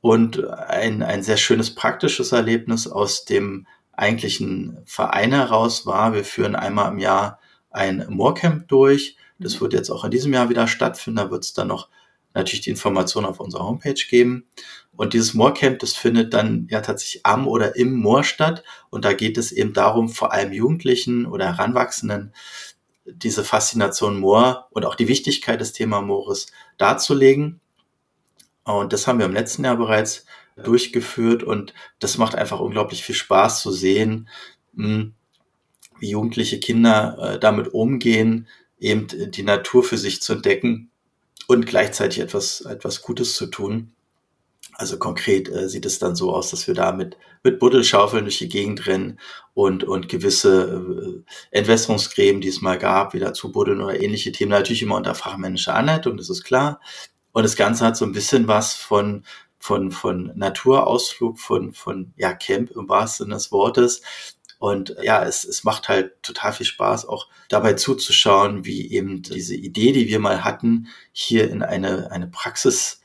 und 0.00 0.42
ein, 0.48 1.02
ein 1.02 1.22
sehr 1.22 1.36
schönes 1.36 1.74
praktisches 1.74 2.32
Erlebnis 2.32 2.86
aus 2.86 3.26
dem 3.26 3.66
eigentlichen 3.92 4.78
Verein 4.86 5.32
heraus 5.32 5.84
war. 5.84 6.14
Wir 6.14 6.24
führen 6.24 6.54
einmal 6.54 6.92
im 6.92 6.98
Jahr 6.98 7.40
ein 7.70 8.06
Moorcamp 8.08 8.68
durch. 8.68 9.16
Das 9.38 9.56
mhm. 9.56 9.60
wird 9.62 9.72
jetzt 9.74 9.90
auch 9.90 10.04
in 10.04 10.10
diesem 10.10 10.32
Jahr 10.32 10.48
wieder 10.48 10.66
stattfinden. 10.66 11.18
Da 11.18 11.30
wird 11.30 11.44
es 11.44 11.52
dann 11.52 11.68
noch 11.68 11.88
natürlich 12.36 12.60
die 12.60 12.70
Informationen 12.70 13.26
auf 13.26 13.40
unserer 13.40 13.64
Homepage 13.64 13.94
geben. 14.08 14.46
Und 14.94 15.14
dieses 15.14 15.34
Moorcamp, 15.34 15.78
das 15.80 15.94
findet 15.94 16.32
dann 16.32 16.68
ja 16.70 16.80
tatsächlich 16.80 17.26
am 17.26 17.48
oder 17.48 17.76
im 17.76 17.94
Moor 17.94 18.24
statt. 18.24 18.62
Und 18.90 19.04
da 19.04 19.12
geht 19.12 19.36
es 19.38 19.52
eben 19.52 19.72
darum, 19.72 20.08
vor 20.08 20.32
allem 20.32 20.52
Jugendlichen 20.52 21.26
oder 21.26 21.46
Heranwachsenden 21.46 22.32
diese 23.04 23.44
Faszination 23.44 24.18
Moor 24.18 24.68
und 24.70 24.84
auch 24.84 24.94
die 24.94 25.08
Wichtigkeit 25.08 25.60
des 25.60 25.72
Thema 25.72 26.00
Moores 26.00 26.46
darzulegen. 26.76 27.60
Und 28.64 28.92
das 28.92 29.06
haben 29.06 29.18
wir 29.18 29.26
im 29.26 29.34
letzten 29.34 29.64
Jahr 29.64 29.76
bereits 29.76 30.26
durchgeführt 30.56 31.42
und 31.42 31.74
das 31.98 32.18
macht 32.18 32.34
einfach 32.34 32.60
unglaublich 32.60 33.04
viel 33.04 33.14
Spaß 33.14 33.60
zu 33.60 33.70
sehen, 33.70 34.28
hm, 34.74 35.14
wie 36.00 36.10
jugendliche 36.10 36.58
Kinder 36.58 37.34
äh, 37.34 37.38
damit 37.38 37.68
umgehen, 37.68 38.48
eben 38.78 39.06
die 39.30 39.42
Natur 39.42 39.84
für 39.84 39.98
sich 39.98 40.20
zu 40.22 40.32
entdecken 40.32 40.90
und 41.46 41.66
gleichzeitig 41.66 42.20
etwas, 42.20 42.62
etwas 42.62 43.02
Gutes 43.02 43.34
zu 43.34 43.46
tun. 43.46 43.92
Also 44.74 44.98
konkret 44.98 45.48
äh, 45.48 45.68
sieht 45.68 45.86
es 45.86 45.98
dann 45.98 46.16
so 46.16 46.34
aus, 46.34 46.50
dass 46.50 46.66
wir 46.66 46.74
da 46.74 46.92
mit, 46.92 47.16
mit 47.42 47.58
Buddelschaufeln 47.58 48.24
durch 48.24 48.38
die 48.38 48.48
Gegend 48.48 48.86
rennen 48.86 49.18
und, 49.54 49.84
und 49.84 50.08
gewisse 50.08 51.24
äh, 51.50 51.58
Entwässerungsgräben, 51.58 52.42
die 52.42 52.48
es 52.48 52.60
mal 52.60 52.78
gab, 52.78 53.14
wieder 53.14 53.32
zu 53.32 53.52
buddeln 53.52 53.80
oder 53.80 53.98
ähnliche 53.98 54.32
Themen. 54.32 54.50
Natürlich 54.50 54.82
immer 54.82 54.96
unter 54.96 55.14
fachmännischer 55.14 55.74
Anleitung, 55.74 56.18
das 56.18 56.28
ist 56.28 56.44
klar. 56.44 56.80
Und 57.32 57.44
das 57.44 57.56
Ganze 57.56 57.86
hat 57.86 57.96
so 57.96 58.04
ein 58.04 58.12
bisschen 58.12 58.48
was 58.48 58.74
von, 58.74 59.24
von, 59.58 59.90
von 59.90 60.32
Naturausflug, 60.34 61.38
von, 61.38 61.72
von 61.72 62.12
ja, 62.16 62.34
Camp 62.34 62.70
im 62.70 62.88
wahrsten 62.88 63.26
Sinne 63.26 63.36
des 63.36 63.52
Wortes. 63.52 64.02
Und 64.58 64.96
ja, 65.02 65.24
es, 65.24 65.44
es 65.44 65.64
macht 65.64 65.88
halt 65.88 66.22
total 66.22 66.52
viel 66.52 66.66
Spaß, 66.66 67.06
auch 67.06 67.28
dabei 67.48 67.74
zuzuschauen, 67.74 68.64
wie 68.64 68.90
eben 68.90 69.22
diese 69.22 69.54
Idee, 69.54 69.92
die 69.92 70.08
wir 70.08 70.18
mal 70.18 70.44
hatten, 70.44 70.88
hier 71.12 71.50
in 71.50 71.62
eine, 71.62 72.10
eine 72.10 72.26
Praxis 72.26 73.02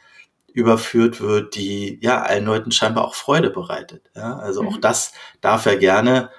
überführt 0.54 1.22
wird, 1.22 1.56
die 1.56 2.00
ja 2.02 2.22
allen 2.22 2.46
Leuten 2.46 2.72
scheinbar 2.72 3.06
auch 3.06 3.16
Freude 3.16 3.50
bereitet. 3.50 4.10
Ja, 4.16 4.38
also 4.38 4.64
mhm. 4.64 4.70
auch 4.70 4.78
das 4.78 5.14
darf 5.42 5.66
ja 5.66 5.76
gerne 5.76 6.30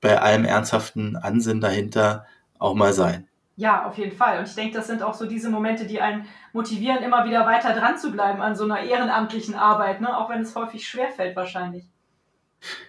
bei 0.00 0.20
allem 0.20 0.44
ernsthaften 0.44 1.16
Ansinn 1.16 1.60
dahinter 1.60 2.26
auch 2.58 2.74
mal 2.74 2.92
sein. 2.92 3.28
Ja, 3.56 3.86
auf 3.86 3.98
jeden 3.98 4.16
Fall. 4.16 4.38
Und 4.38 4.48
ich 4.48 4.54
denke, 4.54 4.74
das 4.74 4.86
sind 4.86 5.02
auch 5.02 5.14
so 5.14 5.26
diese 5.26 5.50
Momente, 5.50 5.86
die 5.86 6.00
einen 6.00 6.26
motivieren, 6.52 7.02
immer 7.02 7.24
wieder 7.26 7.46
weiter 7.46 7.74
dran 7.74 7.98
zu 7.98 8.10
bleiben 8.10 8.40
an 8.40 8.56
so 8.56 8.64
einer 8.64 8.80
ehrenamtlichen 8.80 9.54
Arbeit, 9.54 10.00
ne? 10.00 10.16
auch 10.16 10.30
wenn 10.30 10.40
es 10.40 10.54
häufig 10.54 10.88
schwerfällt 10.88 11.36
wahrscheinlich. 11.36 11.84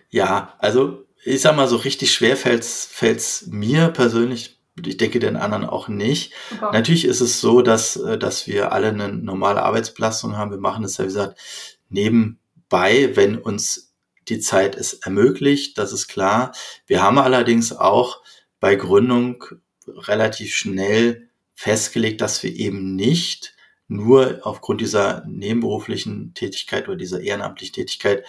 Ja, 0.10 0.54
also 0.60 1.06
ich 1.26 1.42
sag 1.42 1.56
mal, 1.56 1.68
so 1.68 1.78
richtig 1.78 2.14
schwer 2.14 2.38
fällt's, 2.38 2.88
fällt's 2.92 3.48
mir 3.48 3.90
persönlich, 3.90 4.60
ich 4.84 4.98
denke 4.98 5.20
den 5.20 5.36
anderen 5.36 5.66
auch 5.66 5.88
nicht. 5.88 6.34
Super. 6.50 6.72
Natürlich 6.72 7.06
ist 7.06 7.22
es 7.22 7.40
so, 7.40 7.62
dass, 7.62 7.96
äh, 7.96 8.18
dass 8.18 8.48
wir 8.48 8.72
alle 8.72 8.90
eine 8.90 9.10
normale 9.10 9.62
Arbeitsbelastung 9.62 10.36
haben. 10.36 10.52
Wir 10.52 10.58
machen 10.58 10.84
es 10.84 10.98
ja, 10.98 11.04
wie 11.04 11.08
gesagt, 11.08 11.40
nebenbei, 11.90 13.16
wenn 13.16 13.38
uns 13.38 13.94
die 14.30 14.40
Zeit 14.40 14.76
es 14.76 14.94
ermöglicht, 14.94 15.78
das 15.78 15.92
ist 15.92 16.08
klar. 16.08 16.54
Wir 16.88 17.02
haben 17.02 17.20
allerdings 17.20 17.74
auch 17.74 18.22
bei 18.60 18.76
Gründung 18.76 19.44
relativ 19.88 20.56
schnell 20.56 21.30
festgelegt, 21.54 22.22
dass 22.22 22.42
wir 22.42 22.52
eben 22.56 22.96
nicht 22.96 23.54
nur 23.88 24.40
aufgrund 24.44 24.82
dieser 24.82 25.24
nebenberuflichen 25.28 26.34
Tätigkeit 26.34 26.88
oder 26.88 26.98
dieser 26.98 27.22
ehrenamtlichen 27.22 27.76
Tätigkeit 27.76 28.26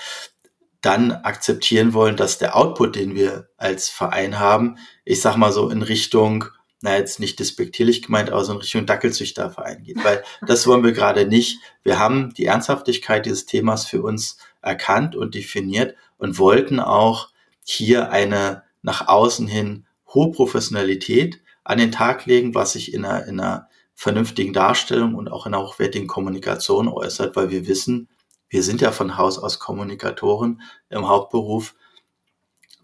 dann 0.85 1.13
akzeptieren 1.13 1.95
wollen, 1.95 2.17
dass 2.17 2.39
der 2.39 2.57
Output, 2.57 2.97
den 2.97 3.15
wir 3.15 3.49
als 3.57 3.89
Verein 3.89 4.39
haben, 4.39 4.77
ich 5.05 5.21
sag 5.21 5.37
mal 5.37 5.53
so 5.53 5.71
in 5.71 5.83
Richtung, 5.83 6.45
na 6.81 6.97
jetzt 6.97 7.21
nicht 7.21 7.39
despektierlich 7.39 8.03
gemeint, 8.03 8.31
aber 8.31 8.45
so 8.45 8.53
in 8.53 8.59
Richtung 8.59 8.85
Dackelzüchterverein 8.85 9.83
geht, 9.85 10.05
weil 10.05 10.23
das 10.47 10.67
wollen 10.67 10.85
wir 10.85 10.93
gerade 10.93 11.27
nicht. 11.27 11.59
Wir 11.83 11.99
haben 11.99 12.35
die 12.35 12.45
Ernsthaftigkeit 12.45 13.25
dieses 13.25 13.47
Themas 13.47 13.87
für 13.87 14.03
uns 14.03 14.39
erkannt 14.61 15.17
und 15.17 15.35
definiert 15.35 15.97
und 16.19 16.39
wollten 16.39 16.81
auch 16.81 17.31
hier 17.65 18.11
eine 18.11 18.63
nach 18.83 19.09
außen 19.09 19.47
hin 19.47 19.87
hohe 20.13 20.33
Professionalität 20.33 21.41
an 21.65 21.79
den 21.79 21.93
Tag 21.93 22.27
legen, 22.27 22.55
was 22.55 22.75
sich 22.75 22.93
in 22.93 23.05
einer, 23.05 23.27
in 23.27 23.41
einer 23.41 23.69
vernünftigen 23.95 24.53
Darstellung 24.53 25.15
und 25.15 25.29
auch 25.29 25.47
in 25.47 25.55
einer 25.55 25.65
hochwertigen 25.65 26.09
Kommunikation 26.09 26.89
äußert, 26.89 27.37
weil 27.37 27.51
wir 27.51 27.67
wissen, 27.67 28.09
wir 28.55 28.63
sind 28.63 28.81
ja 28.81 28.93
von 28.93 29.19
Haus 29.19 29.37
aus 29.37 29.59
Kommunikatoren 29.59 30.63
im 30.89 31.09
Hauptberuf. 31.09 31.75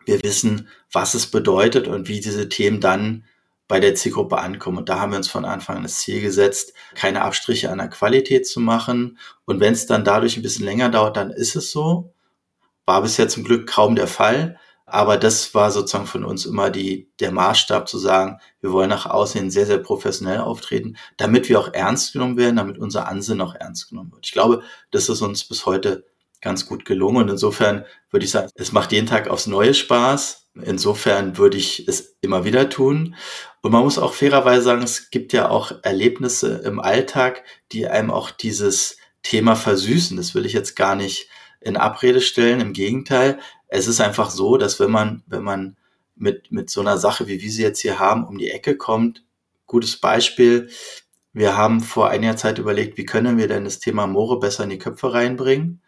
Wir 0.04 0.20
wissen, 0.24 0.66
was 0.90 1.14
es 1.14 1.28
bedeutet 1.28 1.86
und 1.86 2.08
wie 2.08 2.18
diese 2.18 2.48
Themen 2.48 2.80
dann 2.80 3.24
bei 3.68 3.78
der 3.78 3.94
Zielgruppe 3.94 4.38
ankommen. 4.38 4.78
Und 4.78 4.88
da 4.88 4.98
haben 4.98 5.12
wir 5.12 5.18
uns 5.18 5.28
von 5.28 5.44
Anfang 5.44 5.76
an 5.76 5.82
das 5.84 6.00
Ziel 6.00 6.22
gesetzt, 6.22 6.74
keine 6.96 7.22
Abstriche 7.22 7.70
an 7.70 7.78
der 7.78 7.86
Qualität 7.86 8.48
zu 8.48 8.58
machen. 8.58 9.16
Und 9.44 9.60
wenn 9.60 9.72
es 9.72 9.86
dann 9.86 10.04
dadurch 10.04 10.36
ein 10.36 10.42
bisschen 10.42 10.64
länger 10.64 10.88
dauert, 10.88 11.16
dann 11.16 11.30
ist 11.30 11.54
es 11.54 11.70
so. 11.70 12.12
War 12.84 13.02
bisher 13.02 13.28
zum 13.28 13.44
Glück 13.44 13.68
kaum 13.68 13.94
der 13.94 14.08
Fall. 14.08 14.58
Aber 14.92 15.16
das 15.16 15.54
war 15.54 15.70
sozusagen 15.70 16.06
von 16.06 16.24
uns 16.24 16.46
immer 16.46 16.70
die, 16.70 17.10
der 17.20 17.32
Maßstab 17.32 17.88
zu 17.88 17.98
sagen, 17.98 18.38
wir 18.60 18.72
wollen 18.72 18.90
nach 18.90 19.06
außen 19.06 19.50
sehr, 19.50 19.66
sehr 19.66 19.78
professionell 19.78 20.40
auftreten, 20.40 20.96
damit 21.16 21.48
wir 21.48 21.58
auch 21.60 21.72
ernst 21.72 22.12
genommen 22.12 22.36
werden, 22.36 22.56
damit 22.56 22.78
unser 22.78 23.08
Ansinnen 23.08 23.40
auch 23.40 23.54
ernst 23.54 23.88
genommen 23.88 24.12
wird. 24.12 24.26
Ich 24.26 24.32
glaube, 24.32 24.62
das 24.90 25.08
ist 25.08 25.22
uns 25.22 25.44
bis 25.44 25.66
heute 25.66 26.04
ganz 26.40 26.66
gut 26.66 26.84
gelungen. 26.84 27.24
Und 27.24 27.28
insofern 27.28 27.84
würde 28.10 28.24
ich 28.24 28.32
sagen, 28.32 28.50
es 28.54 28.72
macht 28.72 28.92
jeden 28.92 29.06
Tag 29.06 29.28
aufs 29.28 29.46
Neue 29.46 29.74
Spaß. 29.74 30.48
Insofern 30.62 31.38
würde 31.38 31.56
ich 31.56 31.86
es 31.86 32.16
immer 32.20 32.44
wieder 32.44 32.68
tun. 32.68 33.14
Und 33.62 33.72
man 33.72 33.82
muss 33.82 33.98
auch 33.98 34.14
fairerweise 34.14 34.62
sagen, 34.62 34.82
es 34.82 35.10
gibt 35.10 35.32
ja 35.32 35.48
auch 35.48 35.72
Erlebnisse 35.82 36.62
im 36.64 36.80
Alltag, 36.80 37.44
die 37.72 37.86
einem 37.86 38.10
auch 38.10 38.30
dieses 38.30 38.96
Thema 39.22 39.54
versüßen. 39.54 40.16
Das 40.16 40.34
will 40.34 40.46
ich 40.46 40.52
jetzt 40.52 40.76
gar 40.76 40.96
nicht 40.96 41.28
in 41.60 41.76
Abrede 41.76 42.20
stellen. 42.20 42.60
Im 42.60 42.72
Gegenteil, 42.72 43.38
es 43.70 43.86
ist 43.86 44.00
einfach 44.00 44.30
so, 44.30 44.56
dass 44.56 44.80
wenn 44.80 44.90
man, 44.90 45.22
wenn 45.26 45.42
man 45.42 45.76
mit, 46.16 46.52
mit 46.52 46.68
so 46.68 46.80
einer 46.80 46.98
Sache, 46.98 47.28
wie 47.28 47.40
wir 47.40 47.50
sie 47.50 47.62
jetzt 47.62 47.80
hier 47.80 47.98
haben, 47.98 48.26
um 48.26 48.36
die 48.36 48.50
Ecke 48.50 48.76
kommt, 48.76 49.24
gutes 49.66 49.96
Beispiel, 49.96 50.68
wir 51.32 51.56
haben 51.56 51.80
vor 51.80 52.10
einiger 52.10 52.36
Zeit 52.36 52.58
überlegt, 52.58 52.98
wie 52.98 53.04
können 53.04 53.38
wir 53.38 53.46
denn 53.46 53.64
das 53.64 53.78
Thema 53.78 54.08
Moore 54.08 54.40
besser 54.40 54.64
in 54.64 54.70
die 54.70 54.78
Köpfe 54.78 55.12
reinbringen. 55.12 55.80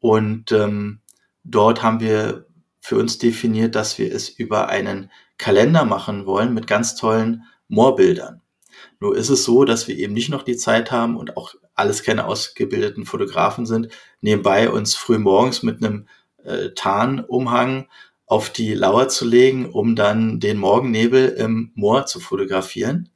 Und 0.00 0.50
ähm, 0.50 1.00
dort 1.44 1.82
haben 1.82 2.00
wir 2.00 2.46
für 2.80 2.96
uns 2.96 3.18
definiert, 3.18 3.76
dass 3.76 3.98
wir 3.98 4.12
es 4.12 4.28
über 4.28 4.68
einen 4.68 5.10
Kalender 5.38 5.84
machen 5.84 6.26
wollen 6.26 6.52
mit 6.52 6.66
ganz 6.66 6.96
tollen 6.96 7.44
Moorbildern. 7.68 8.42
Nur 8.98 9.16
ist 9.16 9.28
es 9.28 9.44
so, 9.44 9.64
dass 9.64 9.86
wir 9.86 9.96
eben 9.96 10.12
nicht 10.12 10.30
noch 10.30 10.42
die 10.42 10.56
Zeit 10.56 10.90
haben 10.90 11.16
und 11.16 11.36
auch 11.36 11.54
alles 11.74 12.02
keine 12.02 12.26
ausgebildeten 12.26 13.06
Fotografen 13.06 13.64
sind, 13.66 13.88
nebenbei 14.20 14.70
uns 14.70 14.96
früh 14.96 15.18
morgens 15.18 15.62
mit 15.62 15.82
einem 15.82 16.08
äh, 16.44 16.70
Tarnumhang 16.74 17.86
auf 18.26 18.50
die 18.50 18.74
Lauer 18.74 19.08
zu 19.08 19.26
legen, 19.26 19.66
um 19.66 19.96
dann 19.96 20.38
den 20.38 20.56
Morgennebel 20.56 21.30
im 21.30 21.72
Moor 21.74 22.06
zu 22.06 22.20
fotografieren. 22.20 23.08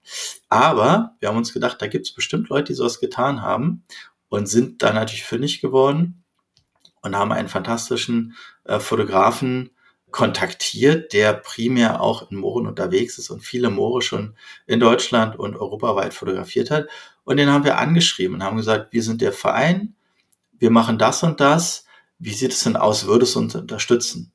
Aber 0.49 1.15
wir 1.21 1.29
haben 1.29 1.37
uns 1.37 1.53
gedacht, 1.53 1.81
da 1.81 1.87
gibt 1.87 2.07
es 2.07 2.13
bestimmt 2.13 2.49
Leute, 2.49 2.73
die 2.73 2.75
sowas 2.75 2.99
getan 2.99 3.41
haben 3.41 3.85
und 4.29 4.49
sind 4.49 4.83
da 4.83 4.93
natürlich 4.93 5.25
fündig 5.25 5.61
geworden 5.61 6.25
und 7.03 7.15
haben 7.15 7.31
einen 7.31 7.49
fantastischen 7.49 8.35
äh, 8.65 8.81
Fotografen 8.81 9.71
kontaktiert, 10.11 11.13
der 11.13 11.33
primär 11.33 12.01
auch 12.01 12.31
in 12.31 12.39
Mooren 12.39 12.67
unterwegs 12.67 13.19
ist 13.19 13.31
und 13.31 13.41
viele 13.41 13.69
Moore 13.69 14.01
schon 14.01 14.37
in 14.67 14.81
Deutschland 14.81 15.37
und 15.37 15.57
europaweit 15.57 16.15
fotografiert 16.15 16.71
hat. 16.71 16.87
Und 17.25 17.37
den 17.37 17.51
haben 17.51 17.65
wir 17.65 17.79
angeschrieben 17.79 18.37
und 18.37 18.45
haben 18.45 18.57
gesagt, 18.57 18.93
wir 18.93 19.03
sind 19.03 19.21
der 19.21 19.33
Verein, 19.33 19.95
wir 20.59 20.71
machen 20.71 20.99
das 20.99 21.23
und 21.23 21.41
das. 21.41 21.87
Wie 22.19 22.33
sieht 22.33 22.53
es 22.53 22.65
denn 22.65 22.77
aus? 22.77 23.07
Würdest 23.07 23.35
du 23.35 23.41
uns 23.41 23.55
unterstützen? 23.55 24.33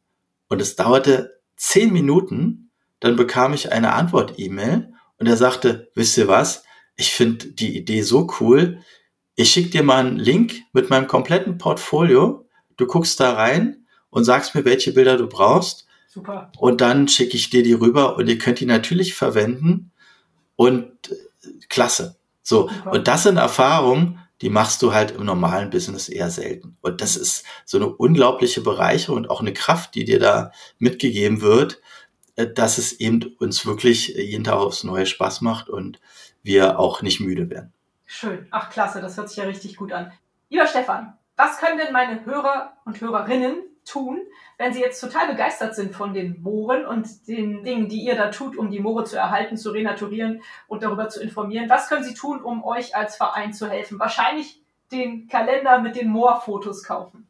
Und 0.48 0.62
es 0.62 0.76
dauerte 0.76 1.40
zehn 1.56 1.94
Minuten, 1.94 2.72
dann 3.00 3.16
bekam 3.16 3.54
ich 3.54 3.72
eine 3.72 3.94
Antwort-E-Mail 3.94 4.94
und 5.18 5.28
er 5.28 5.38
sagte, 5.38 5.90
wisst 5.96 6.18
ihr 6.18 6.28
was? 6.28 6.64
Ich 6.96 7.14
finde 7.14 7.48
die 7.48 7.78
Idee 7.78 8.02
so 8.02 8.28
cool. 8.40 8.80
Ich 9.36 9.52
schicke 9.52 9.70
dir 9.70 9.84
mal 9.84 10.06
einen 10.06 10.18
Link 10.18 10.56
mit 10.74 10.90
meinem 10.90 11.08
kompletten 11.08 11.58
Portfolio. 11.58 12.48
Du 12.76 12.88
guckst 12.88 13.20
da 13.20 13.34
rein 13.34 13.86
und 14.10 14.26
sagst 14.26 14.56
mir, 14.56 14.66
welche 14.66 14.92
Bilder 14.92 15.18
du 15.18 15.28
brauchst. 15.28 15.88
Super. 16.08 16.52
Und 16.58 16.82
dann 16.82 17.08
schicke 17.08 17.38
ich 17.38 17.50
dir 17.50 17.64
die 17.64 17.74
rüber 17.74 18.18
und 18.18 18.28
ihr 18.28 18.38
könnt 18.38 18.60
die 18.60 18.66
natürlich 18.66 19.14
verwenden. 19.14 19.92
Und 20.56 21.12
äh, 21.12 21.16
klasse. 21.70 22.18
So. 22.42 22.68
Super. 22.68 22.92
Und 22.92 23.08
das 23.08 23.24
sind 23.24 23.38
Erfahrungen, 23.38 24.20
die 24.42 24.50
machst 24.50 24.82
du 24.82 24.94
halt 24.94 25.12
im 25.12 25.26
normalen 25.26 25.70
Business 25.70 26.10
eher 26.10 26.30
selten. 26.30 26.78
Und 26.82 27.02
das 27.02 27.16
ist 27.16 27.44
so 27.66 27.78
eine 27.78 27.88
unglaubliche 27.88 28.62
Bereicherung 28.62 29.18
und 29.18 29.30
auch 29.30 29.42
eine 29.42 29.54
Kraft, 29.54 29.96
die 29.96 30.06
dir 30.06 30.20
da 30.20 30.52
mitgegeben 30.78 31.42
wird, 31.42 31.82
äh, 32.36 32.48
dass 32.48 32.78
es 32.78 32.94
eben 32.94 33.36
uns 33.40 33.66
wirklich 33.66 34.10
jeden 34.10 34.44
Tag 34.44 34.56
aufs 34.56 34.84
Neue 34.84 35.06
Spaß 35.06 35.42
macht 35.42 35.70
und 35.70 36.00
wir 36.42 36.80
auch 36.80 37.02
nicht 37.02 37.20
müde 37.20 37.50
werden. 37.50 37.74
Schön. 38.06 38.48
Ach, 38.52 38.70
klasse. 38.70 39.02
Das 39.02 39.18
hört 39.18 39.30
sich 39.30 39.38
ja 39.38 39.44
richtig 39.44 39.76
gut 39.76 39.92
an. 39.92 40.12
Lieber 40.50 40.66
Stefan, 40.66 41.14
was 41.36 41.60
können 41.60 41.78
denn 41.78 41.94
meine 41.94 42.26
Hörer 42.26 42.74
und 42.86 43.00
Hörerinnen 43.02 43.58
tun, 43.86 44.20
wenn 44.60 44.74
sie 44.74 44.82
jetzt 44.82 44.99
total 44.99 45.28
begeistert 45.28 45.74
sind 45.74 45.95
von 45.95 46.14
den 46.14 46.41
Mooren 46.41 46.86
und 46.86 47.07
den 47.30 47.64
Dingen, 47.64 47.88
die 47.88 48.03
ihr 48.03 48.16
da 48.16 48.30
tut, 48.30 48.57
um 48.57 48.70
die 48.70 48.82
Moore 48.82 49.05
zu 49.05 49.16
erhalten, 49.16 49.55
zu 49.55 49.72
renaturieren 49.72 50.43
und 50.68 50.84
darüber 50.84 51.07
zu 51.07 51.22
informieren? 51.22 51.70
Was 51.70 51.88
können 51.88 52.03
sie 52.03 52.14
tun, 52.14 52.41
um 52.41 52.64
euch 52.66 52.93
als 52.93 53.16
Verein 53.16 53.53
zu 53.53 53.70
helfen? 53.70 53.99
Wahrscheinlich 53.99 54.62
den 54.91 55.30
Kalender 55.30 55.80
mit 55.80 55.95
den 55.95 56.10
Moorfotos 56.10 56.84
kaufen. 56.84 57.26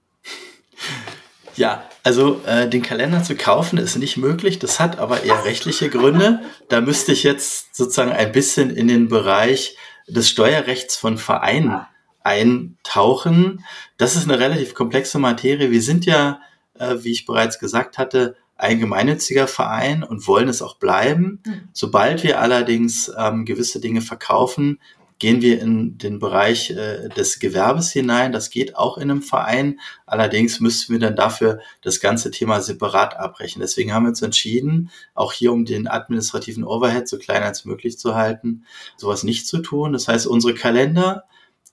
Ja, 1.56 1.84
also 2.04 2.42
äh, 2.48 2.68
den 2.68 2.82
Kalender 2.82 3.22
zu 3.22 3.36
kaufen 3.36 3.78
ist 3.78 3.96
nicht 3.98 4.18
möglich. 4.18 4.58
Das 4.58 4.80
hat 4.80 4.98
aber 4.98 5.24
eher 5.24 5.46
rechtliche 5.46 5.90
Gründe. 5.92 6.42
Da 6.68 6.82
müsste 6.82 7.12
ich 7.12 7.22
jetzt 7.22 7.76
sozusagen 7.76 8.12
ein 8.12 8.32
bisschen 8.32 8.76
in 8.76 8.88
den 8.88 9.08
Bereich 9.08 9.78
des 10.08 10.30
Steuerrechts 10.30 10.98
von 10.98 11.20
Vereinen 11.20 11.74
ah. 11.74 11.90
eintauchen. 12.24 13.64
Das 13.98 14.16
ist 14.16 14.24
eine 14.24 14.40
relativ 14.40 14.74
komplexe 14.74 15.20
Materie. 15.20 15.70
Wir 15.70 15.84
sind 15.84 16.08
ja 16.08 16.40
äh, 16.80 17.04
wie 17.04 17.12
ich 17.12 17.26
bereits 17.26 17.60
gesagt 17.60 17.98
hatte, 17.98 18.36
ein 18.56 18.80
gemeinnütziger 18.80 19.48
Verein 19.48 20.04
und 20.04 20.28
wollen 20.28 20.50
es 20.50 20.62
auch 20.62 20.76
bleiben. 20.78 21.42
Mhm. 21.46 21.70
Sobald 21.72 22.24
wir 22.24 22.42
allerdings 22.42 23.12
ähm, 23.18 23.46
gewisse 23.46 23.80
Dinge 23.80 24.02
verkaufen, 24.02 24.80
gehen 25.20 25.42
wir 25.42 25.62
in 25.62 25.98
den 25.98 26.20
Bereich 26.20 26.72
äh, 26.72 27.10
des 27.10 27.40
Gewerbes 27.40 27.92
hinein. 27.92 28.32
Das 28.32 28.50
geht 28.50 28.76
auch 28.76 28.98
in 28.98 29.12
einem 29.12 29.22
Verein. 29.22 29.80
Allerdings 30.06 30.62
müssten 30.62 30.94
wir 30.94 31.00
dann 31.00 31.16
dafür 31.16 31.60
das 31.82 32.00
ganze 32.00 32.32
Thema 32.32 32.62
separat 32.62 33.18
abbrechen. 33.18 33.60
Deswegen 33.62 33.94
haben 33.94 34.04
wir 34.04 34.10
uns 34.10 34.22
entschieden, 34.22 34.90
auch 35.14 35.34
hier 35.34 35.52
um 35.52 35.66
den 35.66 35.88
administrativen 35.88 36.64
Overhead 36.64 37.08
so 37.08 37.18
klein 37.18 37.44
als 37.44 37.66
möglich 37.66 38.00
zu 38.00 38.16
halten, 38.16 38.66
sowas 38.98 39.24
nicht 39.24 39.46
zu 39.46 39.60
tun. 39.60 39.94
Das 39.94 40.08
heißt, 40.08 40.26
unsere 40.26 40.54
Kalender 40.54 41.26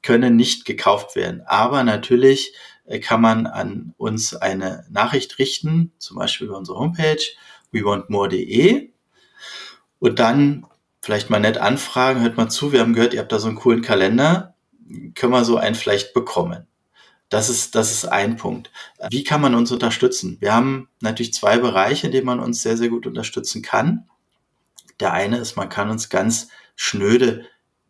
können 0.02 0.36
nicht 0.36 0.64
gekauft 0.64 1.16
werden. 1.16 1.42
Aber 1.46 1.84
natürlich 1.84 2.52
kann 3.03 3.20
man 3.20 3.47
an 3.47 3.95
uns 3.97 4.34
eine 4.34 4.87
Nachricht 4.91 5.39
richten, 5.39 5.93
zum 5.99 6.16
Beispiel 6.16 6.47
über 6.47 6.57
unsere 6.57 6.78
Homepage 6.78 7.22
wewantmore.de 7.72 8.91
und 9.99 10.18
dann 10.18 10.66
vielleicht 11.01 11.30
mal 11.30 11.41
nett 11.41 11.59
anfragen, 11.59 12.22
hört 12.22 12.37
mal 12.37 12.49
zu, 12.49 12.72
wir 12.72 12.80
haben 12.80 12.95
gehört, 12.95 13.14
ihr 13.14 13.20
habt 13.20 13.32
da 13.32 13.39
so 13.39 13.49
einen 13.49 13.57
coolen 13.57 13.82
Kalender, 13.82 14.55
können 15.14 15.32
wir 15.32 15.45
so 15.45 15.57
einen 15.57 15.74
vielleicht 15.74 16.14
bekommen. 16.14 16.66
Das 17.28 17.49
ist, 17.49 17.74
das 17.74 17.91
ist 17.91 18.05
ein 18.05 18.37
Punkt. 18.37 18.70
Wie 19.11 19.24
kann 19.24 19.41
man 19.41 19.57
uns 19.57 19.72
unterstützen? 19.72 20.37
Wir 20.41 20.55
haben 20.55 20.89
natürlich 21.01 21.34
zwei 21.34 21.59
Bereiche, 21.59 22.07
in 22.07 22.12
denen 22.12 22.26
man 22.26 22.39
uns 22.39 22.62
sehr, 22.62 22.76
sehr 22.76 22.89
gut 22.89 23.07
unterstützen 23.07 23.62
kann. 23.62 24.09
Der 25.01 25.12
eine 25.12 25.39
ist, 25.39 25.57
man 25.57 25.68
kann 25.68 25.91
uns 25.91 26.09
ganz 26.09 26.49
schnöde 26.76 27.47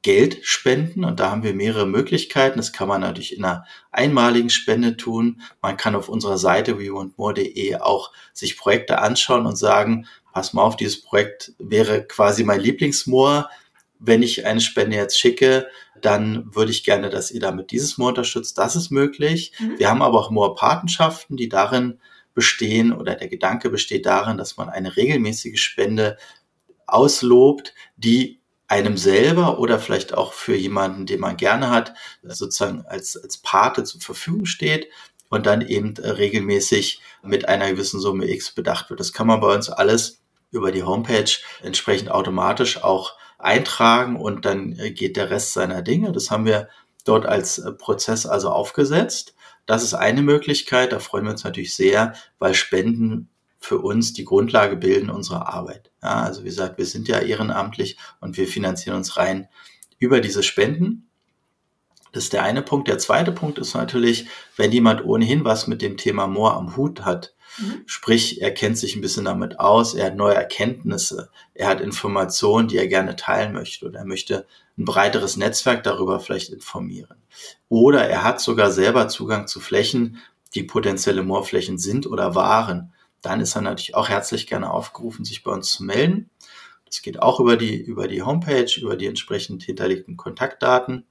Geld 0.06 0.38
spenden 0.44 1.04
und 1.04 1.18
da 1.18 1.32
haben 1.32 1.42
wir 1.42 1.52
mehrere 1.52 1.84
Möglichkeiten. 1.84 2.58
Das 2.58 2.72
kann 2.72 2.86
man 2.86 3.00
natürlich 3.00 3.36
in 3.36 3.44
einer 3.44 3.64
einmaligen 3.90 4.50
Spende 4.50 4.96
tun. 4.96 5.42
Man 5.60 5.76
kann 5.76 5.96
auf 5.96 6.08
unserer 6.08 6.38
Seite 6.38 6.78
wewantmore.de 6.78 7.74
auch 7.78 8.12
sich 8.32 8.56
Projekte 8.56 9.00
anschauen 9.00 9.46
und 9.46 9.56
sagen, 9.56 10.06
pass 10.32 10.52
mal 10.52 10.62
auf, 10.62 10.76
dieses 10.76 11.02
Projekt 11.02 11.54
wäre 11.58 12.04
quasi 12.06 12.44
mein 12.44 12.60
Lieblingsmoor. 12.60 13.50
Wenn 13.98 14.22
ich 14.22 14.46
eine 14.46 14.60
Spende 14.60 14.96
jetzt 14.96 15.18
schicke, 15.18 15.66
dann 16.00 16.54
würde 16.54 16.70
ich 16.70 16.84
gerne, 16.84 17.10
dass 17.10 17.32
ihr 17.32 17.40
damit 17.40 17.72
dieses 17.72 17.98
Moor 17.98 18.10
unterstützt. 18.10 18.56
Das 18.58 18.76
ist 18.76 18.92
möglich. 18.92 19.54
Mhm. 19.58 19.76
Wir 19.80 19.90
haben 19.90 20.02
aber 20.02 20.20
auch 20.20 20.30
Moorpatenschaften, 20.30 21.36
die 21.36 21.48
darin 21.48 21.98
bestehen 22.32 22.92
oder 22.92 23.16
der 23.16 23.26
Gedanke 23.26 23.70
besteht 23.70 24.06
darin, 24.06 24.38
dass 24.38 24.56
man 24.56 24.68
eine 24.68 24.96
regelmäßige 24.96 25.60
Spende 25.60 26.16
auslobt, 26.86 27.74
die 27.96 28.35
einem 28.68 28.96
selber 28.96 29.58
oder 29.58 29.78
vielleicht 29.78 30.14
auch 30.14 30.32
für 30.32 30.56
jemanden, 30.56 31.06
den 31.06 31.20
man 31.20 31.36
gerne 31.36 31.70
hat, 31.70 31.94
sozusagen 32.22 32.84
als, 32.86 33.16
als 33.16 33.38
Pate 33.38 33.84
zur 33.84 34.00
Verfügung 34.00 34.46
steht 34.46 34.88
und 35.28 35.46
dann 35.46 35.60
eben 35.60 35.94
regelmäßig 35.96 37.00
mit 37.22 37.48
einer 37.48 37.70
gewissen 37.70 38.00
Summe 38.00 38.28
X 38.28 38.52
bedacht 38.52 38.90
wird. 38.90 39.00
Das 39.00 39.12
kann 39.12 39.26
man 39.26 39.40
bei 39.40 39.54
uns 39.54 39.68
alles 39.68 40.20
über 40.50 40.72
die 40.72 40.82
Homepage 40.82 41.30
entsprechend 41.62 42.10
automatisch 42.10 42.82
auch 42.82 43.14
eintragen 43.38 44.16
und 44.16 44.44
dann 44.44 44.74
geht 44.94 45.16
der 45.16 45.30
Rest 45.30 45.52
seiner 45.52 45.82
Dinge. 45.82 46.12
Das 46.12 46.30
haben 46.30 46.46
wir 46.46 46.68
dort 47.04 47.26
als 47.26 47.62
Prozess 47.78 48.26
also 48.26 48.50
aufgesetzt. 48.50 49.34
Das 49.66 49.82
ist 49.82 49.94
eine 49.94 50.22
Möglichkeit, 50.22 50.92
da 50.92 51.00
freuen 51.00 51.24
wir 51.24 51.32
uns 51.32 51.44
natürlich 51.44 51.74
sehr, 51.74 52.14
weil 52.38 52.54
Spenden 52.54 53.28
für 53.58 53.78
uns 53.78 54.12
die 54.12 54.24
Grundlage 54.24 54.76
bilden 54.76 55.10
unserer 55.10 55.48
Arbeit. 55.48 55.90
Ja, 56.06 56.22
also 56.22 56.42
wie 56.42 56.48
gesagt, 56.48 56.78
wir 56.78 56.86
sind 56.86 57.08
ja 57.08 57.18
ehrenamtlich 57.18 57.96
und 58.20 58.36
wir 58.36 58.46
finanzieren 58.46 58.96
uns 58.96 59.16
rein 59.16 59.48
über 59.98 60.20
diese 60.20 60.44
Spenden. 60.44 61.08
Das 62.12 62.24
ist 62.24 62.32
der 62.32 62.44
eine 62.44 62.62
Punkt. 62.62 62.86
Der 62.86 62.98
zweite 62.98 63.32
Punkt 63.32 63.58
ist 63.58 63.74
natürlich, 63.74 64.28
wenn 64.56 64.70
jemand 64.70 65.04
ohnehin 65.04 65.44
was 65.44 65.66
mit 65.66 65.82
dem 65.82 65.96
Thema 65.96 66.28
Moor 66.28 66.54
am 66.54 66.76
Hut 66.76 67.04
hat, 67.04 67.34
mhm. 67.58 67.82
sprich, 67.86 68.40
er 68.40 68.54
kennt 68.54 68.78
sich 68.78 68.94
ein 68.94 69.00
bisschen 69.00 69.24
damit 69.24 69.58
aus, 69.58 69.94
er 69.94 70.06
hat 70.06 70.14
neue 70.14 70.36
Erkenntnisse, 70.36 71.28
er 71.54 71.66
hat 71.66 71.80
Informationen, 71.80 72.68
die 72.68 72.78
er 72.78 72.86
gerne 72.86 73.16
teilen 73.16 73.52
möchte 73.52 73.86
oder 73.86 73.98
er 73.98 74.06
möchte 74.06 74.46
ein 74.78 74.84
breiteres 74.84 75.36
Netzwerk 75.36 75.82
darüber 75.82 76.20
vielleicht 76.20 76.50
informieren. 76.50 77.16
Oder 77.68 78.08
er 78.08 78.22
hat 78.22 78.40
sogar 78.40 78.70
selber 78.70 79.08
Zugang 79.08 79.48
zu 79.48 79.58
Flächen, 79.58 80.18
die 80.54 80.62
potenzielle 80.62 81.24
Moorflächen 81.24 81.78
sind 81.78 82.06
oder 82.06 82.36
waren 82.36 82.92
dann 83.26 83.40
ist 83.40 83.54
er 83.56 83.62
natürlich 83.62 83.94
auch 83.94 84.08
herzlich 84.08 84.46
gerne 84.46 84.70
aufgerufen, 84.70 85.24
sich 85.24 85.42
bei 85.42 85.50
uns 85.50 85.70
zu 85.70 85.84
melden. 85.84 86.30
Das 86.84 87.02
geht 87.02 87.20
auch 87.20 87.40
über 87.40 87.56
die, 87.56 87.76
über 87.76 88.06
die 88.06 88.22
Homepage, 88.22 88.70
über 88.80 88.96
die 88.96 89.06
entsprechend 89.06 89.64
hinterlegten 89.64 90.16
Kontaktdaten. 90.16 91.04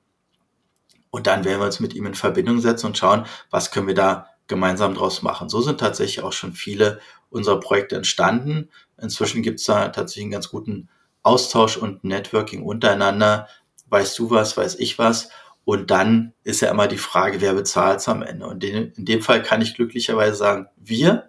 Und 1.12 1.28
dann 1.28 1.44
werden 1.44 1.60
wir 1.60 1.66
uns 1.66 1.80
mit 1.80 1.94
ihm 1.94 2.06
in 2.06 2.16
Verbindung 2.16 2.60
setzen 2.60 2.88
und 2.88 2.98
schauen, 2.98 3.26
was 3.50 3.72
können 3.72 3.88
wir 3.88 3.96
da 3.96 4.28
gemeinsam 4.48 4.94
draus 4.94 5.22
machen. 5.22 5.50
So 5.50 5.62
sind 5.62 5.80
tatsächlich 5.80 6.24
auch 6.24 6.34
schon 6.34 6.54
viele 6.54 7.00
unserer 7.30 7.60
Projekte 7.60 7.96
entstanden. 7.96 8.70
Inzwischen 9.02 9.42
gibt 9.42 9.60
es 9.60 9.66
da 9.66 9.90
tatsächlich 9.90 10.26
einen 10.26 10.32
ganz 10.32 10.50
guten 10.50 10.90
Austausch 11.24 11.78
und 11.78 12.04
Networking 12.04 12.64
untereinander. 12.64 13.48
Weißt 13.90 14.18
du 14.20 14.30
was, 14.30 14.56
weiß 14.56 14.76
ich 14.76 14.98
was? 15.00 15.30
Und 15.66 15.90
dann 15.90 16.34
ist 16.44 16.62
ja 16.62 16.70
immer 16.70 16.88
die 16.88 17.00
Frage, 17.00 17.42
wer 17.42 17.56
bezahlt 17.56 18.00
es 18.00 18.08
am 18.08 18.22
Ende? 18.22 18.46
Und 18.46 18.64
in, 18.64 18.94
dem 18.96 19.22
Fall 19.24 19.42
kann 19.42 19.64
ich 19.64 19.74
glücklicherweise 19.74 20.36
sagen, 20.36 20.68
wir, 20.78 21.28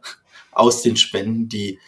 aus 0.57 0.83
den 0.83 0.97
Spenden, 0.97 1.49
die 1.49 1.79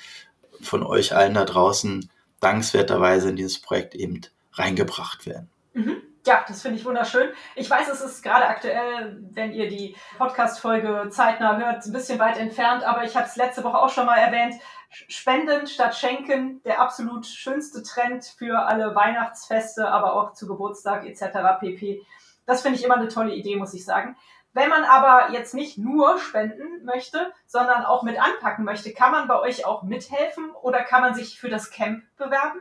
von 0.61 0.83
euch 0.83 1.15
allen 1.15 1.35
da 1.35 1.45
draußen 1.45 2.11
dankenswerterweise 2.41 3.31
in 3.31 3.37
dieses 3.37 3.61
Projekt 3.61 3.95
eben 3.95 4.21
reingebracht 4.53 5.27
werden. 5.27 5.49
Mhm. 5.73 6.03
Ja, 6.27 6.45
das 6.47 6.61
finde 6.61 6.79
ich 6.79 6.85
wunderschön. 6.85 7.31
Ich 7.55 7.71
weiß, 7.71 7.89
es 7.89 8.03
ist 8.03 8.23
gerade 8.23 8.47
aktuell, 8.47 9.19
wenn 9.31 9.53
ihr 9.53 9.69
die 9.69 9.97
Podcast-Folge 10.19 11.09
zeitnah 11.11 11.57
hört, 11.57 11.87
ein 11.87 11.93
bisschen 11.93 12.19
weit 12.19 12.37
entfernt, 12.37 12.85
aber 12.85 13.05
ich 13.05 13.17
habe 13.17 13.27
es 13.27 13.37
letzte 13.37 13.65
Woche 13.65 13.79
auch 13.79 13.89
schon 13.89 14.05
mal 14.05 14.19
erwähnt. 14.19 14.55
Spenden 14.91 15.67
statt 15.67 15.97
Schenken, 15.97 16.63
der 16.65 16.83
absolut 16.83 17.25
schönste 17.27 17.83
Trend 17.83 18.25
für 18.37 18.67
alle 18.67 18.95
Weihnachtsfeste, 18.95 19.89
aber 19.89 20.15
auch 20.15 20.35
zu 20.35 20.47
Geburtstag 20.47 21.07
etc. 21.07 21.61
pp. 21.61 22.03
Das 22.45 22.63
finde 22.63 22.79
ich 22.79 22.85
immer 22.85 22.97
eine 22.97 23.09
tolle 23.09 23.35
Idee, 23.35 23.57
muss 23.57 23.73
ich 23.73 23.85
sagen. 23.85 24.17
Wenn 24.55 24.71
man 24.71 24.85
aber 24.85 25.33
jetzt 25.33 25.55
nicht 25.55 25.79
nur 25.79 26.19
spenden 26.19 26.85
möchte, 26.85 27.33
sondern 27.47 27.85
auch 27.85 28.03
mit 28.03 28.21
anpacken 28.21 28.65
möchte, 28.65 28.93
kann 28.93 29.13
man 29.13 29.29
bei 29.29 29.39
euch 29.41 29.67
auch 29.67 29.83
mithelfen 29.83 30.51
oder 30.63 30.83
kann 30.83 31.03
man 31.03 31.15
sich 31.15 31.39
für 31.39 31.49
das 31.49 31.71
Camp 31.71 32.03
bewerben? 32.17 32.61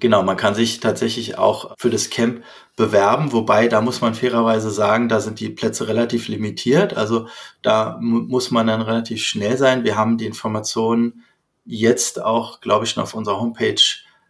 Genau, 0.00 0.22
man 0.22 0.36
kann 0.36 0.54
sich 0.54 0.80
tatsächlich 0.80 1.38
auch 1.38 1.74
für 1.78 1.90
das 1.90 2.10
Camp 2.10 2.44
bewerben, 2.76 3.32
wobei 3.32 3.68
da 3.68 3.80
muss 3.80 4.00
man 4.00 4.14
fairerweise 4.14 4.70
sagen, 4.70 5.08
da 5.08 5.20
sind 5.20 5.40
die 5.40 5.50
Plätze 5.50 5.88
relativ 5.88 6.28
limitiert. 6.28 6.96
Also 6.96 7.28
da 7.62 7.98
muss 8.00 8.50
man 8.50 8.66
dann 8.66 8.82
relativ 8.82 9.24
schnell 9.24 9.56
sein. 9.56 9.84
Wir 9.84 9.96
haben 9.96 10.18
die 10.18 10.26
Informationen 10.26 11.24
jetzt 11.64 12.20
auch, 12.22 12.60
glaube 12.60 12.84
ich, 12.84 12.96
noch 12.96 13.04
auf 13.04 13.14
unserer 13.14 13.40
Homepage 13.40 13.82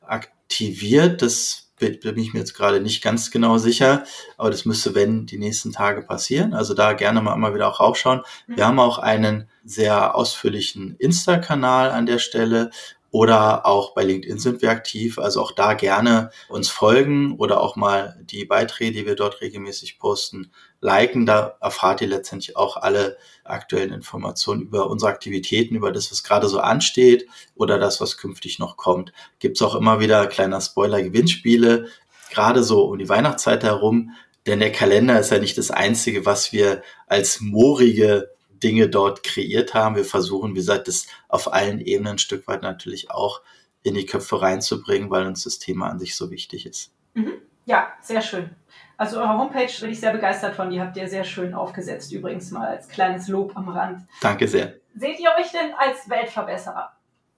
aktiviert. 0.03 1.23
Das 1.23 1.68
bin 1.79 2.19
ich 2.19 2.33
mir 2.33 2.41
jetzt 2.41 2.55
gerade 2.55 2.81
nicht 2.81 3.03
ganz 3.03 3.31
genau 3.31 3.59
sicher, 3.59 4.05
aber 4.37 4.51
das 4.51 4.65
müsste, 4.65 4.95
wenn, 4.95 5.27
die 5.27 5.39
nächsten 5.39 5.73
Tage 5.73 6.03
passieren. 6.03 6.55
Also 6.55 6.75
da 6.75 6.93
gerne 6.93 7.21
mal 7.21 7.35
immer 7.35 7.55
wieder 7.55 7.69
auch 7.69 7.81
raufschauen. 7.81 8.23
Wir 8.47 8.67
haben 8.67 8.79
auch 8.79 8.99
einen 8.99 9.49
sehr 9.65 10.15
ausführlichen 10.15 10.97
Insta-Kanal 10.99 11.91
an 11.91 12.07
der 12.07 12.19
Stelle, 12.19 12.71
oder 13.11 13.65
auch 13.65 13.95
bei 13.95 14.05
LinkedIn 14.05 14.39
sind 14.39 14.61
wir 14.61 14.71
aktiv. 14.71 15.19
Also 15.19 15.41
auch 15.41 15.53
da 15.53 15.75
gerne 15.75 16.31
uns 16.49 16.69
folgen 16.69 17.37
oder 17.39 17.61
auch 17.61 17.77
mal 17.77 18.19
die 18.23 18.45
Beiträge, 18.45 18.93
die 18.93 19.07
wir 19.07 19.15
dort 19.15 19.41
regelmäßig 19.41 19.99
posten, 19.99 20.53
liken. 20.81 21.25
Da 21.25 21.57
erfahrt 21.61 22.03
ihr 22.03 22.09
letztendlich 22.09 22.57
auch 22.57 22.77
alle 22.77 23.17
aktuellen 23.45 23.93
Informationen 23.93 24.63
über 24.63 24.91
unsere 24.91 25.11
Aktivitäten, 25.11 25.75
über 25.75 25.91
das, 25.91 26.11
was 26.11 26.23
gerade 26.23 26.49
so 26.49 26.61
ansteht 26.61 27.27
oder 27.55 27.79
das, 27.79 28.01
was 28.01 28.19
künftig 28.19 28.59
noch 28.59 28.77
kommt. 28.77 29.13
Gibt 29.39 29.57
es 29.57 29.63
auch 29.63 29.75
immer 29.75 30.01
wieder 30.01 30.27
kleiner 30.27 30.61
Spoiler 30.61 31.03
Gewinnspiele, 31.03 31.89
gerade 32.31 32.63
so 32.63 32.85
um 32.85 32.99
die 32.99 33.09
Weihnachtszeit 33.09 33.63
herum. 33.63 34.13
Denn 34.47 34.61
der 34.61 34.73
Kalender 34.73 35.19
ist 35.19 35.31
ja 35.31 35.39
nicht 35.39 35.59
das 35.59 35.71
Einzige, 35.71 36.25
was 36.25 36.53
wir 36.53 36.83
als 37.07 37.41
moorige 37.41 38.31
Dinge 38.63 38.89
dort 38.89 39.23
kreiert 39.23 39.75
haben. 39.75 39.97
Wir 39.97 40.05
versuchen, 40.05 40.53
wie 40.53 40.59
gesagt, 40.59 40.89
das 40.89 41.07
auf 41.29 41.53
allen 41.53 41.81
Ebenen 41.81 42.15
ein 42.15 42.19
Stück 42.19 42.47
weit 42.49 42.63
natürlich 42.63 43.11
auch 43.11 43.43
in 43.83 43.95
die 43.95 44.07
Köpfe 44.07 44.41
reinzubringen, 44.41 45.11
weil 45.11 45.27
uns 45.27 45.45
das 45.45 45.59
Thema 45.59 45.89
an 45.89 45.99
sich 45.99 46.17
so 46.17 46.31
wichtig 46.31 46.67
ist. 46.67 46.93
Mhm. 47.15 47.35
Ja, 47.65 47.89
sehr 48.01 48.23
schön. 48.23 48.51
Also 48.97 49.19
eure 49.19 49.39
Homepage 49.39 49.71
bin 49.81 49.91
ich 49.91 50.01
sehr 50.01 50.13
begeistert 50.13 50.57
von. 50.57 50.71
Die 50.71 50.81
habt 50.81 50.97
ihr 50.97 51.09
sehr 51.09 51.25
schön 51.25 51.55
aufgesetzt, 51.55 52.13
übrigens 52.13 52.51
mal 52.51 52.67
als 52.67 52.89
kleines 52.89 53.29
Lob 53.29 53.57
am 53.57 53.69
Rand. 53.69 54.07
Danke 54.21 54.49
sehr. 54.49 54.75
Seht 54.95 55.21
ihr 55.21 55.31
euch 55.39 55.53
denn 55.53 55.73
als 55.79 56.09
Weltverbesserer? 56.09 56.93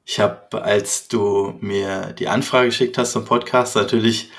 Ich 0.06 0.18
habe, 0.18 0.62
als 0.62 1.08
du 1.08 1.58
mir 1.60 2.14
die 2.18 2.28
Anfrage 2.28 2.66
geschickt 2.68 2.96
hast 2.96 3.12
zum 3.12 3.24
Podcast, 3.24 3.76
natürlich 3.76 4.30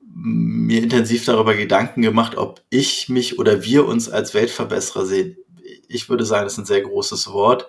mir 0.00 0.82
intensiv 0.82 1.24
darüber 1.24 1.54
Gedanken 1.54 2.02
gemacht, 2.02 2.36
ob 2.36 2.62
ich 2.70 3.08
mich 3.08 3.38
oder 3.38 3.64
wir 3.64 3.86
uns 3.86 4.08
als 4.08 4.32
Weltverbesserer 4.32 5.04
sehen 5.04 5.36
ich 5.88 6.08
würde 6.08 6.24
sagen, 6.24 6.44
das 6.44 6.54
ist 6.54 6.58
ein 6.58 6.66
sehr 6.66 6.82
großes 6.82 7.32
Wort, 7.32 7.68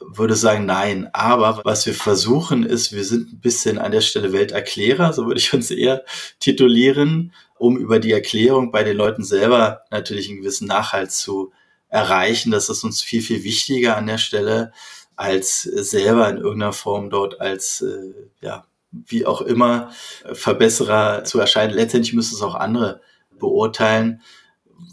würde 0.00 0.34
sagen, 0.34 0.66
nein. 0.66 1.08
Aber 1.12 1.60
was 1.64 1.86
wir 1.86 1.94
versuchen 1.94 2.64
ist, 2.64 2.92
wir 2.92 3.04
sind 3.04 3.32
ein 3.32 3.40
bisschen 3.40 3.78
an 3.78 3.92
der 3.92 4.00
Stelle 4.00 4.32
Welterklärer, 4.32 5.12
so 5.12 5.26
würde 5.26 5.40
ich 5.40 5.52
uns 5.52 5.70
eher 5.70 6.04
titulieren, 6.38 7.32
um 7.58 7.76
über 7.78 7.98
die 7.98 8.12
Erklärung 8.12 8.70
bei 8.70 8.84
den 8.84 8.96
Leuten 8.96 9.24
selber 9.24 9.82
natürlich 9.90 10.28
einen 10.28 10.38
gewissen 10.38 10.68
Nachhalt 10.68 11.12
zu 11.12 11.52
erreichen. 11.88 12.50
Das 12.50 12.68
ist 12.68 12.84
uns 12.84 13.02
viel, 13.02 13.22
viel 13.22 13.44
wichtiger 13.44 13.96
an 13.96 14.06
der 14.06 14.18
Stelle, 14.18 14.72
als 15.16 15.62
selber 15.62 16.28
in 16.28 16.36
irgendeiner 16.36 16.74
Form 16.74 17.08
dort 17.08 17.40
als, 17.40 17.80
äh, 17.80 18.12
ja, 18.42 18.66
wie 18.90 19.26
auch 19.26 19.40
immer, 19.40 19.90
Verbesserer 20.32 21.24
zu 21.24 21.40
erscheinen. 21.40 21.74
Letztendlich 21.74 22.12
müssen 22.12 22.34
es 22.34 22.42
auch 22.42 22.54
andere 22.54 23.00
beurteilen 23.38 24.22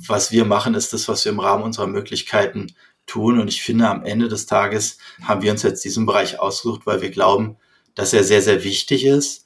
was 0.07 0.31
wir 0.31 0.45
machen, 0.45 0.73
ist 0.73 0.93
das, 0.93 1.07
was 1.07 1.25
wir 1.25 1.31
im 1.31 1.39
Rahmen 1.39 1.63
unserer 1.63 1.88
Möglichkeiten 1.88 2.75
tun. 3.05 3.39
Und 3.39 3.47
ich 3.47 3.63
finde, 3.63 3.89
am 3.89 4.05
Ende 4.05 4.27
des 4.27 4.45
Tages 4.45 4.97
haben 5.21 5.41
wir 5.41 5.51
uns 5.51 5.63
jetzt 5.63 5.84
diesen 5.84 6.05
Bereich 6.05 6.39
ausgesucht, 6.39 6.86
weil 6.86 7.01
wir 7.01 7.11
glauben, 7.11 7.57
dass 7.95 8.13
er 8.13 8.23
sehr, 8.23 8.41
sehr 8.41 8.63
wichtig 8.63 9.05
ist. 9.05 9.45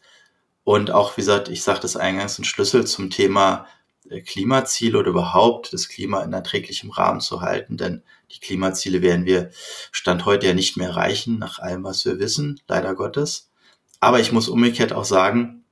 Und 0.64 0.92
auch, 0.92 1.16
wie 1.18 1.22
gesagt, 1.22 1.50
ich 1.50 1.64
sagte 1.64 1.88
es 1.88 1.96
eingangs, 1.96 2.38
ein 2.38 2.44
Schlüssel 2.44 2.86
zum 2.86 3.10
Thema 3.10 3.68
äh, 4.10 4.22
Klimaziele 4.22 4.98
oder 5.00 5.10
überhaupt 5.10 5.74
das 5.74 5.88
Klima 5.88 6.24
in 6.24 6.34
erträglichem 6.34 6.90
Rahmen 6.90 7.22
zu 7.22 7.42
halten. 7.42 7.78
Denn 7.78 8.04
die 8.32 8.40
Klimaziele 8.40 9.02
werden 9.02 9.26
wir 9.26 9.52
Stand 9.92 10.26
heute 10.26 10.48
ja 10.48 10.54
nicht 10.54 10.78
mehr 10.78 10.90
erreichen, 10.90 11.40
nach 11.40 11.60
allem, 11.60 11.84
was 11.84 12.06
wir 12.06 12.20
wissen, 12.20 12.60
leider 12.68 12.96
Gottes. 12.96 13.50
Aber 14.00 14.20
ich 14.20 14.32
muss 14.32 14.50
umgekehrt 14.50 14.94
auch 14.94 15.06
sagen, 15.06 15.64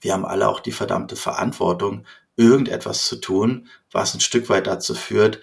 wir 0.00 0.12
haben 0.12 0.24
alle 0.24 0.48
auch 0.48 0.60
die 0.60 0.72
verdammte 0.72 1.16
Verantwortung, 1.16 2.06
irgendetwas 2.36 3.06
zu 3.06 3.16
tun, 3.16 3.68
was 3.90 4.14
ein 4.14 4.20
Stück 4.20 4.48
weit 4.48 4.66
dazu 4.66 4.94
führt, 4.94 5.40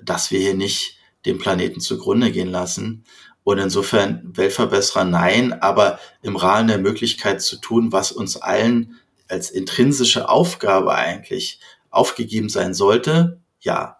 dass 0.00 0.30
wir 0.30 0.40
hier 0.40 0.54
nicht 0.54 0.98
den 1.24 1.38
Planeten 1.38 1.80
zugrunde 1.80 2.32
gehen 2.32 2.50
lassen. 2.50 3.04
Und 3.44 3.58
insofern 3.58 4.22
Weltverbesserer 4.36 5.04
nein, 5.04 5.52
aber 5.52 5.98
im 6.22 6.36
Rahmen 6.36 6.68
der 6.68 6.78
Möglichkeit 6.78 7.42
zu 7.42 7.56
tun, 7.56 7.92
was 7.92 8.12
uns 8.12 8.36
allen 8.36 9.00
als 9.28 9.50
intrinsische 9.50 10.28
Aufgabe 10.28 10.94
eigentlich 10.94 11.60
aufgegeben 11.90 12.48
sein 12.48 12.74
sollte, 12.74 13.40
ja. 13.60 13.98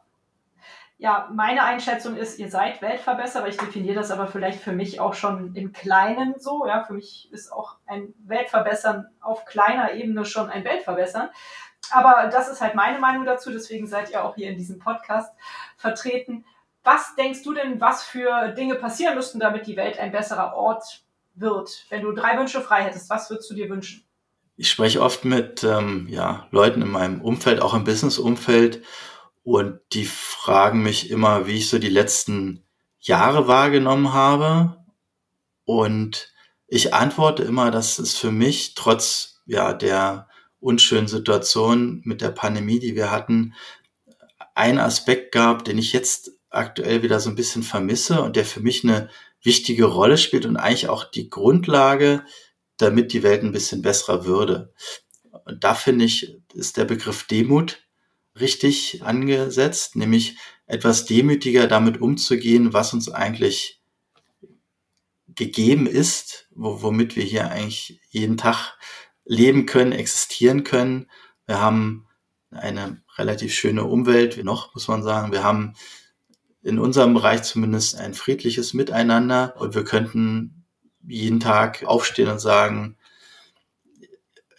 Ja, 0.98 1.28
meine 1.34 1.64
Einschätzung 1.64 2.16
ist, 2.16 2.38
ihr 2.38 2.48
seid 2.48 2.80
Weltverbesserer. 2.80 3.48
Ich 3.48 3.56
definiere 3.56 3.96
das 3.96 4.12
aber 4.12 4.28
vielleicht 4.28 4.60
für 4.60 4.70
mich 4.70 5.00
auch 5.00 5.14
schon 5.14 5.52
im 5.56 5.72
Kleinen 5.72 6.36
so. 6.38 6.64
Ja, 6.64 6.84
für 6.84 6.92
mich 6.92 7.28
ist 7.32 7.52
auch 7.52 7.76
ein 7.86 8.14
Weltverbessern 8.24 9.06
auf 9.20 9.44
kleiner 9.44 9.94
Ebene 9.94 10.24
schon 10.24 10.48
ein 10.48 10.64
Weltverbessern. 10.64 11.28
Aber 11.90 12.28
das 12.30 12.48
ist 12.48 12.60
halt 12.60 12.74
meine 12.74 12.98
Meinung 12.98 13.24
dazu, 13.24 13.50
deswegen 13.50 13.86
seid 13.86 14.10
ihr 14.10 14.24
auch 14.24 14.34
hier 14.34 14.50
in 14.50 14.56
diesem 14.56 14.78
Podcast 14.78 15.32
vertreten. 15.76 16.44
Was 16.84 17.14
denkst 17.16 17.42
du 17.42 17.54
denn, 17.54 17.80
was 17.80 18.02
für 18.02 18.48
Dinge 18.48 18.76
passieren 18.76 19.14
müssten, 19.14 19.38
damit 19.38 19.66
die 19.66 19.76
Welt 19.76 19.98
ein 19.98 20.12
besserer 20.12 20.54
Ort 20.54 21.02
wird? 21.34 21.86
Wenn 21.90 22.02
du 22.02 22.12
drei 22.12 22.38
Wünsche 22.38 22.60
frei 22.60 22.82
hättest, 22.82 23.10
was 23.10 23.30
würdest 23.30 23.50
du 23.50 23.54
dir 23.54 23.68
wünschen? 23.68 24.04
Ich 24.56 24.70
spreche 24.70 25.00
oft 25.00 25.24
mit 25.24 25.64
ähm, 25.64 26.06
ja, 26.08 26.46
Leuten 26.50 26.82
in 26.82 26.90
meinem 26.90 27.20
Umfeld, 27.20 27.60
auch 27.62 27.74
im 27.74 27.84
Business-Umfeld, 27.84 28.82
und 29.44 29.80
die 29.92 30.04
fragen 30.04 30.82
mich 30.82 31.10
immer, 31.10 31.46
wie 31.46 31.58
ich 31.58 31.68
so 31.68 31.78
die 31.78 31.88
letzten 31.88 32.64
Jahre 33.00 33.48
wahrgenommen 33.48 34.12
habe. 34.12 34.76
Und 35.64 36.32
ich 36.68 36.94
antworte 36.94 37.42
immer, 37.42 37.70
dass 37.70 37.98
es 37.98 38.16
für 38.16 38.30
mich 38.30 38.74
trotz 38.74 39.42
ja, 39.46 39.72
der 39.72 40.28
unschönen 40.62 41.08
Situation 41.08 42.00
mit 42.04 42.20
der 42.20 42.30
Pandemie, 42.30 42.78
die 42.78 42.94
wir 42.94 43.10
hatten, 43.10 43.54
ein 44.54 44.78
Aspekt 44.78 45.32
gab, 45.32 45.64
den 45.64 45.78
ich 45.78 45.92
jetzt 45.92 46.30
aktuell 46.50 47.02
wieder 47.02 47.20
so 47.20 47.30
ein 47.30 47.36
bisschen 47.36 47.62
vermisse 47.62 48.22
und 48.22 48.36
der 48.36 48.44
für 48.44 48.60
mich 48.60 48.84
eine 48.84 49.08
wichtige 49.42 49.86
Rolle 49.86 50.18
spielt 50.18 50.46
und 50.46 50.56
eigentlich 50.56 50.88
auch 50.88 51.04
die 51.04 51.28
Grundlage, 51.30 52.24
damit 52.76 53.12
die 53.12 53.22
Welt 53.22 53.42
ein 53.42 53.52
bisschen 53.52 53.82
besserer 53.82 54.24
würde. 54.24 54.72
Und 55.44 55.64
da 55.64 55.74
finde 55.74 56.04
ich, 56.04 56.36
ist 56.54 56.76
der 56.76 56.84
Begriff 56.84 57.24
Demut 57.24 57.82
richtig 58.38 59.02
angesetzt, 59.02 59.96
nämlich 59.96 60.36
etwas 60.66 61.04
demütiger 61.06 61.66
damit 61.66 62.00
umzugehen, 62.00 62.72
was 62.72 62.92
uns 62.92 63.10
eigentlich 63.10 63.80
gegeben 65.34 65.86
ist, 65.86 66.48
womit 66.54 67.16
wir 67.16 67.24
hier 67.24 67.50
eigentlich 67.50 68.00
jeden 68.10 68.36
Tag 68.36 68.76
leben 69.24 69.66
können, 69.66 69.92
existieren 69.92 70.64
können. 70.64 71.10
Wir 71.46 71.60
haben 71.60 72.06
eine 72.50 73.02
relativ 73.16 73.54
schöne 73.54 73.84
Umwelt, 73.84 74.42
noch 74.44 74.74
muss 74.74 74.88
man 74.88 75.02
sagen. 75.02 75.32
Wir 75.32 75.42
haben 75.42 75.74
in 76.62 76.78
unserem 76.78 77.14
Bereich 77.14 77.42
zumindest 77.42 77.96
ein 77.96 78.14
friedliches 78.14 78.74
Miteinander 78.74 79.54
und 79.58 79.74
wir 79.74 79.84
könnten 79.84 80.64
jeden 81.06 81.40
Tag 81.40 81.84
aufstehen 81.84 82.28
und 82.28 82.40
sagen, 82.40 82.96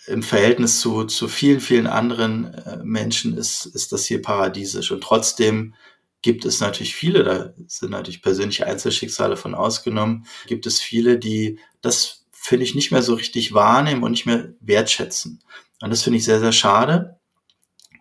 im 0.07 0.21
Verhältnis 0.21 0.81
zu, 0.81 1.05
zu 1.05 1.29
vielen, 1.29 1.61
vielen 1.61 1.87
anderen 1.87 2.53
äh, 2.53 2.77
Menschen 2.83 3.37
ist, 3.37 3.65
ist 3.65 3.93
das 3.93 4.05
hier 4.05 4.21
paradiesisch. 4.21 4.91
Und 4.91 5.01
trotzdem 5.01 5.75
gibt 6.21 6.43
es 6.45 6.59
natürlich 6.59 6.95
viele, 6.95 7.23
da 7.23 7.53
sind 7.67 7.91
natürlich 7.91 8.21
persönliche 8.21 8.65
Einzelschicksale 8.65 9.37
von 9.37 9.55
ausgenommen, 9.55 10.25
gibt 10.47 10.65
es 10.65 10.81
viele, 10.81 11.17
die 11.17 11.59
das 11.81 12.22
finde 12.43 12.65
ich, 12.65 12.75
nicht 12.75 12.91
mehr 12.91 13.01
so 13.01 13.13
richtig 13.13 13.53
wahrnehmen 13.53 14.03
und 14.03 14.11
nicht 14.11 14.25
mehr 14.25 14.53
wertschätzen. 14.59 15.41
Und 15.81 15.89
das 15.89 16.03
finde 16.03 16.17
ich 16.17 16.25
sehr, 16.25 16.41
sehr 16.41 16.51
schade. 16.51 17.17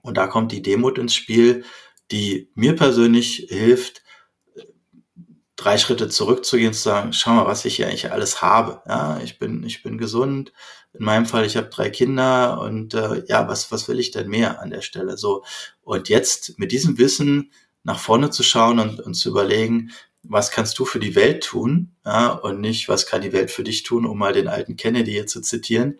Und 0.03 0.17
da 0.17 0.27
kommt 0.27 0.51
die 0.51 0.63
Demut 0.63 0.99
ins 0.99 1.15
Spiel, 1.15 1.65
die 2.11 2.51
mir 2.55 2.75
persönlich 2.75 3.47
hilft, 3.49 4.03
drei 5.55 5.79
Schritte 5.79 6.09
zurückzugehen 6.09 6.73
zu 6.73 6.83
sagen, 6.83 7.13
schau 7.13 7.35
mal, 7.35 7.47
was 7.47 7.65
ich 7.65 7.77
hier 7.77 7.87
eigentlich 7.87 8.11
alles 8.11 8.43
habe. 8.43 8.83
Ja, 8.89 9.21
ich 9.23 9.39
bin, 9.39 9.63
ich 9.63 9.85
bin 9.85 9.97
gesund. 9.97 10.53
In 10.93 11.05
meinem 11.05 11.27
Fall, 11.27 11.47
ich 11.47 11.57
habe 11.57 11.69
drei 11.69 11.89
Kinder 11.89 12.61
und 12.61 12.95
äh, 12.95 13.23
ja, 13.29 13.47
was, 13.47 13.71
was 13.71 13.87
will 13.87 14.01
ich 14.01 14.11
denn 14.11 14.29
mehr 14.29 14.61
an 14.61 14.71
der 14.71 14.83
Stelle? 14.83 15.17
So. 15.17 15.45
Und 15.83 16.09
jetzt 16.09 16.59
mit 16.59 16.73
diesem 16.73 16.99
Wissen 16.99 17.53
nach 17.85 18.01
vorne 18.01 18.31
zu 18.31 18.43
schauen 18.43 18.81
und, 18.81 18.99
und 19.01 19.15
zu 19.15 19.29
überlegen, 19.29 19.93
was 20.23 20.51
kannst 20.51 20.79
du 20.79 20.85
für 20.85 21.01
die 21.01 21.15
Welt 21.15 21.45
tun 21.45 21.93
ja, 22.05 22.29
und 22.31 22.61
nicht, 22.61 22.89
was 22.89 23.07
kann 23.07 23.23
die 23.23 23.33
Welt 23.33 23.51
für 23.51 23.65
dich 23.65 23.83
tun, 23.83 24.07
um 24.07 24.19
mal 24.19 24.33
den 24.33 24.49
alten 24.49 24.77
Kennedy 24.77 25.13
hier 25.13 25.27
zu 25.27 25.41
zitieren. 25.41 25.99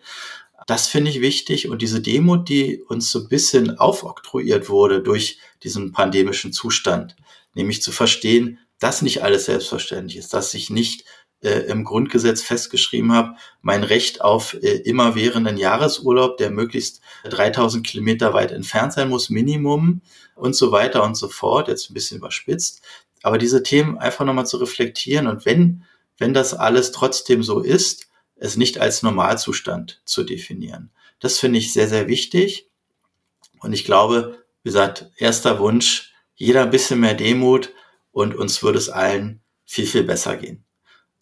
Das 0.65 0.87
finde 0.87 1.11
ich 1.11 1.19
wichtig 1.19 1.67
und 1.67 1.81
diese 1.81 2.01
Demut, 2.01 2.47
die 2.47 2.81
uns 2.81 3.11
so 3.11 3.19
ein 3.19 3.27
bisschen 3.27 3.77
aufoktroyiert 3.77 4.69
wurde 4.69 5.01
durch 5.01 5.39
diesen 5.61 5.91
pandemischen 5.91 6.53
Zustand, 6.53 7.15
nämlich 7.53 7.81
zu 7.81 7.91
verstehen, 7.91 8.59
dass 8.79 9.01
nicht 9.01 9.23
alles 9.23 9.45
selbstverständlich 9.45 10.17
ist, 10.17 10.33
dass 10.33 10.53
ich 10.53 10.69
nicht 10.69 11.03
äh, 11.43 11.59
im 11.67 11.83
Grundgesetz 11.83 12.41
festgeschrieben 12.41 13.11
habe, 13.11 13.35
mein 13.61 13.83
Recht 13.83 14.21
auf 14.21 14.53
äh, 14.55 14.77
immerwährenden 14.77 15.57
Jahresurlaub, 15.57 16.37
der 16.37 16.49
möglichst 16.49 17.01
3000 17.25 17.85
Kilometer 17.85 18.33
weit 18.33 18.51
entfernt 18.51 18.93
sein 18.93 19.09
muss, 19.09 19.29
Minimum 19.29 20.01
und 20.35 20.55
so 20.55 20.71
weiter 20.71 21.03
und 21.03 21.15
so 21.15 21.27
fort, 21.27 21.67
jetzt 21.67 21.89
ein 21.89 21.93
bisschen 21.93 22.17
überspitzt. 22.17 22.81
Aber 23.23 23.39
diese 23.39 23.63
Themen 23.63 23.97
einfach 23.97 24.25
nochmal 24.25 24.45
zu 24.45 24.57
reflektieren 24.57 25.25
und 25.25 25.45
wenn, 25.45 25.85
wenn 26.19 26.35
das 26.35 26.53
alles 26.53 26.91
trotzdem 26.91 27.41
so 27.41 27.61
ist, 27.61 28.07
es 28.35 28.57
nicht 28.57 28.79
als 28.79 29.01
Normalzustand 29.01 30.01
zu 30.05 30.23
definieren. 30.23 30.91
Das 31.19 31.39
finde 31.39 31.59
ich 31.59 31.73
sehr, 31.73 31.87
sehr 31.87 32.07
wichtig. 32.07 32.69
Und 33.61 33.73
ich 33.73 33.85
glaube, 33.85 34.43
wie 34.61 34.69
gesagt, 34.69 35.09
erster 35.17 35.59
Wunsch, 35.59 36.13
jeder 36.35 36.63
ein 36.63 36.69
bisschen 36.69 36.99
mehr 36.99 37.13
Demut 37.13 37.71
und 38.11 38.35
uns 38.35 38.61
würde 38.61 38.77
es 38.77 38.89
allen 38.89 39.41
viel, 39.65 39.87
viel 39.87 40.03
besser 40.03 40.35
gehen. 40.35 40.65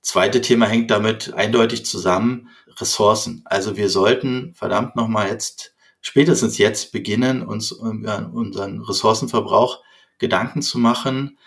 Zweite 0.01 0.41
Thema 0.41 0.65
hängt 0.65 0.89
damit 0.89 1.33
eindeutig 1.35 1.85
zusammen, 1.85 2.49
Ressourcen. 2.79 3.43
Also 3.45 3.77
wir 3.77 3.89
sollten 3.89 4.53
verdammt 4.55 4.95
nochmal 4.95 5.29
jetzt, 5.29 5.75
spätestens 6.01 6.57
jetzt 6.57 6.91
beginnen, 6.91 7.45
uns 7.45 7.71
über 7.71 8.31
unseren 8.33 8.81
Ressourcenverbrauch 8.81 9.83
Gedanken 10.17 10.61
zu 10.61 10.79
machen. 10.79 11.37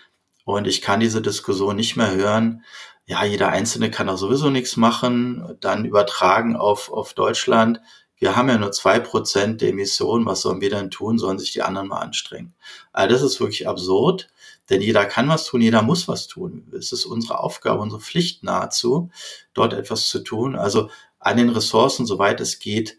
Und 0.44 0.66
ich 0.66 0.82
kann 0.82 1.00
diese 1.00 1.22
Diskussion 1.22 1.76
nicht 1.76 1.96
mehr 1.96 2.14
hören. 2.14 2.64
Ja, 3.06 3.24
jeder 3.24 3.48
Einzelne 3.48 3.90
kann 3.90 4.08
auch 4.08 4.18
sowieso 4.18 4.50
nichts 4.50 4.76
machen. 4.76 5.56
Dann 5.60 5.84
übertragen 5.84 6.56
auf, 6.56 6.90
auf 6.92 7.14
Deutschland. 7.14 7.80
Wir 8.16 8.36
haben 8.36 8.48
ja 8.48 8.58
nur 8.58 8.72
zwei 8.72 9.00
Prozent 9.00 9.60
der 9.60 9.70
Emissionen. 9.70 10.26
Was 10.26 10.42
sollen 10.42 10.60
wir 10.60 10.70
denn 10.70 10.90
tun? 10.90 11.18
Sollen 11.18 11.38
sich 11.38 11.52
die 11.52 11.62
anderen 11.62 11.88
mal 11.88 12.00
anstrengen? 12.00 12.54
Also 12.92 13.14
das 13.14 13.22
ist 13.22 13.40
wirklich 13.40 13.68
absurd. 13.68 14.28
Denn 14.70 14.80
jeder 14.80 15.04
kann 15.04 15.28
was 15.28 15.44
tun, 15.44 15.60
jeder 15.60 15.82
muss 15.82 16.08
was 16.08 16.26
tun. 16.26 16.66
Es 16.76 16.92
ist 16.92 17.04
unsere 17.04 17.40
Aufgabe, 17.40 17.82
unsere 17.82 18.00
Pflicht 18.00 18.42
nahezu, 18.42 19.10
dort 19.52 19.74
etwas 19.74 20.08
zu 20.08 20.20
tun. 20.20 20.56
Also 20.56 20.88
an 21.18 21.36
den 21.36 21.50
Ressourcen, 21.50 22.06
soweit 22.06 22.40
es 22.40 22.58
geht, 22.58 22.96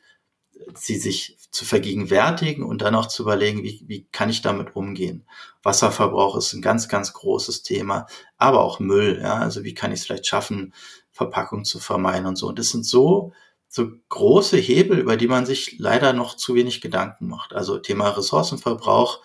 sie 0.75 0.97
sich 0.97 1.37
zu 1.51 1.65
vergegenwärtigen 1.65 2.63
und 2.63 2.81
dann 2.81 2.95
auch 2.95 3.07
zu 3.07 3.23
überlegen, 3.23 3.63
wie, 3.63 3.83
wie 3.87 4.07
kann 4.11 4.29
ich 4.29 4.41
damit 4.41 4.75
umgehen. 4.75 5.25
Wasserverbrauch 5.63 6.35
ist 6.35 6.53
ein 6.53 6.61
ganz, 6.61 6.89
ganz 6.89 7.13
großes 7.13 7.63
Thema, 7.63 8.07
aber 8.37 8.63
auch 8.63 8.79
Müll. 8.79 9.19
Ja? 9.21 9.35
Also 9.35 9.63
wie 9.63 9.73
kann 9.73 9.91
ich 9.91 10.01
es 10.01 10.05
vielleicht 10.05 10.27
schaffen, 10.27 10.73
Verpackung 11.11 11.63
zu 11.63 11.79
vermeiden 11.79 12.25
und 12.25 12.35
so. 12.35 12.47
Und 12.47 12.59
das 12.59 12.69
sind 12.69 12.85
so, 12.85 13.31
so 13.69 13.89
große 14.09 14.57
Hebel, 14.57 14.99
über 14.99 15.17
die 15.17 15.27
man 15.27 15.45
sich 15.45 15.77
leider 15.79 16.13
noch 16.13 16.35
zu 16.35 16.55
wenig 16.55 16.81
Gedanken 16.81 17.27
macht. 17.27 17.53
Also 17.53 17.77
Thema 17.77 18.09
Ressourcenverbrauch, 18.09 19.21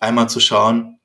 einmal 0.00 0.28
zu 0.28 0.40
schauen, 0.40 1.00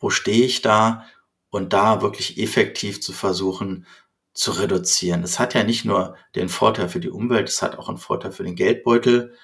wo 0.00 0.10
stehe 0.10 0.44
ich 0.44 0.60
da 0.60 1.04
und 1.50 1.72
da 1.72 2.02
wirklich 2.02 2.38
effektiv 2.38 3.00
zu 3.00 3.12
versuchen 3.12 3.86
zu 4.34 4.50
reduzieren. 4.50 5.22
Es 5.22 5.38
hat 5.38 5.54
ja 5.54 5.64
nicht 5.64 5.84
nur 5.84 6.16
den 6.34 6.48
Vorteil 6.48 6.88
für 6.88 7.00
die 7.00 7.10
Umwelt, 7.10 7.48
es 7.48 7.62
hat 7.62 7.78
auch 7.78 7.88
einen 7.88 7.98
Vorteil 7.98 8.32
für 8.32 8.42
den 8.42 8.56
Geldbeutel 8.56 9.34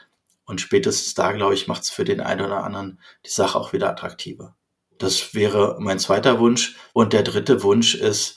und 0.45 0.61
spätestens 0.61 1.15
da, 1.15 1.31
glaube 1.31 1.55
ich, 1.55 1.69
macht 1.69 1.83
es 1.83 1.91
für 1.91 2.05
den 2.05 2.21
einen 2.21 2.45
oder 2.45 2.65
anderen 2.65 3.01
die 3.25 3.31
Sache 3.31 3.57
auch 3.57 3.73
wieder 3.73 3.89
attraktiver. 3.89 4.57
Das 4.99 5.33
wäre 5.33 5.77
mein 5.79 6.01
zweiter 6.01 6.41
Wunsch. 6.41 6.77
Und 6.93 7.13
der 7.13 7.23
dritte 7.23 7.63
Wunsch 7.63 7.95
ist, 7.95 8.37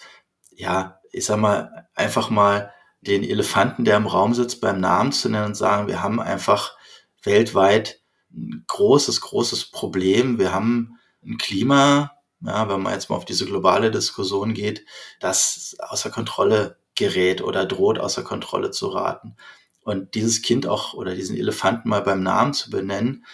ja, 0.55 0.99
ich 1.11 1.25
sag 1.25 1.37
mal, 1.37 1.87
einfach 1.95 2.29
mal 2.29 2.71
den 3.01 3.23
Elefanten, 3.23 3.83
der 3.83 3.97
im 3.97 4.05
Raum 4.05 4.33
sitzt, 4.35 4.61
beim 4.61 4.79
Namen 4.79 5.11
zu 5.11 5.27
nennen 5.27 5.47
und 5.47 5.57
sagen, 5.57 5.87
wir 5.87 6.03
haben 6.03 6.21
einfach 6.21 6.77
weltweit 7.23 8.01
ein 8.31 8.63
großes, 8.67 9.21
großes 9.21 9.71
Problem. 9.71 10.39
Wir 10.39 10.53
haben 10.53 10.99
ein 11.25 11.37
Klima, 11.37 12.11
ja, 12.45 12.69
wenn 12.69 12.81
man 12.81 12.93
jetzt 12.93 13.09
mal 13.09 13.15
auf 13.15 13.25
diese 13.25 13.45
globale 13.45 13.91
Diskussion 13.91 14.53
geht, 14.53 14.85
das 15.19 15.75
außer 15.79 16.09
Kontrolle 16.09 16.77
gerät 16.95 17.41
oder 17.41 17.65
droht 17.65 17.99
außer 17.99 18.23
Kontrolle 18.23 18.71
zu 18.71 18.87
raten. 18.87 19.35
Und 19.83 20.15
dieses 20.15 20.41
Kind 20.41 20.67
auch 20.67 20.93
oder 20.93 21.15
diesen 21.15 21.37
Elefanten 21.37 21.89
mal 21.89 22.01
beim 22.01 22.23
Namen 22.23 22.53
zu 22.53 22.69
benennen. 22.69 23.25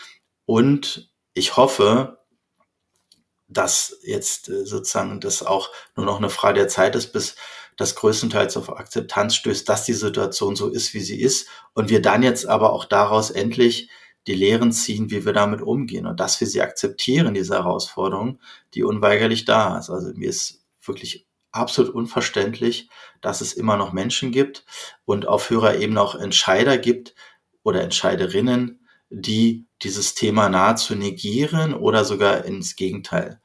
Und 0.45 1.12
ich 1.34 1.57
hoffe, 1.57 2.20
dass 3.47 3.97
jetzt 4.03 4.49
äh, 4.49 4.66
sozusagen 4.66 5.20
das 5.20 5.43
auch 5.43 5.70
nur 5.95 6.05
noch 6.05 6.18
eine 6.18 6.30
Frage 6.30 6.60
der 6.60 6.68
Zeit 6.68 6.95
ist, 6.95 7.12
bis 7.12 7.36
das 7.78 7.95
größtenteils 7.95 8.57
auf 8.57 8.70
Akzeptanz 8.78 9.36
stößt, 9.36 9.68
dass 9.68 9.86
die 9.86 9.93
Situation 9.93 10.55
so 10.55 10.70
ist, 10.70 10.93
wie 10.93 10.99
sie 10.99 11.22
ist. 11.22 11.47
Und 11.74 11.89
wir 11.89 12.01
dann 12.01 12.24
jetzt 12.24 12.45
aber 12.45 12.74
auch 12.74 12.86
daraus 12.86 13.32
endlich 13.32 13.89
die 14.28 14.36
Lehren 14.36 14.72
ziehen, 14.72 15.09
wie 15.11 15.26
wir 15.26 15.34
damit 15.34 15.61
umgehen 15.61 16.05
und 16.05 16.20
dass 16.20 16.39
wir 16.39 16.47
sie 16.47 16.61
akzeptieren, 16.61 17.34
diese 17.34 17.55
Herausforderung, 17.55 18.39
die 18.74 18.84
unweigerlich 18.84 19.45
da 19.45 19.78
ist. 19.78 19.89
Also 19.89 20.13
mir 20.13 20.30
ist 20.30 20.63
wirklich 20.82 21.28
absolut 21.51 21.93
unverständlich, 21.93 22.89
dass 23.22 23.41
es 23.41 23.53
immer 23.53 23.78
noch 23.78 23.93
Menschen 23.93 24.32
gibt 24.32 24.65
und 25.05 25.28
auf 25.28 25.49
höherer 25.49 25.76
Ebene 25.78 26.01
auch 26.01 26.15
Entscheider 26.15 26.78
gibt 26.78 27.15
oder 27.63 27.82
Entscheiderinnen, 27.82 28.86
die 29.09 29.65
dieses 29.82 30.13
Thema 30.13 30.49
nahezu 30.49 30.95
negieren 30.95 31.74
oder 31.74 32.05
sogar 32.05 32.45
ins 32.45 32.76
Gegenteil 32.76 33.41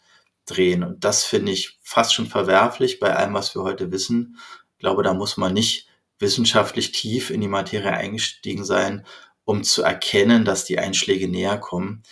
drehen. 0.46 0.84
Und 0.84 1.04
das 1.04 1.24
finde 1.24 1.52
ich 1.52 1.78
fast 1.82 2.14
schon 2.14 2.26
verwerflich 2.26 3.00
bei 3.00 3.14
allem, 3.14 3.34
was 3.34 3.54
wir 3.54 3.62
heute 3.62 3.90
wissen. 3.90 4.38
Ich 4.72 4.78
glaube, 4.78 5.02
da 5.02 5.14
muss 5.14 5.36
man 5.36 5.54
nicht 5.54 5.88
wissenschaftlich 6.18 6.92
tief 6.92 7.30
in 7.30 7.40
die 7.40 7.48
Materie 7.48 7.92
eingestiegen 7.92 8.64
sein, 8.64 9.06
um 9.44 9.62
zu 9.62 9.82
erkennen, 9.82 10.44
dass 10.44 10.64
die 10.64 10.78
Einschläge 10.78 11.28
näher 11.28 11.58
kommen. 11.58 12.02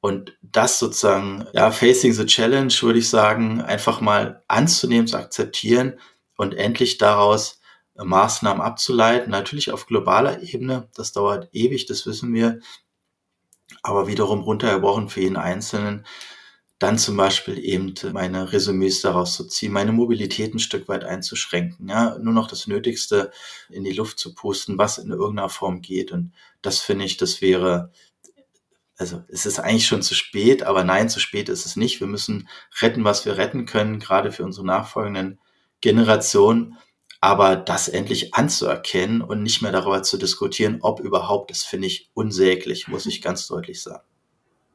Und 0.00 0.38
das 0.42 0.78
sozusagen, 0.78 1.46
ja, 1.52 1.70
facing 1.70 2.12
the 2.12 2.26
challenge, 2.26 2.74
würde 2.82 3.00
ich 3.00 3.08
sagen, 3.08 3.60
einfach 3.60 4.00
mal 4.00 4.44
anzunehmen, 4.46 5.08
zu 5.08 5.16
akzeptieren 5.16 5.98
und 6.36 6.54
endlich 6.54 6.98
daraus 6.98 7.60
Maßnahmen 7.96 8.62
abzuleiten. 8.62 9.30
Natürlich 9.30 9.72
auf 9.72 9.86
globaler 9.86 10.40
Ebene, 10.42 10.88
das 10.94 11.12
dauert 11.12 11.48
ewig, 11.52 11.86
das 11.86 12.06
wissen 12.06 12.32
wir. 12.32 12.60
Aber 13.82 14.06
wiederum 14.06 14.40
runtergebrochen 14.42 15.08
für 15.08 15.20
jeden 15.20 15.36
Einzelnen, 15.36 16.06
dann 16.78 16.96
zum 16.96 17.16
Beispiel 17.16 17.58
eben 17.58 17.94
meine 18.12 18.52
Resümees 18.52 19.00
daraus 19.00 19.34
zu 19.34 19.44
ziehen, 19.46 19.72
meine 19.72 19.92
Mobilität 19.92 20.54
ein 20.54 20.60
Stück 20.60 20.88
weit 20.88 21.04
einzuschränken, 21.04 21.88
ja, 21.88 22.16
nur 22.18 22.32
noch 22.32 22.46
das 22.46 22.68
Nötigste 22.68 23.32
in 23.68 23.82
die 23.84 23.92
Luft 23.92 24.18
zu 24.18 24.34
pusten, 24.34 24.78
was 24.78 24.98
in 24.98 25.10
irgendeiner 25.10 25.48
Form 25.48 25.82
geht. 25.82 26.12
Und 26.12 26.32
das 26.62 26.78
finde 26.78 27.04
ich, 27.04 27.16
das 27.16 27.42
wäre, 27.42 27.90
also 28.96 29.24
es 29.28 29.44
ist 29.44 29.58
eigentlich 29.58 29.86
schon 29.86 30.02
zu 30.02 30.14
spät, 30.14 30.62
aber 30.62 30.84
nein, 30.84 31.08
zu 31.08 31.18
spät 31.18 31.48
ist 31.48 31.66
es 31.66 31.74
nicht. 31.74 31.98
Wir 31.98 32.06
müssen 32.06 32.48
retten, 32.80 33.02
was 33.02 33.26
wir 33.26 33.36
retten 33.36 33.66
können, 33.66 33.98
gerade 33.98 34.30
für 34.30 34.44
unsere 34.44 34.66
nachfolgenden 34.66 35.40
Generationen. 35.80 36.78
Aber 37.20 37.56
das 37.56 37.88
endlich 37.88 38.34
anzuerkennen 38.34 39.22
und 39.22 39.42
nicht 39.42 39.60
mehr 39.60 39.72
darüber 39.72 40.04
zu 40.04 40.18
diskutieren, 40.18 40.78
ob 40.82 41.00
überhaupt, 41.00 41.50
das 41.50 41.64
finde 41.64 41.88
ich 41.88 42.08
unsäglich, 42.14 42.86
muss 42.86 43.06
ich 43.06 43.20
ganz 43.20 43.48
deutlich 43.48 43.82
sagen. 43.82 44.04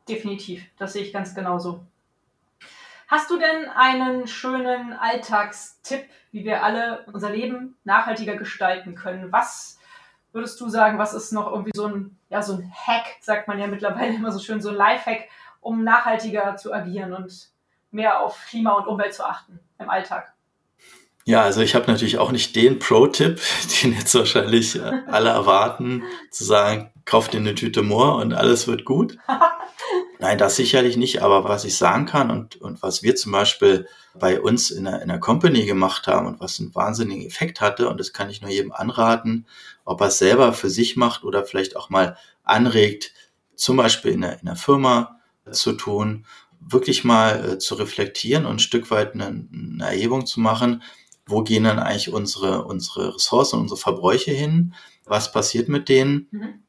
Definitiv, 0.09 0.63
das 0.77 0.91
sehe 0.91 1.03
ich 1.03 1.13
ganz 1.13 1.33
genauso. 1.33 1.85
Hast 3.13 3.29
du 3.29 3.37
denn 3.37 3.69
einen 3.69 4.25
schönen 4.25 4.93
Alltagstipp, 4.93 6.09
wie 6.31 6.45
wir 6.45 6.63
alle 6.63 7.05
unser 7.13 7.29
Leben 7.29 7.77
nachhaltiger 7.83 8.35
gestalten 8.37 8.95
können? 8.95 9.31
Was 9.31 9.77
würdest 10.31 10.59
du 10.59 10.67
sagen, 10.67 10.97
was 10.97 11.13
ist 11.13 11.31
noch 11.31 11.45
irgendwie 11.51 11.73
so 11.75 11.85
ein, 11.85 12.17
ja, 12.29 12.41
so 12.41 12.53
ein 12.53 12.73
Hack, 12.73 13.05
sagt 13.21 13.47
man 13.47 13.59
ja 13.59 13.67
mittlerweile 13.67 14.13
immer 14.15 14.31
so 14.31 14.39
schön, 14.39 14.63
so 14.63 14.69
ein 14.69 14.75
Lifehack, 14.75 15.29
um 15.61 15.83
nachhaltiger 15.83 16.57
zu 16.57 16.73
agieren 16.73 17.13
und 17.13 17.51
mehr 17.91 18.19
auf 18.19 18.47
Klima 18.47 18.71
und 18.71 18.87
Umwelt 18.87 19.13
zu 19.13 19.23
achten 19.23 19.59
im 19.77 19.91
Alltag? 19.91 20.32
Ja, 21.25 21.41
also 21.41 21.61
ich 21.61 21.73
habe 21.73 21.89
natürlich 21.89 22.17
auch 22.17 22.31
nicht 22.31 22.55
den 22.55 22.79
Pro-Tipp, 22.79 23.39
den 23.83 23.93
jetzt 23.93 24.13
wahrscheinlich 24.15 24.75
äh, 24.75 24.91
alle 25.07 25.29
erwarten, 25.29 26.03
zu 26.31 26.43
sagen, 26.43 26.91
kauf 27.05 27.29
dir 27.29 27.39
eine 27.39 27.55
Tüte 27.55 27.81
Moor 27.81 28.17
und 28.17 28.33
alles 28.33 28.67
wird 28.67 28.83
gut. 28.85 29.17
Nein, 30.19 30.37
das 30.37 30.55
sicherlich 30.55 30.97
nicht. 30.97 31.21
Aber 31.21 31.43
was 31.45 31.65
ich 31.65 31.77
sagen 31.77 32.05
kann 32.05 32.31
und, 32.31 32.55
und 32.57 32.81
was 32.81 33.03
wir 33.03 33.15
zum 33.15 33.31
Beispiel 33.31 33.87
bei 34.13 34.39
uns 34.39 34.69
in 34.71 34.85
der, 34.85 35.01
in 35.01 35.07
der 35.07 35.19
Company 35.19 35.65
gemacht 35.65 36.07
haben 36.07 36.27
und 36.27 36.39
was 36.39 36.59
einen 36.59 36.75
wahnsinnigen 36.75 37.25
Effekt 37.25 37.61
hatte, 37.61 37.89
und 37.89 37.99
das 37.99 38.13
kann 38.13 38.29
ich 38.29 38.41
nur 38.41 38.51
jedem 38.51 38.71
anraten, 38.71 39.47
ob 39.85 40.01
er 40.01 40.07
es 40.07 40.17
selber 40.17 40.53
für 40.53 40.69
sich 40.69 40.95
macht 40.95 41.23
oder 41.23 41.45
vielleicht 41.45 41.75
auch 41.75 41.89
mal 41.89 42.17
anregt, 42.43 43.13
zum 43.55 43.77
Beispiel 43.77 44.11
in 44.11 44.21
der, 44.21 44.39
in 44.39 44.45
der 44.45 44.55
Firma 44.55 45.19
zu 45.51 45.73
tun, 45.73 46.25
wirklich 46.59 47.03
mal 47.03 47.53
äh, 47.53 47.57
zu 47.57 47.75
reflektieren 47.75 48.45
und 48.45 48.55
ein 48.55 48.59
Stück 48.59 48.91
weit 48.91 49.13
eine, 49.13 49.25
eine 49.25 49.85
Erhebung 49.85 50.25
zu 50.25 50.39
machen, 50.39 50.81
wo 51.25 51.43
gehen 51.43 51.63
dann 51.63 51.79
eigentlich 51.79 52.11
unsere, 52.11 52.65
unsere 52.65 53.15
Ressourcen, 53.15 53.59
unsere 53.59 53.79
Verbräuche 53.79 54.31
hin, 54.31 54.73
was 55.05 55.31
passiert 55.31 55.69
mit 55.69 55.89
denen 55.89 56.27
mhm. 56.31 56.63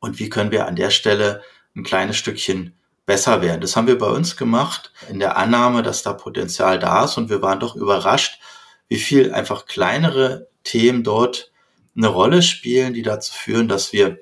und 0.00 0.18
wie 0.18 0.28
können 0.28 0.50
wir 0.50 0.66
an 0.66 0.76
der 0.76 0.90
Stelle 0.90 1.42
ein 1.76 1.84
kleines 1.84 2.16
Stückchen 2.16 2.74
besser 3.06 3.42
werden. 3.42 3.60
Das 3.60 3.76
haben 3.76 3.86
wir 3.86 3.98
bei 3.98 4.08
uns 4.08 4.36
gemacht 4.36 4.92
in 5.10 5.18
der 5.18 5.36
Annahme, 5.36 5.82
dass 5.82 6.02
da 6.02 6.12
Potenzial 6.12 6.78
da 6.78 7.04
ist 7.04 7.18
und 7.18 7.28
wir 7.28 7.42
waren 7.42 7.60
doch 7.60 7.76
überrascht, 7.76 8.40
wie 8.88 8.98
viel 8.98 9.32
einfach 9.32 9.66
kleinere 9.66 10.48
Themen 10.62 11.04
dort 11.04 11.52
eine 11.96 12.08
Rolle 12.08 12.42
spielen, 12.42 12.94
die 12.94 13.02
dazu 13.02 13.32
führen, 13.32 13.68
dass 13.68 13.92
wir 13.92 14.18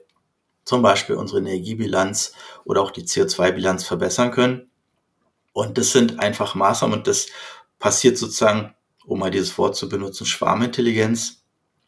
zum 0.64 0.82
Beispiel 0.82 1.16
unsere 1.16 1.40
Energiebilanz 1.40 2.34
oder 2.64 2.82
auch 2.82 2.90
die 2.90 3.04
CO2-Bilanz 3.04 3.84
verbessern 3.84 4.30
können. 4.30 4.70
Und 5.52 5.78
das 5.78 5.92
sind 5.92 6.20
einfach 6.20 6.54
Maßnahmen 6.54 6.98
und 6.98 7.06
das 7.06 7.26
passiert 7.78 8.16
sozusagen, 8.16 8.74
um 9.04 9.18
mal 9.18 9.30
dieses 9.30 9.56
Wort 9.58 9.76
zu 9.76 9.88
benutzen, 9.88 10.26
Schwarmintelligenz 10.26 11.44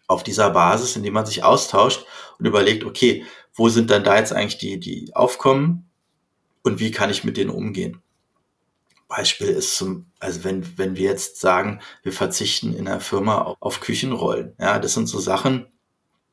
auf 0.07 0.23
dieser 0.23 0.51
Basis, 0.51 0.97
indem 0.97 1.15
man 1.15 1.27
sich 1.27 1.43
austauscht 1.43 2.05
und 2.39 2.47
überlegt, 2.47 2.85
okay, 2.85 3.25
wo 3.55 3.69
sind 3.69 3.91
dann 3.91 4.05
da 4.05 4.17
jetzt 4.17 4.33
eigentlich 4.33 4.59
die, 4.59 4.79
die 4.79 5.15
Aufkommen 5.15 5.89
und 6.63 6.81
wie 6.81 6.91
kann 6.91 7.11
ich 7.11 7.25
mit 7.25 7.37
denen 7.37 7.51
umgehen? 7.51 8.03
Beispiel 9.09 9.49
ist 9.49 9.77
zum, 9.77 10.07
also 10.19 10.45
wenn, 10.45 10.77
wenn 10.79 10.97
wir 10.97 11.11
jetzt 11.11 11.41
sagen, 11.41 11.81
wir 12.03 12.13
verzichten 12.13 12.75
in 12.75 12.87
der 12.87 13.01
Firma 13.01 13.57
auf, 13.61 13.81
Küchenrollen. 13.81 14.55
Ja, 14.59 14.79
das 14.79 14.95
sind 14.95 15.07
so 15.07 15.21
Sachen, 15.21 15.67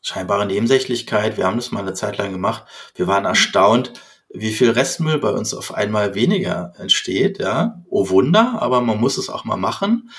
scheinbare 0.02 0.46
Nebensächlichkeit. 0.46 1.38
Wir 1.38 1.46
haben 1.46 1.58
das 1.58 1.72
mal 1.72 1.82
eine 1.82 1.94
Zeit 1.94 2.18
lang 2.18 2.32
gemacht. 2.32 2.64
Wir 2.96 3.08
waren 3.08 3.26
erstaunt, 3.26 3.94
wie 4.30 4.52
viel 4.52 4.72
Restmüll 4.72 5.20
bei 5.20 5.30
uns 5.30 5.54
auf 5.54 5.74
einmal 5.74 6.16
weniger 6.16 6.74
entsteht. 6.78 7.40
Ja, 7.40 7.84
oh 7.90 8.10
Wunder, 8.10 8.62
aber 8.62 8.82
man 8.82 9.00
muss 9.00 9.18
es 9.18 9.30
auch 9.30 9.44
mal 9.44 9.58
machen, 9.58 10.10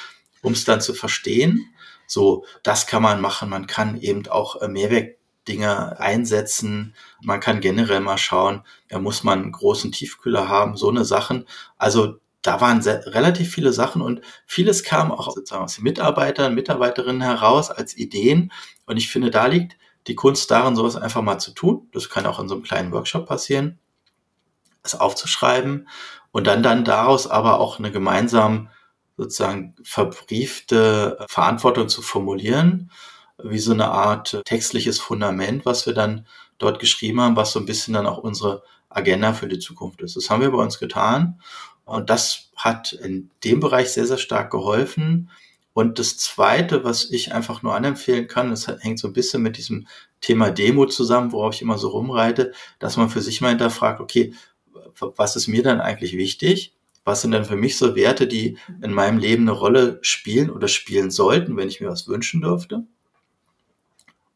um 0.43 0.53
es 0.53 0.64
dann 0.64 0.80
zu 0.80 0.95
verstehen. 0.95 1.72
So, 2.07 2.45
das 2.62 2.86
kann 2.86 3.03
man 3.03 3.20
machen. 3.20 3.49
Man 3.49 3.66
kann 3.66 3.99
eben 4.01 4.26
auch 4.28 4.61
äh, 4.61 4.68
einsetzen. 5.99 6.95
Man 7.22 7.40
kann 7.40 7.61
generell 7.61 8.01
mal 8.01 8.18
schauen, 8.18 8.62
ja, 8.90 8.99
muss 8.99 9.24
man 9.24 9.43
einen 9.43 9.53
großen 9.53 9.93
Tiefkühler 9.93 10.49
haben, 10.49 10.76
so 10.76 10.88
eine 10.90 11.05
Sachen. 11.05 11.47
Also 11.78 12.18
da 12.43 12.61
waren 12.61 12.82
sehr, 12.82 13.07
relativ 13.14 13.53
viele 13.53 13.72
Sachen 13.72 14.03
und 14.03 14.20
vieles 14.47 14.82
kam 14.82 15.12
auch 15.12 15.30
sozusagen 15.32 15.64
aus 15.64 15.76
den 15.76 15.84
Mitarbeitern, 15.84 16.55
Mitarbeiterinnen 16.55 17.22
heraus 17.22 17.70
als 17.70 17.97
Ideen. 17.97 18.53
Und 18.84 18.97
ich 18.97 19.11
finde, 19.11 19.30
da 19.30 19.47
liegt 19.47 19.76
die 20.09 20.16
Kunst 20.16 20.51
darin, 20.51 20.76
sowas 20.76 20.97
einfach 20.97 21.22
mal 21.22 21.38
zu 21.38 21.53
tun. 21.53 21.88
Das 21.93 22.11
kann 22.11 22.26
auch 22.26 22.40
in 22.40 22.49
so 22.49 22.57
einem 22.57 22.64
kleinen 22.64 22.93
Workshop 22.93 23.26
passieren, 23.26 23.78
es 24.82 24.97
aufzuschreiben 24.97 25.88
und 26.32 26.47
dann 26.47 26.62
dann 26.64 26.84
daraus 26.84 27.28
aber 27.28 27.61
auch 27.61 27.78
eine 27.78 27.93
gemeinsam 27.93 28.68
sozusagen 29.22 29.74
verbriefte 29.82 31.18
Verantwortung 31.28 31.88
zu 31.88 32.02
formulieren, 32.02 32.90
wie 33.42 33.58
so 33.58 33.72
eine 33.72 33.90
Art 33.90 34.42
textliches 34.44 34.98
Fundament, 34.98 35.64
was 35.64 35.86
wir 35.86 35.94
dann 35.94 36.26
dort 36.58 36.78
geschrieben 36.78 37.20
haben, 37.20 37.36
was 37.36 37.52
so 37.52 37.60
ein 37.60 37.66
bisschen 37.66 37.94
dann 37.94 38.06
auch 38.06 38.18
unsere 38.18 38.62
Agenda 38.88 39.32
für 39.32 39.48
die 39.48 39.58
Zukunft 39.58 40.00
ist. 40.02 40.16
Das 40.16 40.30
haben 40.30 40.42
wir 40.42 40.50
bei 40.50 40.62
uns 40.62 40.78
getan 40.78 41.40
und 41.84 42.10
das 42.10 42.50
hat 42.56 42.92
in 42.92 43.30
dem 43.44 43.60
Bereich 43.60 43.90
sehr, 43.90 44.06
sehr 44.06 44.18
stark 44.18 44.50
geholfen. 44.50 45.30
Und 45.74 45.98
das 45.98 46.18
Zweite, 46.18 46.84
was 46.84 47.10
ich 47.10 47.32
einfach 47.32 47.62
nur 47.62 47.74
anempfehlen 47.74 48.28
kann, 48.28 48.50
das 48.50 48.68
hängt 48.68 48.98
so 48.98 49.08
ein 49.08 49.14
bisschen 49.14 49.42
mit 49.42 49.56
diesem 49.56 49.88
Thema 50.20 50.50
Demo 50.50 50.86
zusammen, 50.86 51.32
worauf 51.32 51.54
ich 51.54 51.62
immer 51.62 51.78
so 51.78 51.88
rumreite, 51.88 52.52
dass 52.78 52.98
man 52.98 53.08
für 53.08 53.22
sich 53.22 53.40
mal 53.40 53.48
hinterfragt, 53.48 54.00
okay, 54.00 54.34
was 55.16 55.36
ist 55.36 55.48
mir 55.48 55.62
dann 55.62 55.80
eigentlich 55.80 56.16
wichtig? 56.16 56.74
Was 57.05 57.22
sind 57.22 57.32
denn 57.32 57.44
für 57.44 57.57
mich 57.57 57.76
so 57.76 57.96
Werte, 57.96 58.26
die 58.26 58.59
in 58.80 58.92
meinem 58.92 59.18
Leben 59.18 59.42
eine 59.42 59.59
Rolle 59.59 59.98
spielen 60.03 60.50
oder 60.50 60.68
spielen 60.68 61.11
sollten, 61.11 61.57
wenn 61.57 61.68
ich 61.68 61.80
mir 61.80 61.88
was 61.88 62.07
wünschen 62.07 62.40
dürfte? 62.40 62.84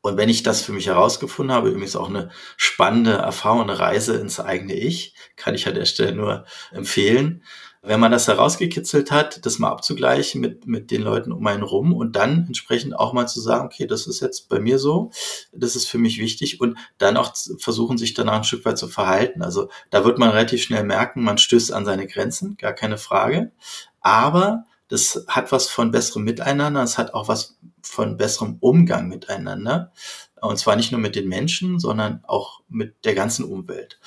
Und 0.07 0.17
wenn 0.17 0.29
ich 0.29 0.45
das 0.45 0.63
für 0.63 0.73
mich 0.73 0.87
herausgefunden 0.87 1.53
habe, 1.53 1.71
übrigens 1.71 1.97
auch 1.97 2.09
eine 2.09 2.31
spannende 2.57 3.15
Erfahrung, 3.15 3.63
eine 3.63 3.79
Reise 3.79 4.15
ins 4.15 4.39
eigene 4.39 4.75
Ich, 4.75 5.15
kann 5.35 5.57
ich 5.57 5.67
an 5.67 5.75
der 5.75 5.85
Stelle 5.85 6.15
nur 6.15 6.45
empfehlen. 6.71 7.43
Wenn 7.87 8.01
man 8.01 8.11
das 8.11 8.27
herausgekitzelt 8.27 9.13
hat, 9.13 9.47
das 9.47 9.61
mal 9.61 9.71
abzugleichen 9.71 10.41
mit, 10.41 10.67
mit 10.67 10.91
den 10.91 11.03
Leuten 11.03 11.31
um 11.31 11.47
einen 11.47 11.63
rum 11.63 11.95
und 11.95 12.17
dann 12.17 12.47
entsprechend 12.49 12.99
auch 12.99 13.13
mal 13.13 13.29
zu 13.29 13.41
sagen, 13.41 13.67
okay, 13.67 13.87
das 13.87 14.09
ist 14.09 14.19
jetzt 14.21 14.49
bei 14.49 14.59
mir 14.59 14.81
so, 14.81 15.13
das 15.53 15.77
ist 15.77 15.87
für 15.87 15.99
mich 15.99 16.19
wichtig 16.19 16.61
und 16.61 16.77
dann 16.99 17.17
auch 17.17 17.33
versuchen, 17.59 17.97
sich 17.97 18.13
danach 18.13 18.39
ein 18.39 18.45
Stück 18.45 18.65
weit 18.65 18.77
zu 18.77 18.89
verhalten. 18.89 19.41
Also 19.41 19.69
da 19.91 20.05
wird 20.05 20.19
man 20.19 20.31
relativ 20.31 20.65
schnell 20.65 20.83
merken, 20.83 21.23
man 21.23 21.39
stößt 21.39 21.73
an 21.73 21.85
seine 21.85 22.09
Grenzen, 22.09 22.57
gar 22.57 22.73
keine 22.73 22.99
Frage. 22.99 23.53
Aber 24.01 24.65
das 24.89 25.25
hat 25.29 25.53
was 25.53 25.69
von 25.69 25.93
besserem 25.93 26.25
Miteinander, 26.25 26.83
es 26.83 26.99
hat 26.99 27.15
auch 27.15 27.29
was 27.29 27.57
von 27.83 28.17
besserem 28.17 28.57
Umgang 28.59 29.07
miteinander. 29.07 29.93
Und 30.41 30.59
zwar 30.59 30.75
nicht 30.75 30.91
nur 30.91 31.01
mit 31.01 31.15
den 31.15 31.29
Menschen, 31.29 31.79
sondern 31.79 32.25
auch 32.27 32.63
mit 32.69 33.05
der 33.05 33.15
ganzen 33.15 33.45
Umwelt. 33.45 34.01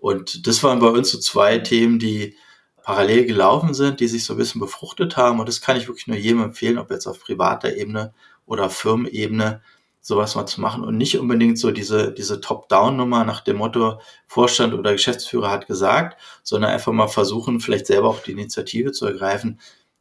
Und 0.00 0.46
das 0.46 0.62
waren 0.62 0.78
bei 0.78 0.88
uns 0.88 1.10
so 1.10 1.18
zwei 1.18 1.58
Themen, 1.58 1.98
die 1.98 2.34
parallel 2.86 3.26
gelaufen 3.26 3.74
sind, 3.74 3.98
die 3.98 4.06
sich 4.06 4.24
so 4.24 4.34
ein 4.34 4.36
bisschen 4.36 4.60
befruchtet 4.60 5.16
haben. 5.16 5.40
Und 5.40 5.48
das 5.48 5.60
kann 5.60 5.76
ich 5.76 5.88
wirklich 5.88 6.06
nur 6.06 6.16
jedem 6.16 6.40
empfehlen, 6.40 6.78
ob 6.78 6.92
jetzt 6.92 7.08
auf 7.08 7.18
privater 7.18 7.76
Ebene 7.76 8.14
oder 8.46 8.70
Firmenebene, 8.70 9.60
sowas 10.00 10.36
mal 10.36 10.46
zu 10.46 10.60
machen 10.60 10.84
und 10.84 10.96
nicht 10.96 11.18
unbedingt 11.18 11.58
so 11.58 11.72
diese, 11.72 12.12
diese 12.12 12.40
Top-Down-Nummer 12.40 13.24
nach 13.24 13.40
dem 13.40 13.56
Motto 13.56 14.00
Vorstand 14.28 14.72
oder 14.72 14.92
Geschäftsführer 14.92 15.50
hat 15.50 15.66
gesagt, 15.66 16.16
sondern 16.44 16.70
einfach 16.70 16.92
mal 16.92 17.08
versuchen, 17.08 17.58
vielleicht 17.58 17.88
selber 17.88 18.08
auch 18.08 18.22
die 18.22 18.30
Initiative 18.30 18.92
zu 18.92 19.04
ergreifen, 19.04 19.58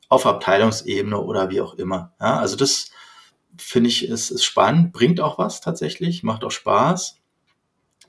auf 0.07 0.27
Abteilungsebene 0.27 1.19
oder 1.19 1.49
wie 1.49 1.61
auch 1.61 1.73
immer. 1.73 2.13
Ja, 2.21 2.37
also 2.37 2.55
das 2.55 2.91
finde 3.57 3.89
ich 3.89 4.07
ist, 4.07 4.29
ist 4.29 4.43
spannend, 4.43 4.93
bringt 4.93 5.19
auch 5.19 5.39
was 5.39 5.59
tatsächlich, 5.59 6.21
macht 6.21 6.43
auch 6.43 6.51
Spaß. 6.51 7.19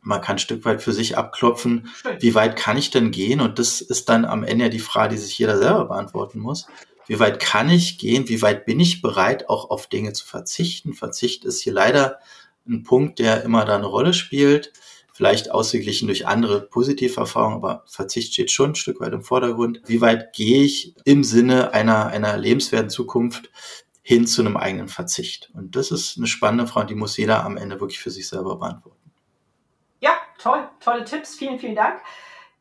Man 0.07 0.21
kann 0.21 0.37
ein 0.37 0.41
Stück 0.41 0.65
weit 0.65 0.83
für 0.83 0.93
sich 0.93 1.19
abklopfen, 1.19 1.89
Stimmt. 1.97 2.23
wie 2.23 2.35
weit 2.35 2.57
kann 2.57 2.79
ich 2.79 2.91
denn 2.91 3.11
gehen? 3.11 3.41
Und 3.41 3.59
das 3.59 3.81
ist 3.81 4.09
dann 4.09 4.25
am 4.25 4.45
Ende 4.45 4.71
die 4.71 4.79
Frage, 4.79 5.15
die 5.15 5.21
sich 5.21 5.39
jeder 5.39 5.59
selber 5.59 5.87
beantworten 5.87 6.39
muss. 6.39 6.67
Wie 7.07 7.19
weit 7.19 7.41
kann 7.41 7.71
ich 7.71 7.99
gehen? 7.99 8.29
Wie 8.29 8.43
weit 8.43 8.67
bin 8.67 8.81
ich 8.81 9.03
bereit, 9.03 9.49
auch 9.49 9.71
auf 9.71 9.87
Dinge 9.87 10.13
zu 10.13 10.27
verzichten? 10.27 10.95
Verzicht 10.95 11.45
ist 11.45 11.61
hier 11.61 11.73
leider 11.73 12.19
ein 12.69 12.83
Punkt, 12.83 13.19
der 13.19 13.43
immer 13.45 13.65
da 13.65 13.77
eine 13.77 13.87
Rolle 13.87 14.13
spielt 14.13 14.73
vielleicht 15.17 15.51
ausgeglichen 15.51 16.09
durch 16.09 16.27
andere 16.27 16.61
positive 16.61 17.19
Erfahrungen, 17.19 17.57
aber 17.57 17.85
Verzicht 17.87 18.35
steht 18.35 18.51
schon 18.51 18.73
ein 18.73 18.75
Stück 18.75 19.01
weit 19.01 19.15
im 19.15 19.23
Vordergrund. 19.23 19.81
Wie 19.87 20.03
weit 20.03 20.35
gehe 20.35 20.63
ich 20.63 20.95
im 21.07 21.25
Sinne 21.25 21.73
einer, 21.73 22.09
einer 22.09 22.37
lebenswerten 22.37 22.91
Zukunft 22.91 23.51
hin 24.03 24.27
zu 24.27 24.43
einem 24.43 24.59
eigenen 24.59 24.89
Verzicht? 24.89 25.51
Und 25.55 25.75
das 25.75 25.91
ist 25.91 26.19
eine 26.19 26.27
spannende 26.27 26.67
Frage, 26.67 26.89
die 26.89 26.95
muss 26.97 27.17
jeder 27.17 27.47
am 27.47 27.57
Ende 27.57 27.81
wirklich 27.81 27.99
für 27.99 28.11
sich 28.11 28.29
selber 28.29 28.59
beantworten. 28.59 29.06
Toll, 30.39 30.69
tolle 30.81 31.05
Tipps, 31.05 31.35
vielen, 31.35 31.59
vielen 31.59 31.75
Dank. 31.75 32.01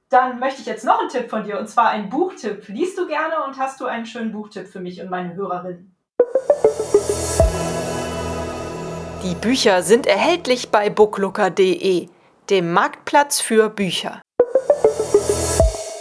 Dann 0.09 0.39
möchte 0.39 0.61
ich 0.61 0.67
jetzt 0.67 0.85
noch 0.85 0.99
einen 0.99 1.09
Tipp 1.09 1.29
von 1.29 1.43
dir, 1.43 1.59
und 1.59 1.67
zwar 1.67 1.89
einen 1.89 2.09
Buchtipp. 2.09 2.67
Liest 2.67 2.97
du 2.97 3.07
gerne 3.07 3.43
und 3.45 3.57
hast 3.57 3.81
du 3.81 3.85
einen 3.85 4.05
schönen 4.05 4.31
Buchtipp 4.31 4.67
für 4.67 4.79
mich 4.79 5.01
und 5.01 5.09
meine 5.09 5.35
Hörerinnen? 5.35 5.95
Die 9.23 9.35
Bücher 9.35 9.81
sind 9.81 10.05
erhältlich 10.05 10.69
bei 10.69 10.89
booklooker.de 10.89 12.09
dem 12.49 12.73
Marktplatz 12.73 13.41
für 13.41 13.69
Bücher. 13.69 14.21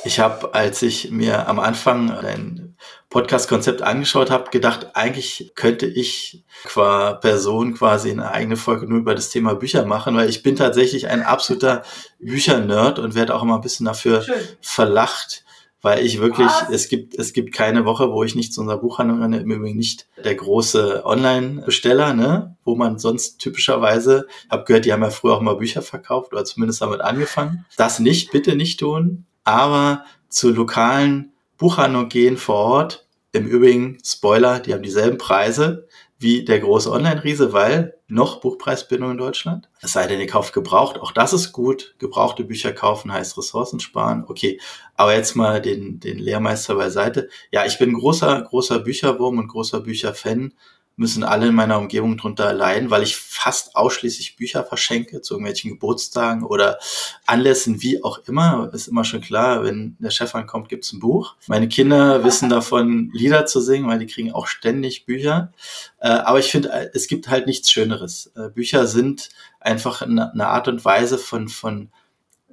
Ich 0.04 0.20
habe, 0.20 0.54
als 0.54 0.82
ich 0.82 1.10
mir 1.10 1.48
am 1.48 1.58
Anfang 1.58 2.10
ein 2.10 2.63
Podcast-Konzept 3.10 3.82
angeschaut 3.82 4.30
habe, 4.30 4.50
gedacht, 4.50 4.88
eigentlich 4.94 5.52
könnte 5.54 5.86
ich 5.86 6.44
qua 6.64 7.14
Person 7.14 7.74
quasi 7.74 8.10
eine 8.10 8.30
eigene 8.30 8.56
Folge 8.56 8.86
nur 8.86 8.98
über 8.98 9.14
das 9.14 9.30
Thema 9.30 9.54
Bücher 9.54 9.84
machen, 9.84 10.16
weil 10.16 10.28
ich 10.28 10.42
bin 10.42 10.56
tatsächlich 10.56 11.08
ein 11.08 11.22
absoluter 11.22 11.82
Büchernerd 12.18 12.98
und 12.98 13.14
werde 13.14 13.34
auch 13.34 13.42
immer 13.42 13.56
ein 13.56 13.60
bisschen 13.60 13.86
dafür 13.86 14.22
Schön. 14.22 14.34
verlacht, 14.60 15.44
weil 15.84 16.04
ich 16.04 16.18
wirklich, 16.18 16.46
Was? 16.46 16.70
es 16.70 16.88
gibt, 16.88 17.14
es 17.14 17.34
gibt 17.34 17.54
keine 17.54 17.84
Woche, 17.84 18.10
wo 18.10 18.24
ich 18.24 18.34
nicht 18.34 18.54
zu 18.54 18.62
unserer 18.62 18.78
Buchhandlung 18.78 19.20
renne, 19.20 19.40
im 19.40 19.50
Übrigen 19.50 19.76
nicht 19.76 20.08
der 20.24 20.34
große 20.34 21.04
Online-Besteller, 21.04 22.14
ne, 22.14 22.56
wo 22.64 22.74
man 22.74 22.98
sonst 22.98 23.36
typischerweise, 23.36 24.26
ich 24.46 24.50
habe 24.50 24.64
gehört, 24.64 24.86
die 24.86 24.94
haben 24.94 25.02
ja 25.02 25.10
früher 25.10 25.34
auch 25.34 25.42
mal 25.42 25.56
Bücher 25.56 25.82
verkauft 25.82 26.32
oder 26.32 26.46
zumindest 26.46 26.80
damit 26.80 27.02
angefangen. 27.02 27.66
Das 27.76 27.98
nicht, 27.98 28.32
bitte 28.32 28.56
nicht 28.56 28.80
tun, 28.80 29.26
aber 29.44 30.04
zu 30.30 30.50
lokalen 30.50 31.33
Buchhandlungen 31.56 32.08
gehen 32.08 32.36
vor 32.36 32.56
Ort. 32.56 33.06
Im 33.32 33.46
Übrigen, 33.46 33.98
Spoiler, 34.04 34.60
die 34.60 34.72
haben 34.72 34.82
dieselben 34.82 35.18
Preise 35.18 35.88
wie 36.18 36.44
der 36.44 36.60
große 36.60 36.90
Online-Riese, 36.90 37.52
weil 37.52 37.94
noch 38.06 38.40
Buchpreisbindung 38.40 39.12
in 39.12 39.18
Deutschland. 39.18 39.68
Es 39.80 39.92
sei 39.92 40.06
denn, 40.06 40.20
ihr 40.20 40.26
kauft 40.26 40.54
gebraucht. 40.54 40.98
Auch 40.98 41.12
das 41.12 41.32
ist 41.32 41.52
gut. 41.52 41.96
Gebrauchte 41.98 42.44
Bücher 42.44 42.72
kaufen 42.72 43.12
heißt 43.12 43.36
Ressourcen 43.36 43.80
sparen. 43.80 44.24
Okay. 44.26 44.60
Aber 44.94 45.14
jetzt 45.14 45.34
mal 45.34 45.60
den, 45.60 46.00
den 46.00 46.18
Lehrmeister 46.18 46.76
beiseite. 46.76 47.28
Ja, 47.50 47.66
ich 47.66 47.78
bin 47.78 47.92
großer, 47.94 48.42
großer 48.42 48.78
Bücherwurm 48.78 49.38
und 49.38 49.48
großer 49.48 49.80
Bücherfan 49.80 50.54
müssen 50.96 51.24
alle 51.24 51.48
in 51.48 51.54
meiner 51.54 51.78
Umgebung 51.78 52.16
drunter 52.16 52.52
leiden, 52.52 52.90
weil 52.90 53.02
ich 53.02 53.16
fast 53.16 53.74
ausschließlich 53.74 54.36
Bücher 54.36 54.64
verschenke 54.64 55.20
zu 55.20 55.34
irgendwelchen 55.34 55.70
Geburtstagen 55.72 56.44
oder 56.44 56.78
Anlässen, 57.26 57.82
wie 57.82 58.02
auch 58.04 58.20
immer. 58.26 58.70
Ist 58.72 58.86
immer 58.86 59.04
schon 59.04 59.20
klar, 59.20 59.64
wenn 59.64 59.96
der 59.98 60.10
Chef 60.10 60.34
ankommt, 60.34 60.68
gibt's 60.68 60.92
ein 60.92 61.00
Buch. 61.00 61.34
Meine 61.48 61.68
Kinder 61.68 62.22
wissen 62.22 62.48
davon, 62.48 63.10
Lieder 63.12 63.46
zu 63.46 63.60
singen, 63.60 63.88
weil 63.88 63.98
die 63.98 64.06
kriegen 64.06 64.32
auch 64.32 64.46
ständig 64.46 65.04
Bücher. 65.04 65.52
Äh, 65.98 66.08
aber 66.08 66.38
ich 66.38 66.50
finde, 66.50 66.90
es 66.94 67.08
gibt 67.08 67.28
halt 67.28 67.46
nichts 67.46 67.70
Schöneres. 67.70 68.30
Äh, 68.36 68.50
Bücher 68.50 68.86
sind 68.86 69.30
einfach 69.60 70.02
eine 70.02 70.46
Art 70.46 70.68
und 70.68 70.84
Weise 70.84 71.18
von, 71.18 71.48
von 71.48 71.90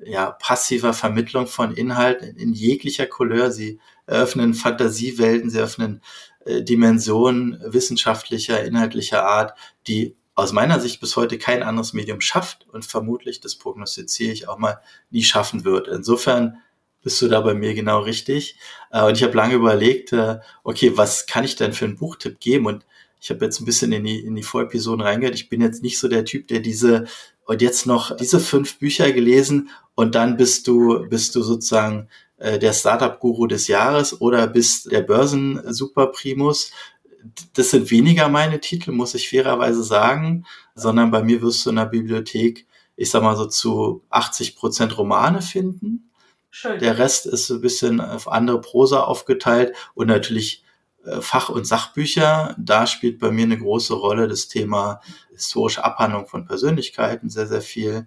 ja, 0.04 0.32
passiver 0.32 0.94
Vermittlung 0.94 1.48
von 1.48 1.74
Inhalten 1.74 2.36
in 2.38 2.54
jeglicher 2.54 3.06
Couleur. 3.06 3.52
Sie 3.52 3.80
eröffnen 4.08 4.54
Fantasiewelten, 4.54 5.50
sie 5.50 5.60
öffnen 5.60 6.02
äh, 6.46 6.62
Dimensionen 6.62 7.62
wissenschaftlicher, 7.66 8.64
inhaltlicher 8.64 9.26
Art, 9.26 9.58
die 9.88 10.16
aus 10.36 10.54
meiner 10.54 10.80
Sicht 10.80 11.00
bis 11.02 11.16
heute 11.16 11.38
kein 11.38 11.64
anderes 11.64 11.94
Medium 11.94 12.22
schafft 12.22 12.68
und 12.72 12.86
vermutlich, 12.86 13.42
das 13.42 13.56
prognostiziere 13.56 14.32
ich 14.32 14.48
auch 14.48 14.58
mal, 14.58 14.80
nie 15.10 15.24
schaffen 15.24 15.66
wird. 15.66 15.88
Insofern 15.88 16.58
bist 17.04 17.22
du 17.22 17.28
da 17.28 17.42
bei 17.42 17.54
mir 17.54 17.74
genau 17.74 18.00
richtig. 18.00 18.58
Äh, 18.92 19.04
und 19.04 19.18
ich 19.18 19.24
habe 19.24 19.36
lange 19.36 19.56
überlegt, 19.56 20.14
äh, 20.14 20.40
okay, 20.64 20.98
was 20.98 21.26
kann 21.26 21.44
ich 21.44 21.56
denn 21.56 21.74
für 21.74 21.86
einen 21.86 21.98
Buchtipp 21.98 22.40
geben? 22.40 22.66
Und 22.66 22.86
ich 23.20 23.30
habe 23.30 23.46
jetzt 23.46 23.60
ein 23.60 23.66
bisschen 23.66 23.92
in 23.92 24.04
die, 24.04 24.20
in 24.20 24.36
die 24.36 24.44
Vorepisoden 24.44 25.02
reingehört. 25.02 25.36
Ich 25.36 25.50
bin 25.50 25.62
jetzt 25.62 25.84
nicht 25.84 26.00
so 26.00 26.08
der 26.08 26.26
Typ, 26.26 26.48
der 26.48 26.60
diese 26.60 27.06
und 27.46 27.62
jetzt 27.62 27.86
noch 27.86 28.16
diese 28.16 28.40
fünf 28.40 28.80
Bücher 28.80 29.12
gelesen 29.12 29.70
und 29.96 30.16
dann 30.16 30.38
bist 30.38 30.68
du, 30.68 31.08
bist 31.10 31.36
du 31.36 31.42
sozusagen 31.42 32.08
der 32.42 32.74
Startup-Guru 32.74 33.48
des 33.48 33.68
Jahres 33.68 34.20
oder 34.20 34.48
bist 34.48 34.92
der 34.92 35.02
Börsen-Superprimus. 35.02 36.72
Das 37.54 37.72
sind 37.72 37.92
weniger 37.92 38.30
meine 38.30 38.60
Titel, 38.60 38.92
muss 38.92 39.14
ich 39.14 39.30
fairerweise 39.30 39.84
sagen, 39.84 40.46
sondern 40.74 41.12
bei 41.12 41.22
mir 41.22 41.42
wirst 41.42 41.66
du 41.66 41.70
in 41.70 41.76
der 41.76 41.86
Bibliothek, 41.86 42.66
ich 42.96 43.12
sag 43.12 43.22
mal 43.22 43.36
so 43.36 43.46
zu 43.46 44.04
80 44.10 44.56
Prozent 44.56 44.98
Romane 44.98 45.42
finden 45.42 46.12
Schön. 46.54 46.80
Der 46.80 46.98
Rest 46.98 47.26
ist 47.26 47.48
so 47.48 47.56
ein 47.56 47.62
bisschen 47.62 48.02
auf 48.02 48.28
andere 48.28 48.60
Prosa 48.60 49.00
aufgeteilt 49.04 49.74
und 49.96 50.08
natürlich 50.08 50.66
äh, 51.06 51.22
Fach- 51.22 51.50
und 51.50 51.66
Sachbücher. 51.66 52.56
Da 52.60 52.88
spielt 52.88 53.20
bei 53.20 53.32
mir 53.32 53.44
eine 53.44 53.58
große 53.58 53.94
Rolle 53.94 54.28
das 54.28 54.50
Thema 54.50 55.00
historische 55.34 55.84
Abhandlung 55.86 56.28
von 56.28 56.46
Persönlichkeiten 56.46 57.30
sehr, 57.30 57.48
sehr 57.48 57.62
viel. 57.62 58.06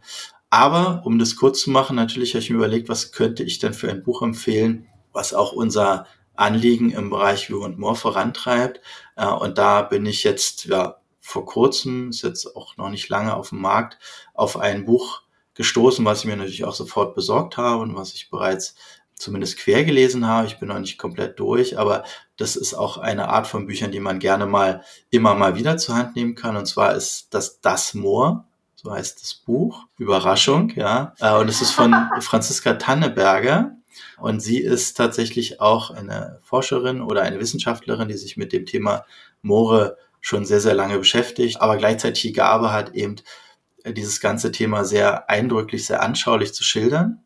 Aber 0.54 1.02
um 1.04 1.18
das 1.18 1.34
kurz 1.34 1.62
zu 1.62 1.70
machen, 1.70 1.96
natürlich 1.96 2.34
habe 2.34 2.38
ich 2.38 2.48
mir 2.48 2.58
überlegt, 2.58 2.88
was 2.88 3.10
könnte 3.10 3.42
ich 3.42 3.58
denn 3.58 3.74
für 3.74 3.90
ein 3.90 4.04
Buch 4.04 4.22
empfehlen, 4.22 4.86
was 5.12 5.34
auch 5.34 5.50
unser 5.50 6.06
Anliegen 6.36 6.92
im 6.92 7.10
Bereich 7.10 7.48
View 7.48 7.64
und 7.64 7.76
More 7.76 7.96
vorantreibt. 7.96 8.80
Äh, 9.16 9.26
und 9.26 9.58
da 9.58 9.82
bin 9.82 10.06
ich 10.06 10.22
jetzt 10.22 10.66
ja, 10.66 10.98
vor 11.18 11.44
kurzem, 11.44 12.10
ist 12.10 12.22
jetzt 12.22 12.54
auch 12.54 12.76
noch 12.76 12.88
nicht 12.88 13.08
lange 13.08 13.34
auf 13.34 13.48
dem 13.48 13.62
Markt, 13.62 13.98
auf 14.32 14.56
ein 14.56 14.84
Buch 14.84 15.22
gestoßen, 15.54 16.04
was 16.04 16.20
ich 16.20 16.26
mir 16.26 16.36
natürlich 16.36 16.64
auch 16.64 16.72
sofort 16.72 17.16
besorgt 17.16 17.56
habe 17.56 17.82
und 17.82 17.96
was 17.96 18.14
ich 18.14 18.30
bereits 18.30 18.76
zumindest 19.16 19.58
quer 19.58 19.82
gelesen 19.82 20.28
habe. 20.28 20.46
Ich 20.46 20.60
bin 20.60 20.68
noch 20.68 20.78
nicht 20.78 20.98
komplett 20.98 21.40
durch, 21.40 21.80
aber 21.80 22.04
das 22.36 22.54
ist 22.54 22.74
auch 22.74 22.98
eine 22.98 23.28
Art 23.28 23.48
von 23.48 23.66
Büchern, 23.66 23.90
die 23.90 23.98
man 23.98 24.20
gerne 24.20 24.46
mal 24.46 24.84
immer 25.10 25.34
mal 25.34 25.56
wieder 25.56 25.78
zur 25.78 25.96
Hand 25.96 26.14
nehmen 26.14 26.36
kann. 26.36 26.56
Und 26.56 26.66
zwar 26.66 26.94
ist 26.94 27.34
das 27.34 27.60
Das 27.60 27.92
Moor, 27.94 28.46
so 28.84 28.92
heißt 28.92 29.20
das 29.22 29.34
Buch. 29.34 29.86
Überraschung, 29.98 30.70
ja. 30.76 31.14
Äh, 31.18 31.34
und 31.36 31.48
es 31.48 31.62
ist 31.62 31.72
von 31.72 31.94
Franziska 32.20 32.74
Tanneberger. 32.74 33.72
Und 34.18 34.40
sie 34.40 34.58
ist 34.58 34.96
tatsächlich 34.96 35.60
auch 35.60 35.90
eine 35.90 36.38
Forscherin 36.42 37.00
oder 37.00 37.22
eine 37.22 37.40
Wissenschaftlerin, 37.40 38.08
die 38.08 38.16
sich 38.16 38.36
mit 38.36 38.52
dem 38.52 38.66
Thema 38.66 39.06
Moore 39.40 39.96
schon 40.20 40.44
sehr, 40.44 40.60
sehr 40.60 40.74
lange 40.74 40.98
beschäftigt, 40.98 41.60
aber 41.60 41.76
gleichzeitig 41.76 42.22
die 42.22 42.32
Gabe 42.32 42.72
hat, 42.72 42.94
eben 42.94 43.16
dieses 43.86 44.20
ganze 44.20 44.50
Thema 44.52 44.84
sehr 44.84 45.28
eindrücklich, 45.30 45.86
sehr 45.86 46.02
anschaulich 46.02 46.54
zu 46.54 46.64
schildern. 46.64 47.22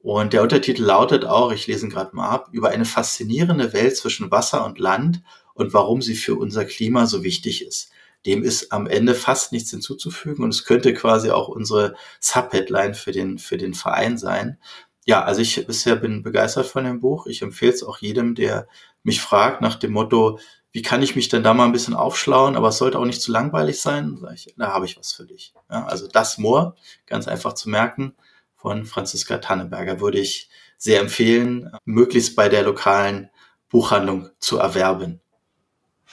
Und 0.00 0.32
der 0.32 0.42
Untertitel 0.42 0.82
lautet 0.82 1.24
auch, 1.24 1.52
ich 1.52 1.66
lese 1.66 1.86
ihn 1.86 1.90
gerade 1.90 2.14
mal 2.14 2.28
ab, 2.28 2.48
über 2.52 2.70
eine 2.70 2.84
faszinierende 2.84 3.72
Welt 3.72 3.96
zwischen 3.96 4.30
Wasser 4.30 4.64
und 4.64 4.78
Land 4.78 5.22
und 5.54 5.72
warum 5.72 6.02
sie 6.02 6.14
für 6.14 6.34
unser 6.34 6.64
Klima 6.64 7.06
so 7.06 7.22
wichtig 7.22 7.66
ist. 7.66 7.90
Dem 8.26 8.42
ist 8.42 8.72
am 8.72 8.86
Ende 8.86 9.14
fast 9.14 9.52
nichts 9.52 9.70
hinzuzufügen 9.70 10.44
und 10.44 10.50
es 10.54 10.64
könnte 10.64 10.94
quasi 10.94 11.30
auch 11.30 11.48
unsere 11.48 11.94
Subheadline 12.20 12.94
für 12.94 13.12
den, 13.12 13.38
für 13.38 13.56
den 13.56 13.74
Verein 13.74 14.18
sein. 14.18 14.58
Ja, 15.04 15.22
also 15.24 15.42
ich 15.42 15.66
bisher 15.66 15.96
bin 15.96 16.22
begeistert 16.22 16.66
von 16.66 16.84
dem 16.84 17.00
Buch. 17.00 17.26
Ich 17.26 17.42
empfehle 17.42 17.72
es 17.72 17.82
auch 17.82 17.98
jedem, 17.98 18.34
der 18.34 18.66
mich 19.02 19.20
fragt 19.20 19.60
nach 19.60 19.76
dem 19.76 19.92
Motto, 19.92 20.38
wie 20.72 20.82
kann 20.82 21.02
ich 21.02 21.14
mich 21.14 21.28
denn 21.28 21.44
da 21.44 21.54
mal 21.54 21.66
ein 21.66 21.72
bisschen 21.72 21.94
aufschlauen, 21.94 22.56
aber 22.56 22.68
es 22.68 22.78
sollte 22.78 22.98
auch 22.98 23.04
nicht 23.04 23.22
zu 23.22 23.30
langweilig 23.30 23.80
sein, 23.80 24.18
ich, 24.34 24.52
da 24.56 24.72
habe 24.72 24.86
ich 24.86 24.98
was 24.98 25.12
für 25.12 25.24
dich. 25.24 25.54
Ja, 25.70 25.84
also 25.84 26.08
das 26.08 26.36
Moor, 26.36 26.74
ganz 27.06 27.28
einfach 27.28 27.52
zu 27.52 27.68
merken, 27.70 28.14
von 28.56 28.84
Franziska 28.84 29.38
Tannenberger 29.38 30.00
würde 30.00 30.18
ich 30.18 30.48
sehr 30.76 31.00
empfehlen, 31.00 31.70
möglichst 31.84 32.34
bei 32.34 32.48
der 32.48 32.64
lokalen 32.64 33.30
Buchhandlung 33.68 34.30
zu 34.40 34.58
erwerben. 34.58 35.20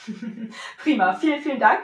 Prima, 0.78 1.14
vielen, 1.14 1.40
vielen 1.40 1.60
Dank. 1.60 1.80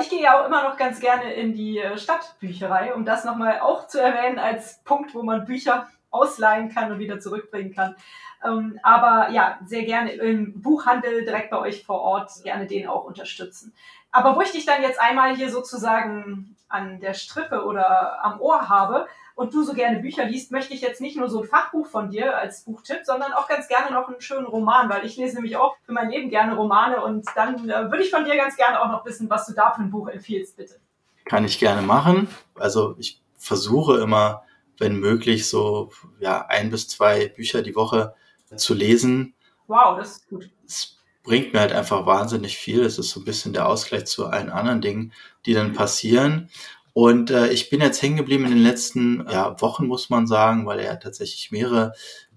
Ich 0.00 0.08
gehe 0.10 0.22
ja 0.22 0.40
auch 0.40 0.46
immer 0.46 0.62
noch 0.62 0.76
ganz 0.76 1.00
gerne 1.00 1.32
in 1.32 1.54
die 1.54 1.78
äh, 1.78 1.96
Stadtbücherei, 1.98 2.94
um 2.94 3.04
das 3.04 3.24
nochmal 3.24 3.60
auch 3.60 3.86
zu 3.86 4.00
erwähnen 4.00 4.38
als 4.38 4.82
Punkt, 4.84 5.14
wo 5.14 5.22
man 5.22 5.44
Bücher 5.44 5.88
ausleihen 6.10 6.70
kann 6.70 6.90
und 6.92 6.98
wieder 6.98 7.20
zurückbringen 7.20 7.74
kann. 7.74 7.96
Ähm, 8.44 8.80
aber 8.82 9.30
ja, 9.30 9.58
sehr 9.64 9.84
gerne 9.84 10.12
im 10.12 10.60
Buchhandel 10.60 11.24
direkt 11.24 11.50
bei 11.50 11.58
euch 11.58 11.84
vor 11.84 12.00
Ort, 12.00 12.30
gerne 12.42 12.66
den 12.66 12.88
auch 12.88 13.04
unterstützen. 13.04 13.74
Aber 14.12 14.36
wo 14.36 14.40
ich 14.40 14.52
dich 14.52 14.66
dann 14.66 14.82
jetzt 14.82 15.00
einmal 15.00 15.36
hier 15.36 15.50
sozusagen 15.50 16.56
an 16.68 17.00
der 17.00 17.14
Strippe 17.14 17.64
oder 17.64 18.24
am 18.24 18.40
Ohr 18.40 18.68
habe 18.68 19.06
und 19.34 19.54
du 19.54 19.64
so 19.64 19.74
gerne 19.74 20.00
Bücher 20.00 20.24
liest, 20.24 20.52
möchte 20.52 20.74
ich 20.74 20.80
jetzt 20.80 21.00
nicht 21.00 21.16
nur 21.16 21.28
so 21.28 21.42
ein 21.42 21.48
Fachbuch 21.48 21.86
von 21.86 22.10
dir 22.10 22.36
als 22.36 22.64
Buchtipp, 22.64 23.00
sondern 23.04 23.32
auch 23.32 23.48
ganz 23.48 23.68
gerne 23.68 23.92
noch 23.92 24.08
einen 24.08 24.20
schönen 24.20 24.46
Roman, 24.46 24.88
weil 24.88 25.04
ich 25.04 25.16
lese 25.16 25.36
nämlich 25.36 25.56
auch 25.56 25.76
für 25.82 25.92
mein 25.92 26.10
Leben 26.10 26.30
gerne 26.30 26.54
Romane 26.54 27.02
und 27.02 27.26
dann 27.34 27.68
äh, 27.68 27.90
würde 27.90 28.02
ich 28.02 28.10
von 28.10 28.24
dir 28.24 28.36
ganz 28.36 28.56
gerne 28.56 28.80
auch 28.80 28.88
noch 28.88 29.04
wissen, 29.04 29.28
was 29.30 29.46
du 29.46 29.52
da 29.52 29.72
für 29.72 29.82
ein 29.82 29.90
Buch 29.90 30.08
empfiehlst, 30.08 30.56
bitte. 30.56 30.80
Kann 31.24 31.44
ich 31.44 31.58
gerne 31.58 31.82
machen. 31.82 32.28
Also 32.56 32.94
ich 32.98 33.20
versuche 33.36 33.98
immer, 34.00 34.44
wenn 34.78 34.96
möglich, 34.98 35.48
so 35.48 35.90
ja, 36.18 36.46
ein 36.46 36.70
bis 36.70 36.88
zwei 36.88 37.28
Bücher 37.28 37.62
die 37.62 37.76
Woche 37.76 38.14
zu 38.56 38.74
lesen. 38.74 39.34
Wow, 39.66 39.96
das 39.98 40.18
ist 40.18 40.28
gut. 40.28 40.50
Es 40.66 40.99
bringt 41.22 41.52
mir 41.52 41.60
halt 41.60 41.72
einfach 41.72 42.06
wahnsinnig 42.06 42.56
viel. 42.56 42.82
Es 42.82 42.98
ist 42.98 43.10
so 43.10 43.20
ein 43.20 43.24
bisschen 43.24 43.52
der 43.52 43.68
Ausgleich 43.68 44.06
zu 44.06 44.26
allen 44.26 44.50
anderen 44.50 44.80
Dingen, 44.80 45.12
die 45.46 45.54
dann 45.54 45.72
passieren. 45.72 46.50
Und 46.92 47.30
äh, 47.30 47.48
ich 47.50 47.70
bin 47.70 47.80
jetzt 47.80 48.02
hängen 48.02 48.16
geblieben 48.16 48.44
in 48.44 48.50
den 48.50 48.62
letzten 48.62 49.26
ja, 49.30 49.60
Wochen, 49.60 49.86
muss 49.86 50.10
man 50.10 50.26
sagen, 50.26 50.66
weil 50.66 50.80
er 50.80 50.98
tatsächlich 50.98 51.50
mehrere 51.50 51.92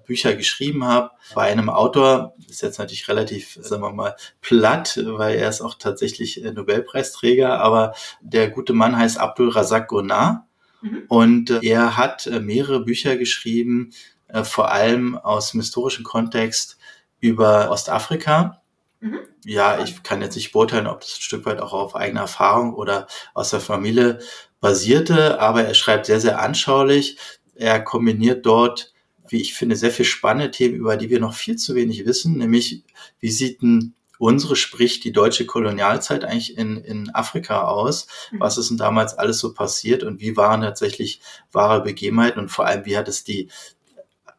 Bücher 0.05 0.36
geschrieben 0.36 0.86
hat. 0.86 1.11
Bei 1.34 1.51
einem 1.51 1.69
Autor 1.69 2.36
ist 2.47 2.61
jetzt 2.61 2.77
natürlich 2.77 3.07
relativ, 3.07 3.57
sagen 3.61 3.81
wir 3.81 3.91
mal, 3.91 4.15
platt, 4.41 4.99
weil 5.03 5.38
er 5.38 5.49
ist 5.49 5.61
auch 5.61 5.75
tatsächlich 5.75 6.43
Nobelpreisträger, 6.43 7.59
aber 7.59 7.93
der 8.21 8.49
gute 8.49 8.73
Mann 8.73 8.97
heißt 8.97 9.17
Abdul 9.17 9.49
Razak 9.49 9.88
Gurnah. 9.88 10.47
Mhm. 10.81 11.03
Und 11.07 11.49
äh, 11.49 11.59
er 11.63 11.97
hat 11.97 12.27
äh, 12.27 12.39
mehrere 12.39 12.81
Bücher 12.81 13.15
geschrieben, 13.17 13.91
äh, 14.27 14.43
vor 14.43 14.71
allem 14.71 15.17
aus 15.17 15.51
dem 15.51 15.61
historischen 15.61 16.03
Kontext 16.03 16.77
über 17.19 17.71
Ostafrika. 17.71 18.61
Mhm. 19.04 19.20
Ja, 19.43 19.84
ich 19.84 20.01
kann 20.01 20.22
jetzt 20.22 20.36
nicht 20.36 20.54
beurteilen, 20.54 20.88
ob 20.88 21.01
das 21.01 21.18
ein 21.18 21.22
Stück 21.22 21.45
weit 21.45 21.60
auch 21.60 21.74
auf 21.74 21.95
eigene 21.95 22.22
Erfahrung 22.22 22.74
oder 22.74 23.08
aus 23.34 23.49
der 23.49 23.60
Familie 23.60 24.20
basierte, 24.62 25.41
aber 25.41 25.66
er 25.66 25.74
schreibt 25.74 26.06
sehr, 26.06 26.22
sehr 26.22 26.41
anschaulich. 26.41 27.18
Er 27.54 27.82
kombiniert 27.82 28.45
dort, 28.45 28.93
wie 29.28 29.41
ich 29.41 29.56
finde, 29.56 29.76
sehr 29.76 29.91
viel 29.91 30.06
spannende 30.06 30.51
Themen, 30.51 30.76
über 30.76 30.95
die 30.95 31.10
wir 31.10 31.20
noch 31.20 31.34
viel 31.34 31.58
zu 31.58 31.76
wenig 31.76 32.06
wissen, 32.06 32.38
nämlich 32.38 32.84
wie 33.20 33.30
sieht 33.30 33.62
ein 33.62 33.93
unsere, 34.20 34.56
sprich 34.56 35.01
die 35.01 35.12
deutsche 35.12 35.45
Kolonialzeit 35.45 36.24
eigentlich 36.24 36.58
in, 36.58 36.78
in 36.78 37.14
Afrika 37.14 37.64
aus? 37.64 38.08
Mhm. 38.32 38.39
Was 38.39 38.58
ist 38.58 38.70
denn 38.70 38.78
damals 38.78 39.18
alles 39.18 39.39
so 39.39 39.54
passiert 39.54 40.04
und 40.04 40.22
wie 40.22 40.38
waren 40.38 40.62
tatsächlich 40.62 41.20
wahre 41.51 41.84
Begebenheiten 41.84 42.39
und 42.39 42.49
vor 42.49 42.66
allem, 42.66 42.86
wie 42.86 42.95
hat 42.95 43.10
es 43.10 43.26
die 43.26 43.49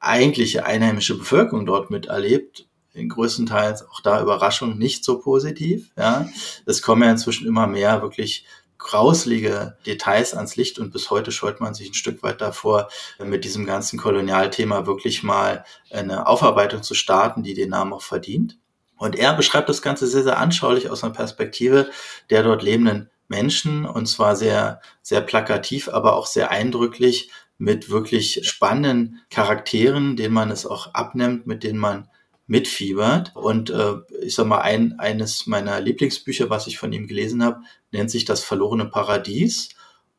eigentliche 0.00 0.64
einheimische 0.64 1.18
Bevölkerung 1.18 1.66
dort 1.66 1.90
miterlebt? 1.90 2.66
Größtenteils 2.94 3.88
auch 3.88 4.00
da 4.00 4.22
Überraschung 4.22 4.78
nicht 4.78 5.04
so 5.04 5.18
positiv. 5.18 5.90
Ja, 5.96 6.28
es 6.66 6.82
kommen 6.82 7.02
ja 7.02 7.10
inzwischen 7.10 7.46
immer 7.46 7.66
mehr 7.66 8.02
wirklich 8.02 8.46
grauslige 8.78 9.76
Details 9.86 10.34
ans 10.34 10.56
Licht 10.56 10.78
und 10.78 10.92
bis 10.92 11.10
heute 11.10 11.32
scheut 11.32 11.60
man 11.60 11.74
sich 11.74 11.90
ein 11.90 11.94
Stück 11.94 12.22
weit 12.22 12.40
davor, 12.40 12.88
mit 13.18 13.44
diesem 13.44 13.64
ganzen 13.64 13.98
Kolonialthema 13.98 14.86
wirklich 14.86 15.22
mal 15.22 15.64
eine 15.90 16.26
Aufarbeitung 16.26 16.82
zu 16.82 16.94
starten, 16.94 17.42
die 17.42 17.54
den 17.54 17.70
Namen 17.70 17.92
auch 17.92 18.02
verdient. 18.02 18.58
Und 18.96 19.16
er 19.16 19.32
beschreibt 19.34 19.68
das 19.68 19.82
Ganze 19.82 20.06
sehr, 20.06 20.22
sehr 20.22 20.38
anschaulich 20.38 20.90
aus 20.90 21.02
einer 21.02 21.14
Perspektive 21.14 21.90
der 22.30 22.42
dort 22.42 22.62
lebenden 22.62 23.10
Menschen 23.28 23.86
und 23.86 24.06
zwar 24.06 24.36
sehr, 24.36 24.80
sehr 25.02 25.22
plakativ, 25.22 25.88
aber 25.88 26.14
auch 26.14 26.26
sehr 26.26 26.50
eindrücklich 26.50 27.30
mit 27.56 27.88
wirklich 27.88 28.46
spannenden 28.46 29.22
Charakteren, 29.30 30.16
denen 30.16 30.34
man 30.34 30.50
es 30.50 30.66
auch 30.66 30.92
abnimmt, 30.94 31.46
mit 31.46 31.64
denen 31.64 31.78
man 31.78 32.08
mitfiebert. 32.46 33.32
Und 33.34 33.70
äh, 33.70 33.94
ich 34.22 34.34
sag 34.34 34.46
mal, 34.46 34.60
ein, 34.60 34.98
eines 34.98 35.46
meiner 35.46 35.80
Lieblingsbücher, 35.80 36.50
was 36.50 36.66
ich 36.66 36.78
von 36.78 36.92
ihm 36.92 37.06
gelesen 37.06 37.42
habe, 37.42 37.62
nennt 37.90 38.10
sich 38.10 38.24
Das 38.24 38.44
verlorene 38.44 38.86
Paradies. 38.86 39.70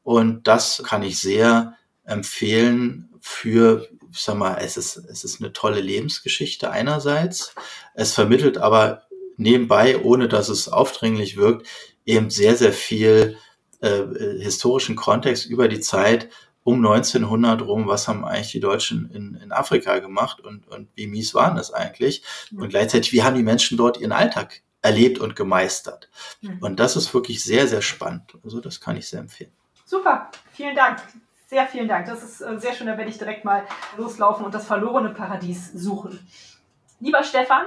Und 0.03 0.47
das 0.47 0.83
kann 0.85 1.03
ich 1.03 1.19
sehr 1.19 1.75
empfehlen 2.03 3.09
für, 3.21 3.87
ich 4.11 4.19
sag 4.19 4.37
mal, 4.37 4.57
es 4.61 4.77
ist, 4.77 4.97
es 4.97 5.23
ist 5.23 5.41
eine 5.41 5.51
tolle 5.51 5.81
Lebensgeschichte 5.81 6.69
einerseits. 6.69 7.55
Es 7.95 8.13
vermittelt 8.13 8.57
aber 8.57 9.03
nebenbei, 9.37 9.99
ohne 10.01 10.27
dass 10.27 10.49
es 10.49 10.69
aufdringlich 10.69 11.37
wirkt, 11.37 11.67
eben 12.05 12.29
sehr, 12.29 12.55
sehr 12.55 12.73
viel 12.73 13.37
äh, 13.81 14.03
historischen 14.39 14.95
Kontext 14.95 15.45
über 15.45 15.67
die 15.67 15.79
Zeit 15.79 16.29
um 16.65 16.83
1900 16.83 17.61
rum, 17.61 17.87
was 17.87 18.07
haben 18.07 18.25
eigentlich 18.25 18.51
die 18.51 18.59
Deutschen 18.59 19.11
in, 19.11 19.35
in 19.35 19.51
Afrika 19.51 19.99
gemacht 19.99 20.41
und, 20.41 20.67
und 20.67 20.89
wie 20.95 21.05
mies 21.05 21.35
waren 21.35 21.55
das 21.55 21.71
eigentlich? 21.71 22.23
Und 22.57 22.69
gleichzeitig, 22.69 23.13
wie 23.13 23.21
haben 23.21 23.35
die 23.35 23.43
Menschen 23.43 23.77
dort 23.77 23.99
ihren 23.99 24.11
Alltag 24.11 24.63
erlebt 24.81 25.19
und 25.19 25.35
gemeistert. 25.35 26.09
Mhm. 26.41 26.57
Und 26.61 26.79
das 26.79 26.95
ist 26.95 27.13
wirklich 27.13 27.43
sehr, 27.43 27.67
sehr 27.67 27.81
spannend. 27.81 28.37
Also 28.43 28.61
das 28.61 28.81
kann 28.81 28.97
ich 28.97 29.07
sehr 29.07 29.19
empfehlen. 29.19 29.51
Super, 29.85 30.31
vielen 30.53 30.75
Dank. 30.75 30.99
Sehr 31.47 31.67
vielen 31.67 31.87
Dank. 31.87 32.07
Das 32.07 32.23
ist 32.23 32.41
äh, 32.41 32.59
sehr 32.59 32.73
schön. 32.73 32.87
Da 32.87 32.97
werde 32.97 33.11
ich 33.11 33.19
direkt 33.19 33.45
mal 33.45 33.63
loslaufen 33.97 34.43
und 34.43 34.53
das 34.53 34.65
verlorene 34.65 35.09
Paradies 35.09 35.71
suchen. 35.73 36.19
Lieber 36.99 37.23
Stefan, 37.23 37.65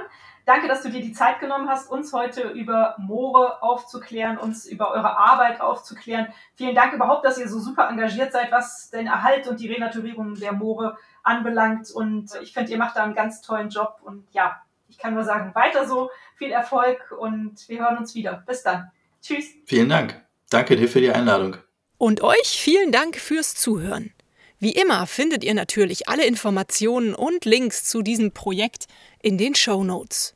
danke, 0.49 0.67
dass 0.67 0.81
du 0.81 0.89
dir 0.89 1.01
die 1.01 1.13
Zeit 1.13 1.39
genommen 1.39 1.69
hast, 1.69 1.91
uns 1.91 2.11
heute 2.11 2.49
über 2.49 2.95
Moore 2.97 3.61
aufzuklären, 3.61 4.37
uns 4.37 4.65
über 4.65 4.91
eure 4.91 5.15
Arbeit 5.15 5.61
aufzuklären. 5.61 6.27
Vielen 6.55 6.73
Dank 6.73 6.93
überhaupt, 6.93 7.23
dass 7.23 7.37
ihr 7.37 7.47
so 7.47 7.59
super 7.59 7.87
engagiert 7.87 8.33
seid, 8.33 8.51
was 8.51 8.89
den 8.89 9.05
Erhalt 9.05 9.47
und 9.47 9.59
die 9.59 9.71
Renaturierung 9.71 10.33
der 10.33 10.53
Moore 10.53 10.97
anbelangt. 11.21 11.91
Und 11.91 12.31
ich 12.41 12.53
finde, 12.53 12.71
ihr 12.71 12.79
macht 12.79 12.97
da 12.97 13.03
einen 13.03 13.13
ganz 13.13 13.41
tollen 13.41 13.69
Job. 13.69 13.99
Und 14.01 14.25
ja, 14.31 14.59
ich 14.87 14.97
kann 14.97 15.13
nur 15.13 15.23
sagen, 15.23 15.53
weiter 15.53 15.87
so, 15.87 16.09
viel 16.35 16.51
Erfolg 16.51 17.15
und 17.17 17.69
wir 17.69 17.79
hören 17.79 17.97
uns 17.97 18.15
wieder. 18.15 18.43
Bis 18.47 18.63
dann. 18.63 18.89
Tschüss. 19.21 19.45
Vielen 19.65 19.89
Dank. 19.89 20.19
Danke 20.49 20.75
dir 20.75 20.87
für 20.87 20.99
die 20.99 21.11
Einladung. 21.11 21.57
Und 21.99 22.21
euch 22.21 22.59
vielen 22.59 22.91
Dank 22.91 23.17
fürs 23.17 23.53
Zuhören. 23.53 24.13
Wie 24.57 24.71
immer 24.71 25.05
findet 25.05 25.43
ihr 25.43 25.53
natürlich 25.53 26.09
alle 26.09 26.25
Informationen 26.25 27.13
und 27.13 27.45
Links 27.45 27.83
zu 27.83 28.01
diesem 28.01 28.31
Projekt 28.31 28.87
in 29.21 29.37
den 29.37 29.53
Show 29.53 29.83
Notes. 29.83 30.35